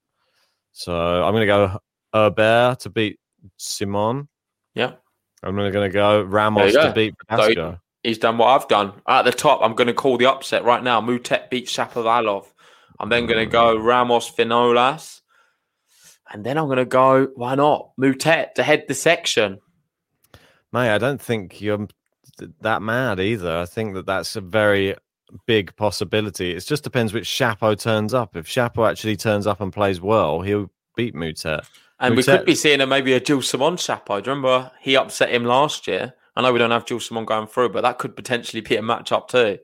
So 0.72 0.94
I'm 0.94 1.32
going 1.32 1.42
to 1.42 1.46
go 1.46 1.78
Herbert 2.14 2.80
to 2.80 2.90
beat 2.90 3.20
Simon. 3.58 4.28
Yeah. 4.74 4.92
I'm 5.42 5.54
going 5.54 5.72
to 5.72 5.90
go 5.90 6.22
Ramos 6.22 6.72
you 6.72 6.80
to 6.80 6.88
go. 6.88 6.92
beat 6.92 7.14
So 7.36 7.78
he's 8.02 8.18
done 8.18 8.38
what 8.38 8.48
I've 8.48 8.68
done. 8.68 8.94
At 9.06 9.22
the 9.22 9.32
top, 9.32 9.60
I'm 9.62 9.74
going 9.74 9.88
to 9.88 9.94
call 9.94 10.16
the 10.16 10.26
upset 10.26 10.64
right 10.64 10.82
now. 10.82 11.00
Moutet 11.00 11.50
beats 11.50 11.74
Shapovalov. 11.74 12.46
I'm 12.98 13.10
then 13.10 13.26
going 13.26 13.44
to 13.44 13.50
go 13.50 13.76
Ramos 13.76 14.30
Vinolas. 14.30 15.20
And 16.32 16.44
then 16.44 16.56
I'm 16.56 16.66
going 16.66 16.78
to 16.78 16.86
go, 16.86 17.28
why 17.34 17.54
not? 17.54 17.90
Moutet 18.00 18.54
to 18.54 18.62
head 18.62 18.86
the 18.88 18.94
section. 18.94 19.60
Mate, 20.72 20.90
I 20.90 20.98
don't 20.98 21.20
think 21.20 21.60
you're 21.60 21.86
that 22.60 22.82
mad 22.82 23.20
either. 23.20 23.58
I 23.58 23.66
think 23.66 23.94
that 23.94 24.06
that's 24.06 24.36
a 24.36 24.40
very 24.40 24.94
big 25.46 25.74
possibility. 25.76 26.52
It 26.52 26.64
just 26.64 26.84
depends 26.84 27.12
which 27.12 27.28
Chapo 27.28 27.78
turns 27.78 28.14
up. 28.14 28.36
If 28.36 28.46
Chapo 28.46 28.88
actually 28.88 29.16
turns 29.16 29.46
up 29.46 29.60
and 29.60 29.72
plays 29.72 30.00
well, 30.00 30.40
he'll 30.40 30.70
beat 30.96 31.14
Moutet. 31.14 31.66
And 31.98 32.16
we 32.16 32.22
could 32.22 32.44
be 32.44 32.54
seeing 32.54 32.80
a, 32.80 32.86
maybe 32.86 33.14
a 33.14 33.24
Gilles 33.24 33.48
Simon 33.48 33.76
Chapo. 33.76 34.22
Do 34.22 34.30
you 34.30 34.36
remember 34.36 34.70
he 34.80 34.96
upset 34.96 35.30
him 35.30 35.44
last 35.44 35.86
year? 35.86 36.14
I 36.36 36.42
know 36.42 36.52
we 36.52 36.58
don't 36.58 36.70
have 36.70 36.86
Gilles 36.86 37.06
Simon 37.06 37.24
going 37.24 37.46
through, 37.46 37.70
but 37.70 37.80
that 37.82 37.98
could 37.98 38.14
potentially 38.14 38.60
be 38.60 38.76
a 38.76 38.82
matchup 38.82 39.28
too. 39.28 39.58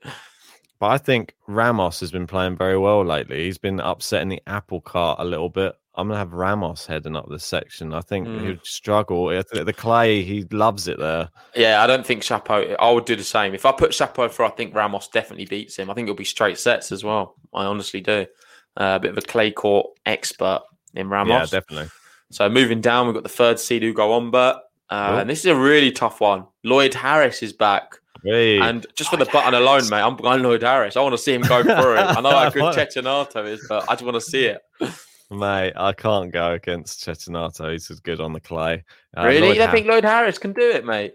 But 0.81 0.91
I 0.91 0.99
think 0.99 1.35
Ramos 1.47 2.01
has 2.01 2.11
been 2.11 2.27
playing 2.27 2.57
very 2.57 2.79
well 2.79 3.05
lately. 3.05 3.45
He's 3.45 3.59
been 3.59 3.79
upsetting 3.79 4.31
the 4.31 4.43
apple 4.47 4.81
cart 4.81 5.21
a 5.21 5.25
little 5.25 5.51
bit. 5.51 5.75
I'm 5.95 6.09
gonna 6.09 6.19
have 6.19 6.33
Ramos 6.33 6.87
heading 6.87 7.17
up 7.17 7.27
this 7.29 7.45
section. 7.45 7.93
I 7.93 8.01
think 8.01 8.27
Mm. 8.27 8.47
he'd 8.47 8.65
struggle. 8.67 9.29
I 9.29 9.43
think 9.43 9.67
The 9.67 9.73
clay, 9.75 10.23
he 10.23 10.45
loves 10.51 10.89
it 10.89 10.99
there. 10.99 11.29
Yeah, 11.55 11.83
I 11.83 11.87
don't 11.87 12.07
think 12.07 12.23
Chapo. 12.23 12.75
I 12.79 12.91
would 12.91 13.05
do 13.05 13.15
the 13.17 13.23
same. 13.25 13.55
If 13.55 13.67
I 13.67 13.73
put 13.73 13.91
Chapo 13.91 14.31
for, 14.31 14.45
I 14.45 14.51
think 14.51 14.75
Ramos 14.75 15.09
definitely 15.09 15.45
beats 15.47 15.77
him. 15.77 15.91
I 15.91 15.95
think 15.95 16.07
it'll 16.07 16.17
be 16.17 16.25
straight 16.25 16.59
sets 16.59 16.93
as 16.93 17.05
well. 17.05 17.35
I 17.53 17.65
honestly 17.67 18.01
do. 18.01 18.27
Uh, 18.75 18.95
a 18.97 19.01
bit 19.01 19.11
of 19.11 19.19
a 19.19 19.23
clay 19.23 19.51
court 19.51 19.87
expert 20.07 20.63
in 20.95 21.09
Ramos. 21.11 21.53
Yeah, 21.53 21.61
definitely. 21.61 21.91
So 22.31 22.49
moving 22.49 22.81
down, 22.81 23.07
we've 23.07 23.15
got 23.15 23.23
the 23.25 23.29
third 23.29 23.61
seed 23.61 23.83
Ugo 23.85 24.15
Humbert. 24.15 24.57
Uh, 24.89 25.09
Cool. 25.11 25.19
and 25.19 25.31
this 25.31 25.41
is 25.41 25.47
a 25.47 25.55
really 25.57 25.93
tough 25.93 26.21
one. 26.23 26.47
Lloyd 26.65 26.95
Harris 26.95 27.43
is 27.43 27.53
back. 27.53 27.97
Hey. 28.25 28.59
And 28.61 28.87
just 28.95 29.11
for 29.11 29.17
the 29.19 29.25
button 29.27 29.53
alone, 29.53 29.89
mate, 29.91 30.01
I'm 30.01 30.17
going 30.17 30.43
Lloyd 30.43 30.63
Harris. 30.63 30.97
I 30.97 31.01
want 31.03 31.13
to 31.15 31.19
see 31.19 31.35
him 31.35 31.43
go 31.43 31.63
through 31.63 31.97
it. 31.97 32.01
I 32.17 32.21
know 32.23 32.31
how 32.31 32.49
good 32.51 32.63
What? 32.63 32.77
Cecchinato 32.77 33.45
is, 33.47 33.67
but 33.69 33.85
I 33.91 33.95
just 33.95 34.05
want 34.05 34.15
to 34.15 34.21
see 34.23 34.45
it. 34.47 34.63
Mate, 35.33 35.73
I 35.77 35.93
can't 35.93 36.31
go 36.31 36.53
against 36.53 37.01
Cecchinato. 37.05 37.73
He's 37.73 37.91
as 37.91 38.01
good 38.01 38.21
on 38.21 38.33
the 38.33 38.41
clay. 38.41 38.85
Uh, 39.17 39.25
really? 39.25 39.41
Lloyd 39.41 39.57
You 39.57 39.63
don't 39.63 39.71
think 39.73 39.87
Lloyd 39.87 40.05
Harris 40.05 40.39
can 40.39 40.53
do 40.53 40.71
it, 40.71 40.85
mate? 40.85 41.15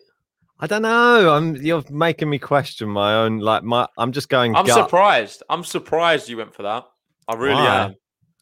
I 0.60 0.66
don't 0.66 0.82
know. 0.82 1.36
I'm 1.36 1.56
you're 1.56 1.84
making 1.90 2.30
me 2.30 2.40
question 2.40 2.90
my 2.90 3.14
own. 3.14 3.40
Like 3.40 3.64
my, 3.64 3.88
I'm 3.98 4.12
just 4.12 4.30
going. 4.30 4.56
I'm 4.56 4.66
gut. 4.66 4.76
surprised. 4.76 5.44
I'm 5.50 5.64
surprised 5.64 6.30
you 6.30 6.38
went 6.38 6.56
for 6.56 6.64
that. 6.64 6.86
I 7.28 7.36
really 7.36 7.56
Why? 7.56 7.86
am. 7.86 7.96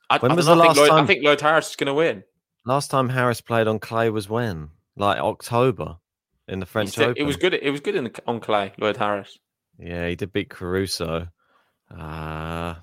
I, 0.09 0.17
When 0.19 0.31
I 0.31 0.35
was 0.35 0.45
the 0.45 0.53
think 0.55 0.65
last 0.65 0.77
Lloyd, 0.77 0.91
I 0.91 1.05
think 1.05 1.25
Lloyd 1.25 1.41
Harris 1.41 1.71
is 1.71 1.75
going 1.75 1.87
to 1.87 1.93
win. 1.93 2.23
Last 2.65 2.89
time 2.89 3.09
Harris 3.09 3.41
played 3.41 3.67
on 3.67 3.79
clay 3.79 4.09
was 4.09 4.29
when? 4.29 4.69
Like 4.95 5.19
October 5.19 5.97
in 6.47 6.59
the 6.59 6.65
French 6.65 6.97
Open. 6.97 7.15
It 7.17 7.23
was 7.23 7.35
good. 7.35 7.53
It 7.53 7.71
was 7.71 7.81
good 7.81 7.95
in 7.95 8.05
the, 8.05 8.21
on 8.27 8.39
clay. 8.39 8.71
Lloyd 8.77 8.97
Harris. 8.97 9.37
Yeah, 9.77 10.07
he 10.07 10.15
did 10.15 10.31
beat 10.31 10.49
Caruso. 10.49 11.27
Uh, 11.91 12.75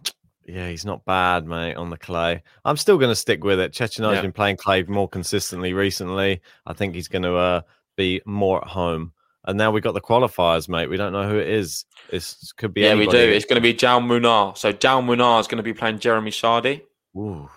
yeah, 0.47 0.69
he's 0.69 0.85
not 0.85 1.05
bad, 1.05 1.47
mate, 1.47 1.75
on 1.77 1.91
the 1.91 1.97
clay. 1.97 2.43
I'm 2.65 2.77
still 2.77 2.99
going 2.99 3.11
to 3.11 3.17
stick 3.17 3.45
with 3.45 3.61
it. 3.61 3.73
Cecchinato's 3.73 4.17
Yeah. 4.17 4.23
been 4.23 4.33
playing 4.33 4.57
clay 4.57 4.83
more 4.85 5.09
consistently 5.09 5.73
recently. 5.73 6.41
I 6.67 6.73
think 6.73 6.95
he's 6.95 7.09
going 7.09 7.23
to 7.23 7.35
uh, 7.37 7.61
be 7.97 8.21
more 8.25 8.61
at 8.63 8.69
home. 8.69 9.13
And 9.45 9.59
now 9.59 9.71
we've 9.73 9.83
got 9.83 9.93
the 9.95 10.01
qualifiers, 10.01 10.69
mate. 10.69 10.89
We 10.89 10.97
don't 10.97 11.13
know 11.13 11.29
who 11.29 11.37
it 11.37 11.49
is. 11.49 11.85
This 12.11 12.53
could 12.53 12.73
be 12.73 12.83
Yeah, 12.83 12.95
we 12.95 13.07
do. 13.07 13.17
It's 13.19 13.45
going 13.45 13.57
to 13.57 13.61
be 13.61 13.75
Jaume 13.75 14.07
Munar. 14.07 14.57
So 14.57 14.73
Jaume 14.73 15.05
Munar 15.05 15.41
is 15.41 15.49
going 15.49 15.57
to 15.57 15.63
be 15.65 15.75
playing 15.75 15.99
Jeremy 15.99 16.31
Chardy. 16.31 16.83
Ooh, 17.17 17.49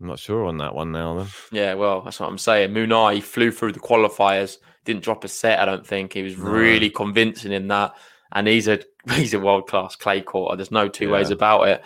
I'm 0.00 0.06
not 0.08 0.18
sure 0.18 0.44
on 0.46 0.58
that 0.58 0.74
one 0.74 0.90
now, 0.90 1.14
then. 1.14 1.26
Yeah, 1.52 1.74
well, 1.74 2.00
that's 2.02 2.18
what 2.18 2.28
I'm 2.28 2.38
saying. 2.38 2.70
Munar, 2.70 3.14
he 3.14 3.20
flew 3.20 3.52
through 3.52 3.72
the 3.72 3.80
qualifiers, 3.80 4.58
didn't 4.84 5.04
drop 5.04 5.22
a 5.24 5.28
set. 5.28 5.60
I 5.60 5.64
don't 5.64 5.86
think 5.86 6.12
he 6.14 6.22
was 6.22 6.36
No. 6.36 6.50
really 6.50 6.90
convincing 6.90 7.52
in 7.52 7.68
that. 7.68 7.94
And 8.32 8.48
he's 8.48 8.66
a 8.66 8.80
he's 9.12 9.34
a 9.34 9.40
world 9.40 9.66
class 9.68 9.96
clay 9.96 10.20
courter. 10.20 10.56
There's 10.56 10.70
no 10.70 10.88
two 10.88 11.10
ways 11.10 11.30
about 11.30 11.68
it. 11.68 11.84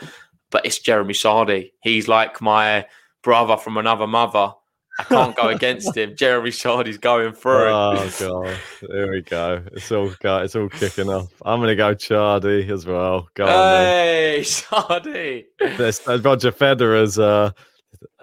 But 0.50 0.64
it's 0.64 0.78
Jeremy 0.78 1.14
Chardy. 1.14 1.72
He's 1.82 2.08
like 2.08 2.40
my 2.40 2.86
brother 3.22 3.56
from 3.56 3.76
another 3.76 4.06
mother. 4.06 4.54
I 5.00 5.04
can't 5.04 5.36
go 5.36 5.46
against 5.48 5.96
him. 5.96 6.16
Jeremy 6.16 6.50
Chardy's 6.50 6.98
going 6.98 7.32
through. 7.32 7.68
Oh 7.68 8.10
god, 8.18 8.56
there 8.88 9.10
we 9.10 9.20
go. 9.22 9.62
It's 9.72 9.92
all 9.92 10.10
it's 10.22 10.56
all 10.56 10.68
kicking 10.68 11.08
off. 11.08 11.32
I'm 11.44 11.60
gonna 11.60 11.76
go 11.76 11.94
Chardy 11.94 12.68
as 12.70 12.84
well. 12.86 13.28
Go 13.34 13.44
on, 13.44 13.50
hey, 13.84 14.38
Chardy. 14.42 15.44
There's 15.60 16.06
uh, 16.08 16.18
Roger 16.18 16.50
Federer's 16.50 17.16
uh, 17.18 17.50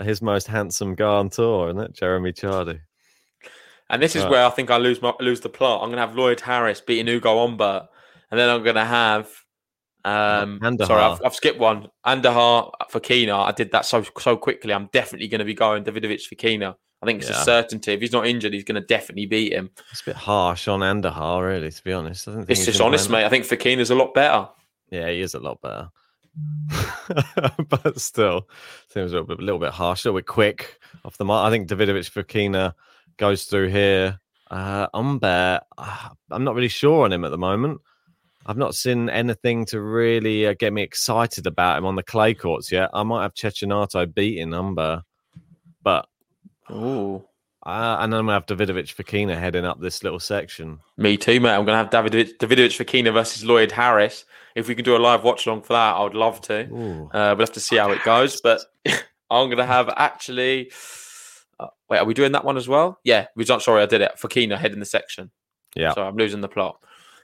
his 0.04 0.22
most 0.22 0.48
handsome 0.48 0.96
guy 0.96 1.06
on 1.06 1.30
tour, 1.30 1.70
isn't 1.70 1.80
it? 1.80 1.94
Jeremy 1.94 2.34
Chardy. 2.34 2.82
And 3.90 4.02
this 4.02 4.16
is 4.16 4.24
Right. 4.24 4.32
where 4.32 4.46
I 4.46 4.50
think 4.50 4.72
I 4.72 4.78
lose 4.78 5.02
my 5.02 5.14
lose 5.20 5.40
the 5.42 5.50
plot. 5.50 5.84
I'm 5.84 5.90
gonna 5.92 6.02
have 6.06 6.18
Lloyd 6.18 6.42
Harris 6.42 6.82
beating 6.82 7.08
Ugo 7.08 7.40
Humbert, 7.40 7.88
and 8.32 8.40
then 8.40 8.50
I'm 8.50 8.64
gonna 8.64 8.86
have 8.86 9.30
um 10.04 10.60
Andújar. 10.62 10.88
sorry, 10.88 11.02
I've, 11.02 11.22
I've 11.26 11.36
skipped 11.36 11.60
one. 11.60 11.90
Andújar 12.06 12.72
for 12.90 13.00
Kina. 13.00 13.38
I 13.38 13.52
did 13.52 13.72
that 13.72 13.86
so 13.86 14.04
so 14.20 14.38
quickly. 14.38 14.74
I'm 14.74 14.90
definitely 14.94 15.28
gonna 15.28 15.46
be 15.46 15.54
going 15.54 15.84
Davidovich 15.84 16.30
Fokina. 16.34 16.76
I 17.02 17.06
think 17.06 17.22
it's 17.22 17.30
Yeah. 17.30 17.42
a 17.42 17.44
certainty. 17.44 17.94
If 17.94 18.02
he's 18.02 18.12
not 18.12 18.26
injured, 18.28 18.54
he's 18.54 18.64
gonna 18.64 18.82
definitely 18.82 19.26
beat 19.26 19.54
him. 19.54 19.70
It's 19.92 20.02
a 20.02 20.06
bit 20.06 20.16
harsh 20.16 20.68
on 20.68 20.80
Andújar, 20.82 21.46
really, 21.46 21.72
to 21.72 21.84
be 21.84 21.94
honest. 21.94 22.28
I 22.28 22.32
don't 22.32 22.46
think 22.46 22.52
It's 22.58 22.66
just 22.66 22.82
honest, 22.82 23.10
mate. 23.10 23.26
I 23.26 23.30
think 23.30 23.46
Fokina's 23.46 23.92
a 23.92 23.96
lot 23.96 24.14
better. 24.14 24.48
Yeah, 24.90 25.10
he 25.10 25.22
is 25.22 25.34
a 25.34 25.40
lot 25.40 25.62
better. 25.62 25.90
but 27.70 28.00
still, 28.00 28.48
seems 28.90 29.12
a 29.12 29.16
little 29.16 29.28
bit, 29.28 29.40
a 29.40 29.42
little 29.42 29.60
bit 29.60 29.72
harsh, 29.72 30.06
a 30.06 30.08
little 30.10 30.20
bit 30.20 30.28
quick 30.28 30.80
off 31.04 31.18
the 31.18 31.26
mark. 31.26 31.48
I 31.48 31.50
think 31.50 31.68
Davidovich 31.70 32.12
Fokina 32.12 32.74
goes 33.18 33.46
through 33.46 33.70
here. 33.70 34.20
Uh, 34.52 34.88
Humbert, 34.94 35.62
uh, 35.78 36.10
I'm 36.32 36.44
not 36.44 36.56
really 36.56 36.68
sure 36.68 37.06
on 37.06 37.14
him 37.14 37.26
at 37.26 37.32
the 37.32 37.38
moment. 37.38 37.82
I've 38.46 38.58
not 38.58 38.76
seen 38.76 39.10
anything 39.10 39.66
to 39.68 39.82
really 39.82 40.48
uh, 40.48 40.54
get 40.54 40.74
me 40.74 40.84
excited 40.84 41.48
about 41.48 41.78
him 41.78 41.86
on 41.86 41.96
the 41.96 42.04
clay 42.04 42.34
courts 42.34 42.72
yet. 42.72 42.90
I 42.94 43.04
might 43.04 43.24
have 43.24 43.34
Cecchinato 43.34 44.14
beating 44.14 44.52
Humbert, 44.52 45.04
but 45.82 46.08
oh, 46.70 47.28
uh, 47.66 47.98
and 48.00 48.14
then 48.14 48.20
I'm 48.20 48.26
gonna 48.28 48.34
have 48.34 48.46
Davidovich 48.46 48.94
Fokina 48.94 49.40
heading 49.40 49.66
up 49.66 49.82
this 49.82 50.04
little 50.04 50.20
section. 50.20 50.80
Me 50.98 51.18
too, 51.18 51.40
mate. 51.40 51.56
I'm 51.56 51.66
gonna 51.66 51.78
have 51.78 51.90
Davidovich, 51.90 52.38
Davidovich 52.38 52.78
Fokina 52.84 53.12
versus 53.12 53.44
Lloyd 53.44 53.72
Harris. 53.72 54.26
If 54.56 54.68
we 54.68 54.76
can 54.76 54.86
do 54.86 54.96
a 54.96 55.00
live 55.00 55.24
watch 55.24 55.46
along 55.46 55.64
for 55.64 55.74
that, 55.74 55.96
I 55.96 56.04
would 56.04 56.14
love 56.14 56.40
to. 56.42 56.64
Uh, 57.14 57.36
we'll 57.36 57.46
have 57.46 57.52
to 57.54 57.60
see 57.60 57.76
how 57.76 57.92
it 57.92 58.04
goes. 58.04 58.40
But 58.40 58.62
I'm 58.86 59.48
going 59.48 59.58
to 59.58 59.66
have 59.66 59.90
actually. 59.98 60.72
Uh, 61.60 61.68
wait, 61.90 62.00
are 62.00 62.06
we 62.06 62.14
doing 62.14 62.32
that 62.32 62.46
one 62.46 62.56
as 62.56 62.68
well? 62.68 63.00
Yeah, 63.04 63.28
we 63.36 63.44
don't. 63.44 63.62
Sorry, 63.62 63.82
I 63.82 63.86
did 63.86 64.02
it. 64.02 64.14
Fokina 64.18 64.58
head 64.58 64.72
in 64.72 64.80
the 64.80 64.86
section. 64.86 65.30
Yeah. 65.76 65.94
So 65.94 66.04
I'm 66.04 66.16
losing 66.16 66.40
the 66.40 66.48
plot. 66.48 66.80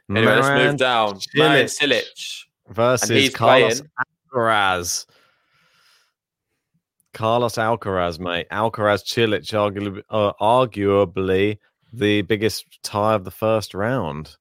Anyway, 0.10 0.26
let's 0.36 0.48
Marin 0.48 0.68
move 0.68 0.78
down. 0.78 1.20
Marin 1.36 1.66
Cilic 1.68 2.04
Cilic. 2.04 2.44
versus 2.70 3.30
Carlos 3.34 3.82
Alcaraz. 4.34 5.06
Carlos 7.14 7.56
Alcaraz, 7.56 8.20
mate. 8.20 8.48
Alcaraz 8.52 9.04
Cilic, 9.04 9.44
arguably, 9.52 10.02
uh, 10.10 10.32
arguably 10.42 11.58
the 11.94 12.22
biggest 12.24 12.66
tie 12.84 13.14
of 13.16 13.26
the 13.26 13.32
first 13.32 13.74
round. 13.74 14.36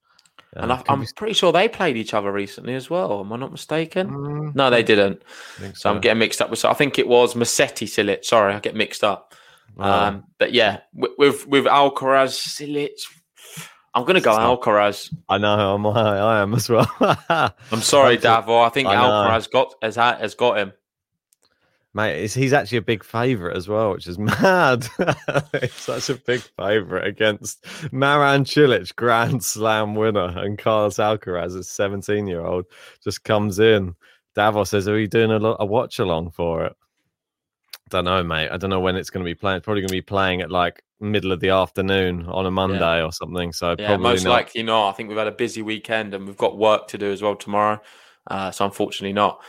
And 0.55 0.71
Uh, 0.73 0.77
I, 0.89 0.93
I'm 0.93 1.01
we- 1.01 1.07
pretty 1.17 1.35
sure 1.35 1.53
they 1.53 1.69
played 1.69 1.97
each 1.97 2.15
other 2.15 2.31
recently 2.33 2.75
as 2.75 2.89
well. 2.91 3.21
Am 3.21 3.33
I 3.33 3.37
not 3.37 3.51
mistaken? 3.53 4.11
Mm, 4.11 4.55
no, 4.55 4.71
they 4.71 4.83
didn't. 4.83 5.23
think 5.59 5.77
So 5.77 5.91
I'm 5.91 6.01
getting 6.01 6.19
mixed 6.19 6.41
up 6.41 6.51
with. 6.51 6.59
So 6.59 6.69
I 6.69 6.75
think 6.75 6.99
it 6.99 7.07
was 7.09 7.35
Musetti 7.35 7.87
Cilic. 7.87 8.25
Sorry, 8.25 8.55
I 8.55 8.61
get 8.61 8.75
mixed 8.75 9.05
up. 9.05 9.35
Oh. 9.79 9.85
Um, 9.85 10.25
but 10.39 10.53
yeah, 10.53 10.81
with 10.93 11.13
with, 11.19 11.47
with 11.47 11.65
Alcaraz 11.67 12.35
Cilic, 12.37 12.91
I'm 13.95 14.05
going 14.05 14.15
to 14.15 14.21
go 14.21 14.33
Stop. 14.33 14.63
Alcaraz. 14.63 15.13
I 15.29 15.39
know 15.39 15.75
I'm, 15.75 15.87
I 15.87 16.43
am 16.43 16.55
as 16.55 16.69
well. 16.69 16.91
I'm 17.01 17.81
sorry, 17.81 18.19
Davo. 18.19 18.65
I 18.65 18.69
think 18.69 18.89
I. 18.89 18.95
Alcaraz 18.95 19.51
got 19.51 19.75
has 19.83 19.97
has 19.97 20.35
got 20.35 20.59
him. 20.59 20.73
Mate, 21.93 22.31
he's 22.31 22.53
actually 22.53 22.79
a 22.79 22.83
big 22.83 23.03
favourite 23.03 23.57
as 23.57 23.67
well, 23.67 23.91
which 23.93 24.07
is 24.07 24.17
mad. 24.19 24.87
he's 25.61 25.75
such 25.75 26.09
a 26.09 26.15
big 26.15 26.41
favourite 26.57 27.05
against 27.05 27.65
Marin 27.93 28.45
Cilic, 28.45 28.95
Grand 28.95 29.43
Slam 29.43 29.97
winner, 29.97 30.39
and 30.39 30.57
Carlos 30.57 30.99
Alcaraz, 30.99 31.57
a 31.57 31.65
17 31.65 32.29
year 32.29 32.43
old, 32.43 32.67
just 33.03 33.25
comes 33.25 33.59
in. 33.59 33.97
Davos 34.37 34.71
says, 34.71 34.87
Are 34.87 35.01
you 35.01 35.09
doing 35.09 35.33
a, 35.33 35.41
lo- 35.41 35.57
a 35.59 35.67
watch 35.67 35.99
along 35.99 36.31
for 36.31 36.65
it? 36.65 36.77
Don't 37.91 38.05
know, 38.05 38.23
mate. 38.23 38.49
I 38.51 38.57
don't 38.57 38.71
know 38.71 38.81
when 38.81 38.97
it's 38.97 39.11
going 39.11 39.25
to 39.25 39.29
be 39.29 39.35
playing. 39.35 39.59
It's 39.59 39.65
probably 39.65 39.83
going 39.83 39.89
to 39.89 39.95
be 39.95 40.03
playing 40.03 40.41
at 40.41 40.51
like 40.51 40.83
middle 41.01 41.33
of 41.33 41.41
the 41.41 41.51
afternoon 41.51 42.27
on 42.27 42.47
a 42.47 42.51
Monday 42.51 43.03
or 43.03 43.13
something. 43.13 43.53
So 43.53 43.75
Yeah, 43.79 43.89
probably 43.89 44.03
most 44.05 44.25
not. 44.25 44.31
likely 44.31 44.63
not. 44.63 44.91
I 44.91 44.93
think 44.93 45.09
we've 45.09 45.19
had 45.19 45.27
a 45.27 45.33
busy 45.33 45.63
weekend 45.63 46.15
and 46.15 46.27
we've 46.27 46.37
got 46.37 46.57
work 46.59 46.89
to 46.89 46.99
do 46.99 47.11
as 47.11 47.23
well 47.23 47.37
tomorrow. 47.37 47.81
Uh, 48.27 48.51
so 48.51 48.65
unfortunately 48.65 49.13
not. 49.13 49.43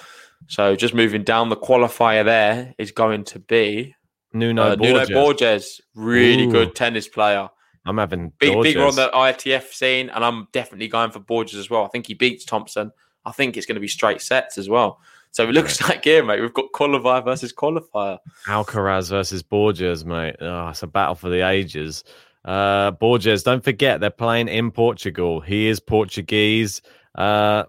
So 0.48 0.76
just 0.76 0.94
moving 0.94 1.24
down 1.24 1.50
the 1.50 1.58
qualifier 1.58 2.26
there 2.26 2.74
is 2.78 2.92
going 2.92 3.26
to 3.26 3.40
be 3.40 3.96
Nuno 4.34 4.72
uh, 4.72 4.76
Nuno 4.76 5.00
Borges. 5.00 5.10
Borges, 5.12 5.82
really 5.94 6.46
Ooh. 6.46 6.52
good 6.52 6.76
tennis 6.76 7.08
player. 7.08 7.50
I'm 7.86 7.98
having 7.98 8.32
Big, 8.40 8.62
bigger 8.62 8.86
on 8.86 8.96
the 8.96 9.10
ITF 9.10 9.72
scene, 9.72 10.10
and 10.10 10.24
I'm 10.24 10.48
definitely 10.52 10.88
going 10.88 11.12
for 11.12 11.20
Borges 11.20 11.60
as 11.60 11.70
well. 11.70 11.84
I 11.84 11.88
think 11.88 12.08
he 12.08 12.14
beats 12.14 12.46
Thompson. 12.46 12.92
I 13.26 13.32
think 13.32 13.58
it's 13.58 13.66
going 13.66 13.76
to 13.76 13.82
be 13.82 13.88
straight 13.88 14.22
sets 14.22 14.58
as 14.58 14.70
well. 14.70 15.00
So 15.32 15.48
it 15.48 15.54
looks 15.54 15.82
like 15.82 16.04
here, 16.04 16.24
mate. 16.24 16.42
We've 16.42 16.54
got 16.54 16.72
qualifier 16.74 17.24
versus 17.24 17.54
qualifier. 17.54 18.20
Alcaraz 18.48 19.10
versus 19.10 19.42
Borges, 19.44 20.06
mate. 20.06 20.36
Oh, 20.42 20.70
it's 20.70 20.84
a 20.84 20.88
battle 20.88 21.16
for 21.16 21.30
the 21.30 21.48
ages. 21.48 22.04
Uh, 22.44 22.92
Borges, 22.92 23.44
don't 23.44 23.64
forget 23.64 24.00
they're 24.00 24.10
playing 24.10 24.48
in 24.48 24.72
Portugal. 24.72 25.40
He 25.40 25.68
is 25.68 25.80
Portuguese. 25.80 26.82
Uh, 27.16 27.64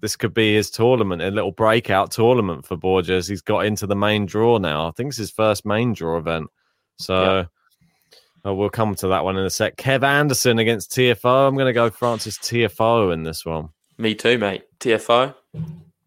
this 0.00 0.16
could 0.16 0.32
be 0.32 0.54
his 0.54 0.70
tournament, 0.70 1.22
a 1.22 1.30
little 1.30 1.52
breakout 1.52 2.10
tournament 2.10 2.66
for 2.66 2.76
Borges. 2.76 3.26
He's 3.28 3.42
got 3.42 3.66
into 3.66 3.86
the 3.86 3.96
main 3.96 4.26
draw 4.26 4.58
now. 4.58 4.88
I 4.88 4.90
think 4.92 5.08
it's 5.08 5.16
his 5.18 5.30
first 5.30 5.66
main 5.66 5.92
draw 5.92 6.18
event. 6.18 6.48
So 6.98 7.46
uh, 8.46 8.54
we'll 8.54 8.70
come 8.70 8.94
to 8.96 9.08
that 9.08 9.24
one 9.24 9.36
in 9.36 9.44
a 9.44 9.50
sec. 9.50 9.76
Kev 9.76 10.02
Anderson 10.02 10.58
against 10.58 10.90
Tiafoe. 10.92 11.48
I'm 11.48 11.54
going 11.54 11.66
to 11.66 11.72
go 11.72 11.90
Francis 11.90 12.38
Tiafoe 12.38 13.12
in 13.12 13.22
this 13.24 13.44
one, 13.44 13.68
Me 13.98 14.14
too, 14.14 14.38
mate. 14.38 14.64
Tiafoe. 14.80 15.34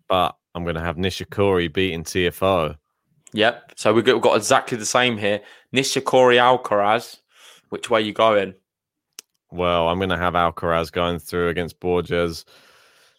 but 0.08 0.36
I'm 0.56 0.64
going 0.64 0.76
to 0.76 0.82
have 0.82 0.98
Nishikori 0.98 1.72
beating 1.72 2.04
Tiafoe. 2.04 2.78
Yep. 3.34 3.74
So 3.78 3.94
we've 3.94 4.04
got, 4.04 4.14
we've 4.14 4.22
got 4.22 4.36
exactly 4.38 4.78
the 4.78 4.86
same 4.86 5.18
here. 5.18 5.42
Nishikori 5.74 6.38
Alcaraz. 6.38 7.18
Which 7.70 7.90
way 7.90 8.02
you 8.02 8.12
going? 8.14 8.56
Well, 9.52 9.88
I'm 9.88 9.98
going 10.00 10.10
to 10.10 10.18
have 10.18 10.34
Alcaraz 10.34 10.92
going 10.92 11.20
through 11.20 11.50
against 11.50 11.80
Borges. 11.80 12.46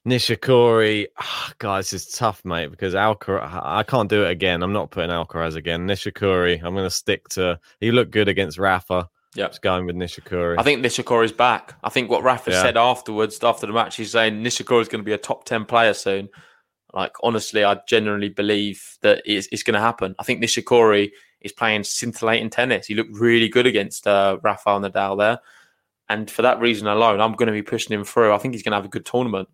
Nishikori, 0.06 1.06
ah, 1.18 1.52
guys, 1.58 1.90
this 1.90 2.06
is 2.08 2.12
tough, 2.14 2.44
mate, 2.44 2.70
because 2.70 2.92
Alcaraz, 2.94 3.48
I 3.62 3.82
can't 3.84 4.10
do 4.10 4.24
it 4.24 4.30
again. 4.30 4.62
I'm 4.62 4.72
not 4.72 4.90
putting 4.90 5.10
Alcaraz 5.10 5.54
again. 5.54 5.86
Nishikori, 5.86 6.56
I'm 6.62 6.74
going 6.74 6.84
to 6.86 6.90
stick 6.90 7.28
to. 7.30 7.58
He 7.80 7.92
looked 7.92 8.10
good 8.10 8.28
against 8.28 8.58
Rafa. 8.58 9.08
Yep. 9.34 9.50
Just 9.52 9.62
going 9.62 9.86
with 9.86 9.96
Nishikori. 9.96 10.56
I 10.58 10.62
think 10.62 10.84
Nishikori's 10.84 11.32
back. 11.32 11.74
I 11.82 11.88
think 11.88 12.10
what 12.10 12.22
Rafa 12.22 12.50
Yeah. 12.50 12.60
said 12.62 12.76
afterwards, 12.76 13.42
after 13.42 13.66
the 13.66 13.72
match, 13.72 13.96
he's 13.96 14.10
saying 14.12 14.42
Nishikori's 14.42 14.88
going 14.88 15.00
to 15.00 15.06
be 15.06 15.12
a 15.14 15.18
top 15.18 15.44
10 15.44 15.64
player 15.64 15.94
soon. 15.94 16.28
Like, 16.94 17.12
honestly, 17.22 17.64
I 17.64 17.80
genuinely 17.88 18.28
believe 18.28 18.98
that 19.00 19.22
it's, 19.24 19.48
it's 19.50 19.62
going 19.62 19.74
to 19.74 19.80
happen. 19.80 20.14
I 20.18 20.24
think 20.24 20.42
Nishikori 20.42 21.10
is 21.40 21.52
playing 21.52 21.84
scintillating 21.84 22.50
tennis. 22.50 22.86
He 22.86 22.94
looked 22.94 23.16
really 23.16 23.48
good 23.48 23.66
against 23.66 24.06
uh, 24.06 24.38
Rafael 24.42 24.80
Nadal 24.80 25.18
there. 25.18 25.38
And 26.08 26.30
for 26.30 26.42
that 26.42 26.60
reason 26.60 26.86
alone, 26.86 27.20
I'm 27.20 27.32
going 27.32 27.46
to 27.46 27.52
be 27.52 27.62
pushing 27.62 27.94
him 27.96 28.04
through. 28.04 28.32
I 28.32 28.38
think 28.38 28.54
he's 28.54 28.62
going 28.62 28.72
to 28.72 28.76
have 28.76 28.84
a 28.84 28.88
good 28.88 29.06
tournament. 29.06 29.48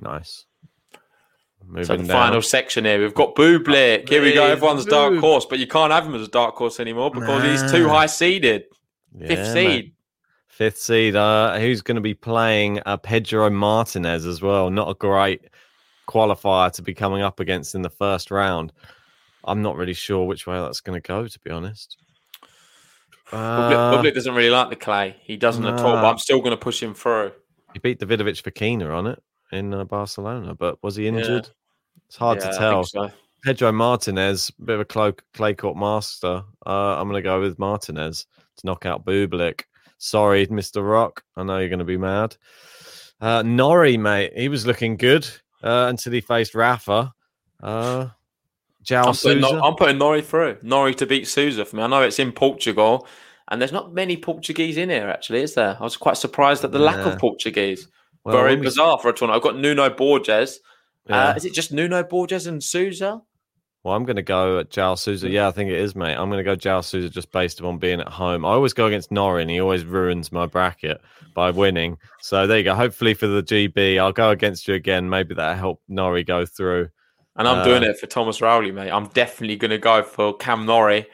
nice. 0.00 0.44
Moving 1.66 1.84
so 1.84 1.96
the 1.98 2.04
down. 2.04 2.16
final 2.22 2.42
section 2.42 2.86
here, 2.86 2.98
we've 2.98 3.14
got 3.14 3.34
Bublik. 3.34 4.08
Here 4.08 4.22
we 4.22 4.32
go. 4.32 4.40
Bublik, 4.42 4.50
Everyone's 4.52 4.86
dark 4.86 5.18
horse, 5.18 5.44
but 5.44 5.58
you 5.58 5.66
can't 5.66 5.92
have 5.92 6.06
him 6.06 6.14
as 6.14 6.22
a 6.22 6.30
dark 6.30 6.54
horse 6.54 6.80
anymore 6.80 7.10
because 7.10 7.42
he's 7.42 7.70
too 7.70 7.88
high 7.88 8.06
seeded. 8.06 8.64
Yeah, 9.14 9.28
Fifth 9.28 9.54
mate. 9.54 9.70
seed. 9.82 9.92
Fifth 10.46 10.78
seed. 10.78 11.14
Uh, 11.14 11.58
who's 11.58 11.82
going 11.82 11.96
to 11.96 12.00
be 12.00 12.14
playing 12.14 12.80
uh, 12.86 12.96
Pedro 12.96 13.50
Martinez 13.50 14.24
as 14.24 14.40
well? 14.40 14.70
Not 14.70 14.88
a 14.88 14.94
great 14.94 15.42
qualifier 16.08 16.72
to 16.72 16.82
be 16.82 16.94
coming 16.94 17.22
up 17.22 17.38
against 17.40 17.74
in 17.74 17.82
the 17.82 17.90
first 17.90 18.30
round. 18.30 18.72
I'm 19.44 19.62
not 19.62 19.76
really 19.76 19.94
sure 19.94 20.26
which 20.26 20.46
way 20.46 20.58
that's 20.58 20.80
going 20.80 21.00
to 21.00 21.06
go, 21.06 21.26
to 21.26 21.40
be 21.44 21.50
honest. 21.50 21.96
Bublik, 23.30 24.08
Uh, 24.08 24.10
doesn't 24.10 24.34
really 24.34 24.50
like 24.50 24.70
the 24.70 24.76
clay. 24.76 25.16
He 25.22 25.36
doesn't 25.36 25.64
at 25.64 25.80
all, 25.80 25.94
but 25.96 26.04
I'm 26.04 26.18
still 26.18 26.38
going 26.38 26.50
to 26.52 26.56
push 26.56 26.82
him 26.82 26.94
through. 26.94 27.32
he 27.74 27.78
beat 27.78 28.00
Davidovich 28.00 28.42
Fokina 28.42 28.90
on 28.96 29.06
it 29.06 29.22
in 29.52 29.72
uh, 29.74 29.84
Barcelona, 29.84 30.54
but 30.54 30.82
was 30.82 30.96
he 30.96 31.06
injured? 31.06 31.48
It's 32.06 32.16
hard 32.16 32.38
Yeah, 32.40 32.50
to 32.50 32.58
tell. 32.58 32.84
so. 32.84 33.10
Pedro 33.44 33.70
Martinez, 33.70 34.50
bit 34.64 34.74
of 34.74 34.80
a 34.80 34.84
clay, 34.84 35.12
clay 35.34 35.54
court 35.54 35.76
master. 35.76 36.42
Uh, 36.66 36.96
I'm 36.98 37.08
going 37.08 37.22
to 37.22 37.26
go 37.26 37.40
with 37.40 37.58
Martinez 37.58 38.26
to 38.56 38.66
knock 38.66 38.84
out 38.84 39.04
Bublik. 39.04 39.62
Sorry, 39.98 40.46
Mr. 40.48 40.82
Rock. 40.88 41.22
I 41.36 41.44
know 41.44 41.58
you're 41.58 41.68
going 41.68 41.78
to 41.78 41.84
be 41.84 41.96
mad. 41.96 42.36
Uh, 43.20 43.42
Norrie, 43.42 43.96
mate, 43.96 44.32
he 44.36 44.48
was 44.48 44.66
looking 44.66 44.96
good 44.96 45.28
uh, 45.62 45.86
until 45.88 46.12
he 46.12 46.20
faced 46.20 46.54
Rafa. 46.54 47.12
Uh, 47.62 48.08
João 48.84 49.06
I'm 49.06 49.14
putting. 49.14 49.40
Nor- 49.40 49.62
I'm 49.64 49.74
putting 49.74 49.98
Norrie 49.98 50.22
through. 50.22 50.58
Norrie 50.62 50.94
to 50.94 51.06
beat 51.06 51.26
Sousa 51.26 51.64
for 51.64 51.76
me. 51.76 51.82
I 51.82 51.86
know 51.88 52.02
it's 52.02 52.18
in 52.18 52.32
Portugal, 52.32 53.06
and 53.50 53.60
there's 53.60 53.72
not 53.72 53.92
many 53.92 54.16
Portuguese 54.16 54.76
in 54.76 54.88
here, 54.90 55.08
actually, 55.08 55.42
is 55.42 55.54
there? 55.54 55.76
I 55.78 55.82
was 55.82 55.96
quite 55.96 56.16
surprised 56.16 56.64
at 56.64 56.72
the 56.72 56.78
lack 56.78 57.04
of 57.04 57.18
Portuguese. 57.18 57.88
Well, 58.24 58.36
Very 58.36 58.56
we- 58.56 58.62
bizarre 58.62 58.98
for 58.98 59.08
a 59.08 59.12
tournament. 59.12 59.36
I've 59.38 59.42
got 59.52 59.58
Nuno 59.58 59.90
Borges. 59.90 60.60
Yeah. 61.08 61.30
Uh, 61.30 61.34
is 61.34 61.44
it 61.44 61.54
just 61.54 61.72
Nuno 61.72 62.02
Borges 62.02 62.46
and 62.46 62.62
Sousa? 62.62 63.22
Well, 63.88 63.96
I'm 63.96 64.04
going 64.04 64.16
to 64.16 64.22
go 64.22 64.58
at 64.58 64.68
João 64.68 64.98
Sousa. 64.98 65.30
Yeah, 65.30 65.48
I 65.48 65.50
think 65.50 65.70
it 65.70 65.78
is, 65.78 65.96
mate. 65.96 66.14
I'm 66.14 66.28
going 66.28 66.44
to 66.44 66.44
go 66.44 66.54
João 66.54 66.84
Sousa 66.84 67.08
just 67.08 67.32
based 67.32 67.58
upon 67.58 67.78
being 67.78 68.00
at 68.00 68.08
home. 68.08 68.44
I 68.44 68.50
always 68.50 68.74
go 68.74 68.84
against 68.84 69.10
Norrie, 69.10 69.40
and 69.40 69.50
he 69.50 69.60
always 69.62 69.82
ruins 69.82 70.30
my 70.30 70.44
bracket 70.44 71.00
by 71.34 71.50
winning. 71.50 71.96
So 72.20 72.46
there 72.46 72.58
you 72.58 72.64
go. 72.64 72.74
Hopefully 72.74 73.14
for 73.14 73.26
the 73.26 73.42
GB, 73.42 73.98
I'll 73.98 74.12
go 74.12 74.28
against 74.28 74.68
you 74.68 74.74
again. 74.74 75.08
Maybe 75.08 75.34
that'll 75.34 75.56
help 75.56 75.80
Norrie 75.88 76.22
go 76.22 76.44
through. 76.44 76.90
And 77.36 77.48
I'm 77.48 77.60
Uh, 77.60 77.64
doing 77.64 77.82
it 77.82 77.98
for 77.98 78.06
Thomas 78.06 78.42
Rowley, 78.42 78.72
mate. 78.72 78.90
I'm 78.90 79.06
definitely 79.06 79.56
going 79.56 79.70
to 79.70 79.78
go 79.78 80.02
for 80.02 80.36
Cam 80.36 80.66
Norrie. 80.66 81.06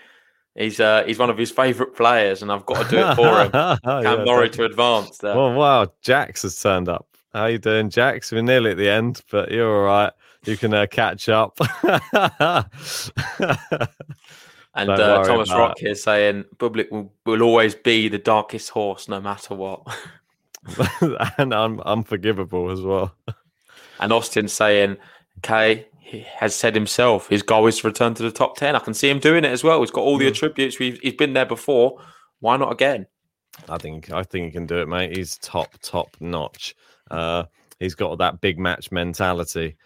He's 0.56 0.80
uh, 0.80 1.04
he's 1.06 1.18
one 1.20 1.30
of 1.30 1.38
his 1.38 1.52
favourite 1.52 1.94
players, 1.94 2.42
and 2.42 2.50
I've 2.50 2.66
got 2.66 2.82
to 2.82 2.88
do 2.90 2.98
it 2.98 3.14
for 3.14 3.40
him. 3.40 3.50
Cam 3.52 3.78
Yeah, 4.18 4.24
Norrie 4.24 4.50
to 4.50 4.64
advance 4.64 5.18
there. 5.18 5.34
Oh 5.34 5.52
wow, 5.56 5.92
Jax 6.02 6.42
has 6.42 6.60
turned 6.60 6.88
up. 6.88 7.06
How 7.32 7.46
you 7.46 7.58
doing, 7.58 7.88
Jax? 7.88 8.32
We're 8.32 8.42
nearly 8.42 8.72
at 8.72 8.76
the 8.78 8.88
end, 8.88 9.20
but 9.30 9.52
you're 9.52 9.72
all 9.76 9.84
right. 9.84 10.12
You 10.47 10.57
can 10.57 10.74
uh, 10.74 10.86
catch 10.86 11.28
up. 11.28 11.59
And 14.74 14.90
uh, 14.90 15.24
Thomas 15.24 15.51
Rock 15.51 15.78
here 15.78 15.95
saying 15.95 16.45
Bublik 16.57 16.90
will, 16.90 17.12
will 17.24 17.42
always 17.42 17.74
be 17.74 18.09
the 18.09 18.18
darkest 18.18 18.70
horse 18.70 19.09
no 19.09 19.20
matter 19.20 19.55
what. 19.55 19.86
and 21.38 21.55
un- 21.55 21.80
unforgivable 21.84 22.70
as 22.70 22.80
well. 22.80 23.14
and 24.01 24.12
Austin 24.12 24.49
saying 24.49 24.97
Kei 25.42 25.86
he 26.01 26.20
has 26.20 26.55
said 26.55 26.74
himself 26.74 27.28
his 27.28 27.42
goal 27.42 27.66
is 27.66 27.78
to 27.78 27.86
return 27.86 28.14
to 28.14 28.22
the 28.22 28.32
top 28.32 28.57
10. 28.57 28.74
I 28.74 28.80
can 28.80 28.95
see 28.95 29.09
him 29.09 29.20
doing 29.20 29.45
it 29.45 29.53
as 29.53 29.62
well. 29.62 29.80
He's 29.80 29.92
got 29.92 30.03
all 30.03 30.18
the 30.18 30.26
attributes. 30.26 30.78
We've, 30.78 30.99
he's 31.01 31.14
been 31.14 31.34
there 31.34 31.47
before. 31.47 32.01
Why 32.40 32.57
not 32.57 32.72
again? 32.72 33.07
I 33.68 33.78
think 33.78 34.11
I 34.11 34.24
think 34.24 34.47
he 34.47 34.51
can 34.51 34.66
do 34.66 34.78
it, 34.78 34.88
mate. 34.88 35.16
He's 35.16 35.38
top 35.38 35.78
top 35.80 36.16
notch. 36.18 36.74
Uh, 37.09 37.45
he's 37.78 37.95
got 37.95 38.18
that 38.18 38.40
big 38.40 38.59
match 38.59 38.90
mentality. 38.90 39.76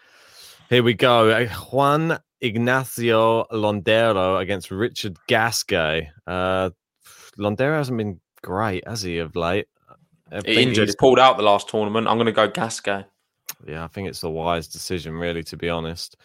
Here 0.69 0.83
we 0.83 0.93
go. 0.93 1.29
Uh, 1.29 1.47
Juan 1.47 2.19
Ignacio 2.41 3.45
Londero 3.51 4.39
against 4.39 4.71
Richard 4.71 5.17
Gasquet. 5.27 6.09
Uh, 6.27 6.69
Londero 7.37 7.77
hasn't 7.77 7.97
been 7.97 8.19
great, 8.43 8.87
has 8.87 9.01
he, 9.01 9.17
of 9.17 9.35
late? 9.35 9.67
He 10.45 10.61
injured. 10.61 10.87
he's- 10.87 10.89
He 10.89 10.95
pulled 10.99 11.19
out 11.19 11.37
the 11.37 11.43
last 11.43 11.69
tournament. 11.69 12.07
I'm 12.07 12.17
going 12.17 12.27
to 12.27 12.31
go 12.31 12.47
Gasquet. 12.47 13.05
Yeah, 13.67 13.83
I 13.83 13.87
think 13.87 14.07
it's 14.07 14.21
the 14.21 14.29
wise 14.29 14.67
decision, 14.67 15.13
really, 15.15 15.43
to 15.45 15.57
be 15.57 15.69
honest. 15.69 16.15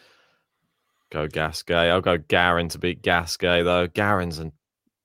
Go 1.10 1.26
Gasquet. 1.26 1.90
I'll 1.90 2.00
go 2.00 2.18
Garin 2.18 2.68
to 2.70 2.78
beat 2.78 3.02
Gasquet, 3.02 3.62
though. 3.62 3.86
Garin's 3.86 4.38
an 4.40 4.52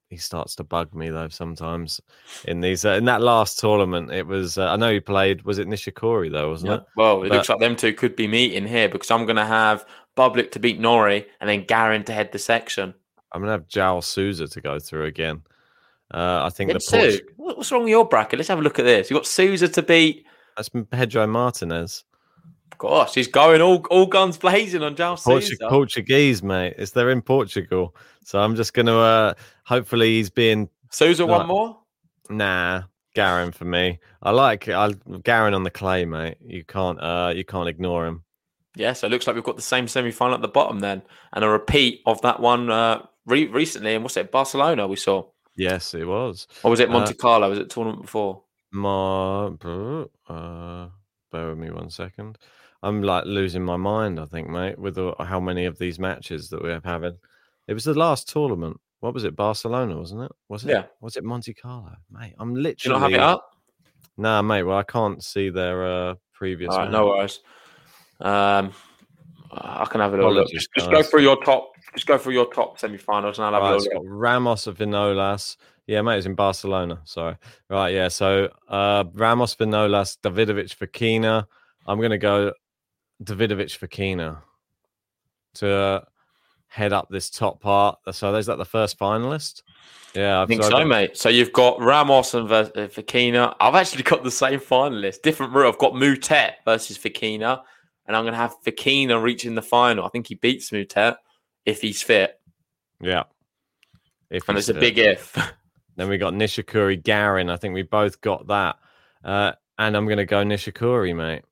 he 0.09 0.17
starts 0.17 0.55
to 0.55 0.63
bug 0.63 0.93
me 0.95 1.09
though 1.09 1.27
sometimes 1.29 2.01
in 2.45 2.61
these 2.61 2.83
uh, 2.85 2.91
in 2.93 3.05
that 3.05 3.21
last 3.21 3.59
tournament. 3.59 4.11
It 4.11 4.25
was 4.27 4.57
uh, 4.57 4.67
I 4.69 4.75
know 4.75 4.91
he 4.91 4.99
played 4.99 5.43
was 5.43 5.59
it 5.59 5.67
Nishikori 5.67 6.31
though 6.31 6.49
wasn't 6.49 6.73
it? 6.73 6.83
Well, 6.95 7.23
it 7.23 7.29
But- 7.29 7.35
looks 7.35 7.49
like 7.49 7.59
them 7.59 7.75
two 7.75 7.93
could 7.93 8.15
be 8.15 8.27
meeting 8.27 8.67
here 8.67 8.89
because 8.89 9.11
I'm 9.11 9.25
going 9.25 9.35
to 9.35 9.45
have 9.45 9.85
Bublik 10.17 10.51
to 10.51 10.59
beat 10.59 10.79
Norrie 10.79 11.25
and 11.39 11.49
then 11.49 11.63
Garin 11.65 12.03
to 12.05 12.13
head 12.13 12.31
the 12.31 12.39
section. 12.39 12.93
I'm 13.31 13.41
gonna 13.41 13.51
have 13.53 13.67
João 13.67 14.03
Sousa 14.03 14.47
to 14.47 14.61
go 14.61 14.79
through 14.79 15.05
again. 15.05 15.43
Uh, 16.11 16.41
I 16.43 16.49
think 16.49 16.71
the 16.73 16.79
Portu- 16.79 17.21
what's 17.37 17.71
wrong 17.71 17.83
with 17.83 17.91
your 17.91 18.05
bracket? 18.07 18.39
Let's 18.39 18.49
have 18.49 18.57
a 18.57 18.63
look 18.63 18.79
at 18.79 18.85
this. 18.85 19.09
You've 19.11 19.17
got 19.19 19.27
Sousa 19.27 19.67
to 19.67 19.83
beat. 19.83 20.25
that's 20.57 20.69
Pedro 20.89 21.27
Martinez. 21.27 22.03
Gosh, 22.77 23.13
he's 23.15 23.27
going 23.27 23.61
all 23.61 23.85
all 23.89 24.05
guns 24.05 24.37
blazing 24.37 24.83
on 24.83 24.95
João 24.95 25.15
Portu-. 25.21 25.69
Portuguese, 25.69 26.41
mate. 26.43 26.75
It's 26.77 26.91
they're 26.91 27.09
in 27.09 27.21
Portugal, 27.21 27.95
so 28.23 28.39
I'm 28.39 28.55
just 28.55 28.73
gonna. 28.73 28.97
Uh, 28.97 29.33
hopefully, 29.65 30.15
he's 30.15 30.29
being 30.29 30.69
Sousa 30.91 31.25
like- 31.25 31.39
one 31.39 31.47
more. 31.47 31.77
Nah, 32.29 32.83
Garin 33.15 33.51
for 33.51 33.65
me. 33.65 33.99
I 34.21 34.31
like 34.31 34.69
I 34.69 34.93
Garin 35.23 35.53
on 35.53 35.63
the 35.63 35.71
clay, 35.71 36.05
mate. 36.05 36.37
You 36.45 36.63
can't 36.63 37.01
uh 37.01 37.33
you 37.35 37.43
can't 37.43 37.67
ignore 37.67 38.05
him. 38.05 38.23
Yeah, 38.75 38.93
so 38.93 39.07
it 39.07 39.09
looks 39.09 39.25
like 39.27 39.35
we've 39.35 39.43
got 39.43 39.55
the 39.57 39.61
same 39.63 39.87
semi 39.87 40.11
final 40.11 40.35
at 40.35 40.41
the 40.41 40.47
bottom 40.47 40.79
then, 40.79 41.01
and 41.33 41.43
a 41.43 41.49
repeat 41.49 42.01
of 42.05 42.21
that 42.21 42.39
one 42.39 42.69
uh, 42.69 43.01
re- 43.25 43.47
recently. 43.47 43.95
And 43.95 44.03
what's 44.03 44.15
it, 44.15 44.31
Barcelona? 44.31 44.87
We 44.87 44.95
saw, 44.95 45.25
Yes, 45.57 45.93
it 45.95 46.05
was. 46.05 46.47
or 46.63 46.69
was 46.71 46.79
it 46.79 46.89
Uh, 46.89 46.93
Monte 46.93 47.15
Carlo? 47.15 47.49
Was 47.49 47.59
it 47.59 47.69
tournament 47.71 48.03
before? 48.03 48.43
My 48.71 49.47
uh 50.29 50.87
bear 51.31 51.49
with 51.49 51.57
me 51.57 51.71
one 51.71 51.89
second. 51.89 52.37
I'm 52.81 53.03
like 53.03 53.25
losing 53.25 53.63
my 53.63 53.77
mind, 53.77 54.19
I 54.19 54.25
think, 54.25 54.49
mate, 54.49 54.79
with 54.79 54.95
the, 54.95 55.13
how 55.19 55.39
many 55.39 55.65
of 55.65 55.77
these 55.77 55.99
matches 55.99 56.49
that 56.49 56.61
we're 56.61 56.81
having. 56.83 57.17
It 57.67 57.73
was 57.73 57.83
the 57.83 57.93
last 57.93 58.29
tournament. 58.29 58.79
What 59.01 59.13
was 59.13 59.23
it? 59.23 59.35
Barcelona, 59.35 59.97
wasn't 59.97 60.23
it? 60.23 60.31
Was 60.49 60.65
it? 60.65 60.71
Yeah. 60.71 60.85
Was 61.01 61.15
it 61.15 61.23
Monte 61.23 61.53
Carlo? 61.53 61.95
Mate, 62.11 62.35
I'm 62.39 62.53
Do 62.53 62.59
you 62.59 62.63
literally 62.63 62.99
not 62.99 63.01
have 63.01 63.13
it 63.13 63.19
up? 63.19 63.49
Nah, 64.17 64.41
mate. 64.41 64.63
Well, 64.63 64.77
I 64.77 64.83
can't 64.83 65.23
see 65.23 65.49
their 65.49 65.85
uh 65.85 66.15
previous. 66.33 66.73
All 66.73 66.79
right, 66.79 66.91
no 66.91 67.07
worries. 67.07 67.39
Um, 68.19 68.73
I 69.51 69.85
can 69.89 70.01
have 70.01 70.13
a 70.13 70.17
little 70.17 70.33
look. 70.33 70.49
Just, 70.49 70.69
just 70.75 70.91
go 70.91 71.01
through 71.01 71.21
your 71.21 71.41
top. 71.43 71.71
Just 71.95 72.07
go 72.07 72.17
through 72.17 72.33
your 72.33 72.51
top 72.53 72.79
semi-finals, 72.79 73.39
and 73.39 73.45
I'll 73.45 73.53
have 73.53 73.61
Right, 73.61 73.71
a 73.71 73.75
it's 73.75 73.85
little 73.85 74.03
look. 74.03 74.11
Ramos 74.11 74.67
of 74.67 74.77
Vinolas. 74.77 75.55
Yeah, 75.87 76.01
mate, 76.01 76.17
it's 76.17 76.25
in 76.25 76.35
Barcelona. 76.35 77.01
Sorry. 77.05 77.35
Right, 77.69 77.93
yeah. 77.93 78.09
So 78.09 78.49
uh 78.67 79.05
Ramos 79.13 79.55
Vinolas, 79.55 80.17
Davidovich 80.21 80.75
Fokina. 80.75 81.45
I'm 81.87 82.01
gonna 82.01 82.17
go 82.17 82.51
Davidovich 83.23 83.77
Fokina 83.77 84.37
to 85.55 86.03
head 86.67 86.93
up 86.93 87.09
this 87.09 87.29
top 87.29 87.59
part. 87.61 87.97
So 88.11 88.33
is 88.35 88.45
that 88.45 88.57
the 88.57 88.65
first 88.65 88.97
finalist? 88.97 89.63
Yeah, 90.13 90.41
I 90.41 90.45
think 90.45 90.61
I've 90.61 90.67
so, 90.67 90.77
got- 90.77 90.87
mate. 90.87 91.17
So 91.17 91.29
you've 91.29 91.53
got 91.53 91.81
Ramos 91.81 92.33
and 92.33 92.49
uh, 92.51 92.65
Fokina. 92.65 93.55
I've 93.59 93.75
actually 93.75 94.03
got 94.03 94.23
the 94.23 94.31
same 94.31 94.59
finalist, 94.59 95.21
different 95.21 95.53
route. 95.53 95.73
I've 95.73 95.79
got 95.79 95.93
Moutet 95.93 96.53
versus 96.65 96.97
Fokina, 96.97 97.61
and 98.07 98.15
I'm 98.15 98.23
going 98.23 98.33
to 98.33 98.39
have 98.39 98.55
Fokina 98.63 99.21
reaching 99.21 99.55
the 99.55 99.61
final. 99.61 100.05
I 100.05 100.09
think 100.09 100.27
he 100.27 100.35
beats 100.35 100.71
Moutet 100.71 101.17
if 101.65 101.81
he's 101.81 102.01
fit, 102.01 102.39
Yeah. 103.01 103.23
If 104.29 104.47
and 104.47 104.57
it's 104.57 104.69
a 104.69 104.73
big 104.73 104.97
if. 104.97 105.37
Then 105.95 106.07
we 106.07 106.17
got 106.17 106.33
Nishikori 106.33 107.03
Garin. 107.03 107.49
I 107.49 107.57
think 107.57 107.73
we 107.73 107.81
both 107.81 108.21
got 108.21 108.47
that. 108.47 108.77
Uh, 109.21 109.51
and 109.77 109.97
I'm 109.97 110.07
gonna 110.07 110.25
go 110.25 110.45
Nishikori, 110.45 111.13
mate. 111.13 111.43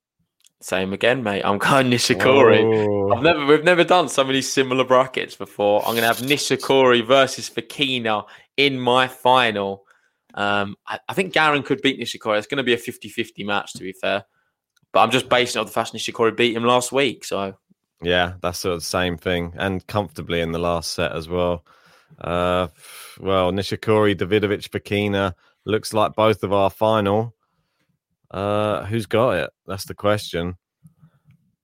Same 0.61 0.93
again, 0.93 1.23
mate. 1.23 1.43
I'm 1.43 1.57
going 1.59 1.89
Nishikori. 1.91 2.87
Oh. 2.87 3.13
I've 3.13 3.23
never, 3.23 3.45
we've 3.45 3.63
never 3.63 3.83
done 3.83 4.09
so 4.09 4.23
many 4.23 4.41
similar 4.41 4.83
brackets 4.83 5.35
before. 5.35 5.81
I'm 5.81 5.95
going 5.95 6.01
to 6.01 6.07
have 6.07 6.17
Nishikori 6.17 7.05
versus 7.05 7.49
Fokina 7.49 8.25
in 8.55 8.79
my 8.79 9.07
final. 9.07 9.85
Um, 10.33 10.75
I, 10.85 10.99
I 11.07 11.13
think 11.13 11.33
Garin 11.33 11.63
could 11.63 11.81
beat 11.81 11.99
Nishikori. 11.99 12.37
It's 12.37 12.47
going 12.47 12.57
to 12.57 12.63
be 12.63 12.73
a 12.73 12.77
50-50 12.77 13.45
match, 13.45 13.73
to 13.73 13.79
be 13.79 13.93
fair. 13.93 14.25
But 14.93 15.01
I'm 15.01 15.11
just 15.11 15.29
basing 15.29 15.59
it 15.59 15.61
on 15.61 15.65
the 15.65 15.71
fact 15.71 15.93
Nishikori 15.93 16.35
beat 16.35 16.55
him 16.55 16.63
last 16.63 16.91
week. 16.91 17.25
So 17.25 17.55
Yeah, 18.01 18.33
that's 18.41 18.59
sort 18.59 18.75
of 18.75 18.81
the 18.81 18.85
same 18.85 19.17
thing, 19.17 19.53
and 19.57 19.85
comfortably 19.87 20.41
in 20.41 20.51
the 20.51 20.59
last 20.59 20.93
set 20.93 21.11
as 21.11 21.27
well. 21.27 21.65
Uh, 22.19 22.67
well, 23.19 23.51
Nishikori, 23.51 24.15
Davidovich, 24.15 24.69
Fokina 24.69 25.33
looks 25.65 25.93
like 25.93 26.15
both 26.15 26.43
of 26.43 26.53
our 26.53 26.69
final. 26.69 27.35
Uh, 28.31 28.85
who's 28.85 29.05
got 29.05 29.31
it? 29.31 29.49
That's 29.65 29.85
the 29.85 29.93
question. 29.93 30.57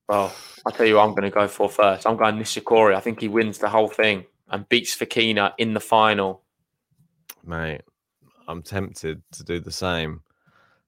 Well, 0.07 0.34
I'll 0.66 0.72
tell 0.72 0.86
you 0.86 0.95
what 0.95 1.03
I'm 1.03 1.11
going 1.11 1.24
to 1.24 1.30
go 1.30 1.47
for 1.47 1.70
first. 1.70 2.05
I'm 2.05 2.18
going 2.18 2.36
Nishikori. 2.36 2.95
I 2.95 2.99
think 2.99 3.20
he 3.20 3.28
wins 3.28 3.57
the 3.57 3.70
whole 3.70 3.88
thing 3.88 4.26
and 4.49 4.68
beats 4.70 4.95
Fokina 4.95 5.53
in 5.57 5.74
the 5.74 5.80
final. 5.80 6.43
Mate, 7.45 7.82
I'm 8.47 8.61
tempted 8.61 9.22
to 9.34 9.43
do 9.43 9.59
the 9.59 9.72
same, 9.72 10.22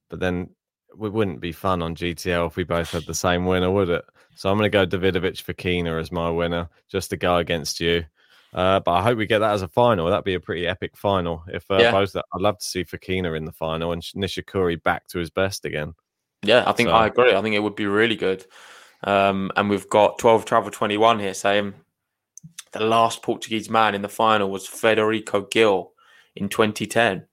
but 0.10 0.20
then 0.20 0.50
it 0.90 0.98
wouldn't 0.98 1.42
be 1.42 1.52
fun 1.52 1.82
on 1.82 1.96
GTL 1.96 2.48
if 2.48 2.56
we 2.56 2.64
both 2.64 2.92
had 2.92 3.06
the 3.06 3.14
same 3.14 3.46
winner, 3.46 3.72
would 3.72 3.90
it? 3.90 4.06
So 4.36 4.50
I'm 4.50 4.58
going 4.58 4.70
to 4.70 4.78
go 4.78 4.86
Davidovich 4.86 5.44
Fokina 5.44 6.00
as 6.00 6.12
my 6.12 6.30
winner, 6.30 6.70
just 6.90 7.10
to 7.10 7.18
go 7.18 7.38
against 7.38 7.80
you. 7.80 8.06
Uh, 8.56 8.80
but 8.80 8.92
I 8.94 9.02
hope 9.04 9.18
we 9.18 9.26
get 9.28 9.40
that 9.40 9.52
as 9.52 9.62
a 9.64 9.68
final. 9.68 10.10
That'd 10.10 10.24
be 10.24 10.34
a 10.36 10.40
pretty 10.40 10.66
epic 10.66 10.96
final. 10.96 11.44
If 11.50 11.70
uh, 11.70 11.78
Yeah. 11.78 11.92
both, 11.92 12.16
I'd 12.16 12.24
love 12.40 12.58
to 12.58 12.66
see 12.66 12.86
Fokina 12.86 13.36
in 13.38 13.44
the 13.46 13.52
final 13.52 13.92
and 13.92 14.02
Nishikori 14.02 14.82
back 14.82 15.08
to 15.10 15.20
his 15.20 15.30
best 15.30 15.66
again. 15.66 15.94
Yeah, 16.42 16.64
I 16.66 16.72
think 16.72 16.88
So- 16.90 16.96
I 16.96 17.08
agree. 17.08 17.34
I 17.36 17.42
think 17.42 17.54
it 17.56 17.60
would 17.60 17.76
be 17.76 17.86
really 17.86 18.16
good. 18.16 18.46
Um, 19.04 19.52
and 19.58 19.70
we've 19.70 19.90
got 19.90 20.18
12 20.20 20.46
travel 20.46 20.72
21 20.72 21.20
here 21.20 21.34
saying 21.34 21.74
the 22.72 22.80
last 22.86 23.22
Portuguese 23.22 23.70
man 23.70 23.94
in 23.94 24.02
the 24.02 24.10
final 24.10 24.50
was 24.50 24.66
Frederico 24.68 25.52
Gil 25.52 25.92
in 26.36 26.48
2010. 26.48 27.28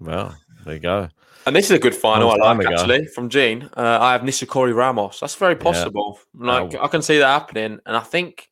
Well, 0.00 0.34
there 0.64 0.74
you 0.74 0.80
go. 0.80 1.08
And 1.46 1.54
this 1.54 1.66
is 1.66 1.72
a 1.72 1.78
good 1.78 1.94
final, 1.94 2.30
I 2.30 2.36
like 2.36 2.60
ago. 2.66 2.70
actually, 2.74 3.06
from 3.08 3.28
Gene. 3.28 3.68
Uh, 3.76 3.98
I 4.00 4.12
have 4.12 4.22
Nishikori 4.22 4.74
Ramos. 4.74 5.20
That's 5.20 5.34
very 5.34 5.56
possible. 5.56 6.18
Like, 6.34 6.74
Oh. 6.74 6.82
I 6.84 6.88
can 6.88 7.02
see 7.02 7.18
that 7.18 7.26
happening. 7.26 7.80
And 7.84 7.96
I 7.96 8.00
think, 8.00 8.48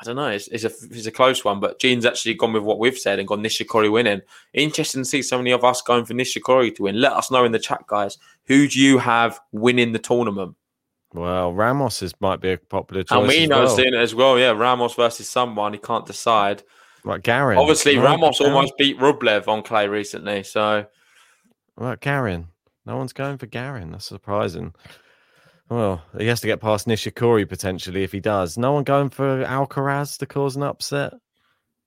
I 0.00 0.04
don't 0.04 0.16
know, 0.16 0.28
it's, 0.28 0.48
it's, 0.48 0.64
a, 0.64 0.72
it's 0.90 1.06
a 1.06 1.10
close 1.10 1.44
one, 1.44 1.60
but 1.60 1.78
Gene's 1.78 2.06
actually 2.06 2.32
gone 2.34 2.54
with 2.54 2.62
what 2.62 2.78
we've 2.78 2.96
said 2.96 3.18
and 3.18 3.28
gone 3.28 3.42
Nishikori 3.42 3.92
winning. 3.92 4.22
Interesting 4.54 5.02
to 5.02 5.08
see 5.08 5.20
so 5.20 5.36
many 5.36 5.50
of 5.50 5.62
us 5.62 5.82
going 5.82 6.06
for 6.06 6.14
Nishikori 6.14 6.74
to 6.76 6.84
win. 6.84 7.00
Let 7.00 7.12
us 7.12 7.30
know 7.30 7.44
in 7.44 7.52
the 7.52 7.58
chat, 7.58 7.86
guys. 7.86 8.16
Who 8.46 8.66
do 8.66 8.80
you 8.80 8.96
have 8.98 9.38
winning 9.52 9.92
the 9.92 9.98
tournament? 9.98 10.56
Well, 11.12 11.52
Ramos 11.52 12.02
is 12.02 12.14
might 12.20 12.40
be 12.40 12.52
a 12.52 12.56
popular 12.56 13.02
choice. 13.02 13.18
And 13.18 13.28
we 13.28 13.46
know 13.46 13.64
well. 13.64 13.76
seeing 13.76 13.94
it 13.94 14.00
as 14.00 14.14
well. 14.14 14.38
Yeah, 14.38 14.52
Ramos 14.52 14.94
versus 14.94 15.28
someone. 15.28 15.72
He 15.72 15.78
can't 15.78 16.06
decide. 16.06 16.62
Right, 17.04 17.22
Garin. 17.22 17.58
Obviously, 17.58 17.96
No, 17.96 18.04
Ramos 18.04 18.40
almost 18.40 18.76
beat 18.78 18.98
Rublev 18.98 19.48
on 19.48 19.62
clay 19.62 19.88
recently. 19.88 20.44
So, 20.44 20.86
Right, 21.76 22.00
Garin. 22.00 22.46
No 22.86 22.96
one's 22.96 23.12
going 23.12 23.38
for 23.38 23.46
Garin. 23.46 23.90
That's 23.90 24.06
surprising. 24.06 24.74
Well, 25.70 26.02
he 26.18 26.26
has 26.26 26.40
to 26.40 26.48
get 26.48 26.60
past 26.60 26.88
Nishikori 26.88 27.48
potentially 27.48 28.02
if 28.02 28.10
he 28.10 28.18
does. 28.18 28.58
No 28.58 28.72
one 28.72 28.82
going 28.82 29.08
for 29.08 29.44
Alcaraz 29.44 30.18
to 30.18 30.26
cause 30.26 30.56
an 30.56 30.64
upset? 30.64 31.14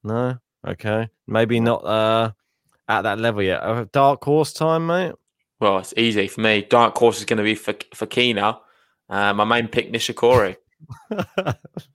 No? 0.03 0.37
Okay. 0.65 1.09
Maybe 1.27 1.59
not 1.59 1.83
uh, 1.83 2.31
at 2.87 3.01
that 3.01 3.19
level 3.19 3.43
yet. 3.43 3.61
Uh, 3.61 3.85
dark 3.91 4.23
horse 4.23 4.53
time, 4.53 4.87
mate? 4.87 5.13
well, 5.63 5.79
it's 5.79 5.93
easy 5.95 6.27
for 6.27 6.41
me. 6.41 6.61
Dark 6.61 6.97
horse 6.97 7.19
is 7.19 7.25
going 7.25 7.37
to 7.37 7.43
be 7.43 7.55
for, 7.55 7.73
Fokina. 7.73 8.59
Uh, 9.09 9.33
my 9.33 9.45
main 9.45 9.67
pick, 9.67 9.91
Nishikori. 9.91 10.57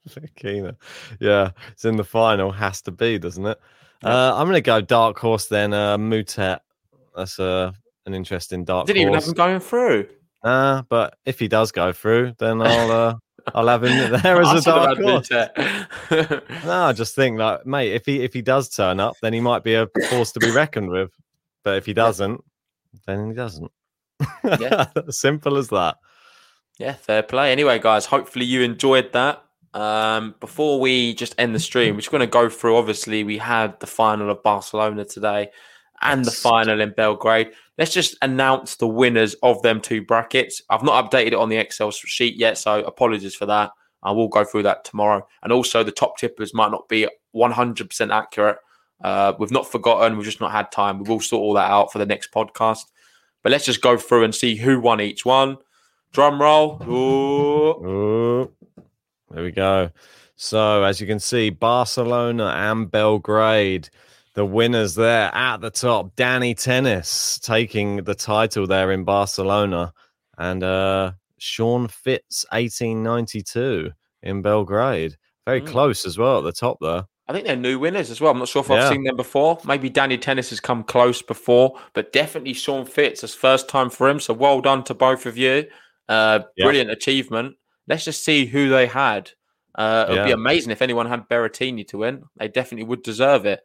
Fokina. 0.09 0.77
Yeah, 1.21 1.51
it's 1.73 1.85
in 1.85 1.97
the 1.97 2.05
final. 2.05 2.51
Has 2.51 2.81
to 2.83 2.91
be, 2.91 3.19
doesn't 3.19 3.45
it? 3.45 3.61
Uh, 4.03 4.33
I'm 4.35 4.47
going 4.47 4.55
to 4.55 4.61
go 4.63 4.81
dark 4.81 5.19
horse 5.19 5.47
then. 5.47 5.75
Uh, 5.75 5.99
Moutet. 5.99 6.61
That's 7.15 7.39
uh, 7.39 7.73
an 8.07 8.15
interesting 8.15 8.65
dark 8.65 8.81
horse. 8.81 8.87
Didn't 8.87 9.03
even 9.03 9.15
have 9.15 9.25
him 9.25 9.35
going 9.35 9.61
through. 9.61 10.09
Nah, 10.45 10.83
but 10.89 11.17
if 11.25 11.39
he 11.39 11.49
does 11.49 11.73
go 11.73 11.93
through, 11.93 12.35
then 12.39 12.63
I'll 12.63 12.91
uh, 12.91 13.15
I'll 13.55 13.69
have 13.69 13.85
him 13.85 14.13
there 14.23 14.41
as 14.41 14.67
a 14.67 14.71
dark 14.71 14.99
horse. 14.99 15.31
No, 15.31 16.83
I 16.85 16.93
just 16.93 17.15
think 17.15 17.39
like, 17.39 17.67
mate, 17.67 17.93
if 17.93 18.07
he 18.07 18.23
if 18.23 18.33
he 18.33 18.43
does 18.43 18.69
turn 18.69 19.01
up, 19.01 19.17
then 19.21 19.33
he 19.33 19.41
might 19.41 19.65
be 19.65 19.75
a 19.75 19.89
force 20.11 20.33
to 20.33 20.41
be 20.41 20.51
reckoned 20.51 20.91
with. 20.91 21.11
But 21.65 21.77
if 21.77 21.87
he 21.87 21.93
doesn't, 21.93 22.43
then 23.07 23.29
he 23.29 23.35
doesn't. 23.35 23.71
Yeah. 24.45 24.87
Simple 25.11 25.57
as 25.57 25.69
that. 25.69 25.97
Yeah, 26.79 26.95
fair 26.95 27.23
play. 27.23 27.51
Anyway, 27.51 27.79
guys, 27.81 28.07
hopefully 28.07 28.45
you 28.45 28.63
enjoyed 28.63 29.13
that. 29.13 29.43
Um, 29.75 30.37
before 30.41 30.81
we 30.81 31.15
just 31.15 31.35
end 31.37 31.55
the 31.55 31.61
stream, 31.61 31.95
we're 31.95 32.01
just 32.01 32.13
going 32.13 32.21
to 32.21 32.27
go 32.27 32.49
through. 32.49 32.77
Obviously, 32.77 33.25
we 33.25 33.39
had 33.39 33.79
the 33.81 33.87
final 33.87 34.31
of 34.31 34.43
Barcelona 34.43 35.05
today 35.05 35.51
and 36.03 36.25
the 36.25 36.31
final 36.31 36.81
in 36.81 36.93
Belgrade. 36.93 37.53
Let's 37.77 37.93
just 37.93 38.17
announce 38.23 38.77
the 38.77 38.89
winners 38.89 39.35
of 39.43 39.63
them 39.63 39.81
two 39.81 40.03
brackets. 40.03 40.63
I've 40.69 40.83
not 40.83 41.11
updated 41.11 41.29
it 41.29 41.35
on 41.35 41.49
the 41.49 41.57
Excel 41.57 41.91
sheet 41.91 42.37
yet, 42.37 42.59
so 42.59 42.85
apologies 42.85 43.35
for 43.35 43.47
that. 43.47 43.71
I 44.03 44.13
will 44.13 44.29
go 44.29 44.45
through 44.45 44.65
that 44.65 44.85
tomorrow. 44.85 45.27
And 45.43 45.53
also, 45.53 45.83
the 45.83 45.93
top 45.93 46.19
tippers 46.19 46.55
might 46.55 46.71
not 46.71 46.89
be 46.89 47.09
100% 47.35 48.15
accurate. 48.15 48.59
Uh, 49.03 49.33
we've 49.39 49.51
not 49.51 49.71
forgotten, 49.71 50.17
we've 50.17 50.25
just 50.25 50.41
not 50.41 50.53
had 50.53 50.73
time. 50.73 50.99
We 50.99 51.09
will 51.09 51.21
sort 51.21 51.41
all 51.41 51.55
that 51.55 51.71
out 51.71 51.93
for 51.93 51.99
the 51.99 52.07
next 52.07 52.33
podcast. 52.33 52.85
But 53.43 53.53
let's 53.53 53.65
just 53.65 53.81
go 53.81 53.97
through 53.97 54.25
and 54.25 54.35
see 54.35 54.57
who 54.57 54.81
won 54.81 55.01
each 55.01 55.25
one. 55.25 55.59
Drum 56.13 56.41
roll. 56.41 56.83
Ooh. 56.89 57.87
Ooh, 57.87 58.53
there 59.31 59.45
we 59.45 59.53
go. 59.53 59.91
So 60.37 60.85
as 60.85 61.01
you 61.01 61.07
can 61.07 61.21
see, 61.21 61.51
Barcelona 61.51 62.47
and 62.57 62.91
Belgrade, 62.91 63.91
the 64.39 64.47
winners 64.47 64.95
there 64.95 65.35
at 65.35 65.57
the 65.61 65.69
top. 65.71 66.15
Danny 66.15 66.55
Tennis 66.55 67.41
taking 67.43 68.05
the 68.05 68.15
title 68.15 68.69
there 68.69 68.93
in 68.93 69.03
Barcelona, 69.03 69.93
and 70.39 70.63
uh, 70.63 71.11
Sean 71.39 71.89
Fitz, 71.89 72.47
1892 72.53 73.91
in 74.23 74.41
Belgrade. 74.43 75.17
Very 75.45 75.61
Mm. 75.61 75.67
close 75.67 76.05
as 76.07 76.19
well 76.19 76.39
at 76.39 76.45
the 76.45 76.53
top 76.53 76.79
there. 76.81 77.05
I 77.27 77.33
think 77.33 77.47
they're 77.47 77.57
new 77.57 77.81
winners 77.81 78.11
as 78.13 78.21
well. 78.21 78.31
I'm 78.31 78.39
not 78.39 78.47
sure 78.47 78.63
if 78.63 78.71
I've 78.71 78.89
seen 78.89 79.03
them 79.03 79.17
before. 79.17 79.59
Maybe 79.65 79.91
Danny 79.91 80.17
Tennis 80.17 80.51
has 80.51 80.61
come 80.61 80.85
close 80.85 81.21
before, 81.21 81.77
but 81.93 82.13
definitely 82.13 82.53
Sean 82.55 82.85
Fitz. 82.87 83.25
It's 83.25 83.35
first 83.35 83.69
time 83.69 83.91
for 83.91 84.09
him. 84.09 84.21
So 84.21 84.33
well 84.35 84.61
done 84.61 84.85
to 84.85 84.95
both 84.95 85.27
of 85.27 85.37
you. 85.37 85.67
Uh, 86.09 86.41
Yeah. 86.57 86.65
Brilliant 86.67 86.91
achievement. 86.93 87.57
Let's 87.89 88.05
just 88.05 88.23
see 88.25 88.47
who 88.47 88.69
they 88.69 88.87
had. 88.87 89.33
Uh, 89.75 90.07
it 90.09 90.13
would 90.13 90.25
be 90.27 90.31
amazing 90.31 90.71
if 90.71 90.81
anyone 90.81 91.07
had 91.07 91.29
Berrettini 91.29 91.87
to 91.89 91.99
win. 91.99 92.23
They 92.37 92.47
definitely 92.47 92.85
would 92.87 93.03
deserve 93.03 93.45
it. 93.45 93.61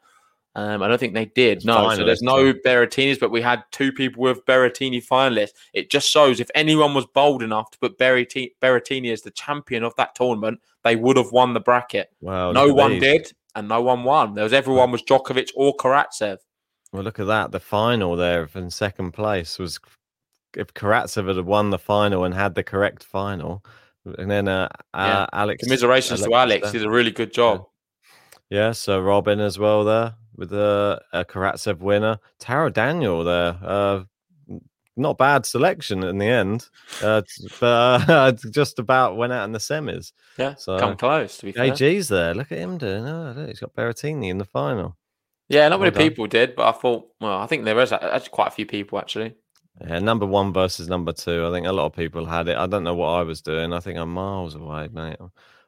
Um, 0.55 0.83
I 0.83 0.87
don't 0.87 0.99
think 0.99 1.15
they 1.15 1.25
did. 1.25 1.65
No, 1.65 1.93
so 1.95 2.05
there's 2.05 2.21
no 2.21 2.53
Berrettinis, 2.53 3.19
but 3.19 3.31
we 3.31 3.41
had 3.41 3.63
two 3.71 3.91
people 3.91 4.21
with 4.21 4.45
Berrettini 4.45 5.03
finalists. 5.03 5.53
It 5.73 5.89
just 5.89 6.07
shows 6.09 6.39
if 6.39 6.51
anyone 6.53 6.93
was 6.93 7.07
bold 7.07 7.41
enough 7.41 7.71
to 7.71 7.79
put 7.79 7.97
Berrettini, 7.97 8.51
Berrettini 8.61 9.11
as 9.11 9.23
the 9.23 9.31
champion 9.31 9.83
of 9.83 9.95
that 9.95 10.13
tournament, 10.13 10.61
they 10.83 10.95
would 10.95 11.17
have 11.17 11.31
won 11.31 11.53
the 11.53 11.59
bracket. 11.59 12.11
Wow, 12.21 12.51
no 12.51 12.71
one 12.71 12.93
these. 12.93 13.01
did, 13.01 13.33
and 13.55 13.67
no 13.67 13.81
one 13.81 14.03
won. 14.03 14.35
There 14.35 14.43
was 14.43 14.53
everyone 14.53 14.91
was 14.91 15.01
Djokovic 15.01 15.49
or 15.55 15.75
Karatsev. 15.75 16.37
Well, 16.91 17.03
look 17.03 17.19
at 17.19 17.27
that. 17.27 17.51
The 17.51 17.59
final 17.59 18.15
there 18.15 18.47
in 18.53 18.69
second 18.69 19.13
place 19.13 19.57
was 19.57 19.79
if 20.55 20.71
Karatsev 20.75 21.35
had 21.35 21.45
won 21.45 21.71
the 21.71 21.79
final 21.79 22.25
and 22.25 22.35
had 22.35 22.53
the 22.53 22.63
correct 22.63 23.03
final, 23.03 23.65
and 24.19 24.29
then 24.29 24.47
uh, 24.47 24.69
uh, 24.93 25.25
Alex. 25.33 25.63
Commiserations 25.63 26.21
to 26.21 26.31
Alex. 26.31 26.71
He 26.71 26.77
did 26.77 26.85
a 26.85 26.91
really 26.91 27.09
good 27.09 27.33
job. 27.33 27.65
Yeah, 28.51 28.73
so 28.73 29.01
Robin 29.01 29.39
as 29.39 29.57
well 29.57 29.83
there 29.83 30.13
with 30.35 30.53
a, 30.53 31.01
a 31.13 31.23
Karatsev 31.25 31.79
winner. 31.79 32.19
Taro 32.39 32.69
Daniel 32.69 33.23
there. 33.23 33.57
Uh, 33.61 34.03
not 34.95 35.17
bad 35.17 35.45
selection 35.45 36.03
in 36.03 36.19
the 36.19 36.27
end, 36.27 36.67
uh, 37.01 37.23
but 37.59 38.09
uh, 38.09 38.31
just 38.51 38.77
about 38.77 39.17
went 39.17 39.33
out 39.33 39.45
in 39.45 39.51
the 39.51 39.57
semis. 39.59 40.11
Yeah, 40.37 40.53
So 40.55 40.77
come 40.77 40.95
close 40.97 41.37
to 41.39 41.45
be 41.47 41.51
fair. 41.51 41.73
AG's 41.73 42.09
there. 42.09 42.35
Look 42.35 42.51
at 42.51 42.59
him 42.59 42.77
doing. 42.77 43.07
Oh, 43.07 43.33
look, 43.35 43.47
he's 43.49 43.59
got 43.59 43.73
Berrettini 43.75 44.29
in 44.29 44.37
the 44.37 44.45
final. 44.45 44.95
Yeah, 45.49 45.67
not 45.67 45.79
Well 45.79 45.85
many 45.87 45.95
done. 45.95 46.09
people 46.09 46.27
did, 46.27 46.55
but 46.55 46.67
I 46.67 46.71
thought, 46.77 47.07
well, 47.19 47.39
I 47.39 47.47
think 47.47 47.65
there 47.65 47.79
is 47.79 47.91
actually 47.91 48.29
quite 48.29 48.49
a 48.49 48.51
few 48.51 48.65
people 48.67 48.99
actually. 48.99 49.33
Yeah, 49.81 49.97
number 49.97 50.27
one 50.27 50.53
versus 50.53 50.87
number 50.87 51.11
two. 51.11 51.47
I 51.47 51.51
think 51.51 51.65
a 51.65 51.71
lot 51.71 51.87
of 51.87 51.93
people 51.93 52.25
had 52.25 52.47
it. 52.47 52.57
I 52.57 52.67
don't 52.67 52.83
know 52.83 52.93
what 52.93 53.09
I 53.09 53.23
was 53.23 53.41
doing. 53.41 53.73
I 53.73 53.79
think 53.79 53.97
I'm 53.97 54.13
miles 54.13 54.53
away, 54.53 54.89
mate. 54.93 55.17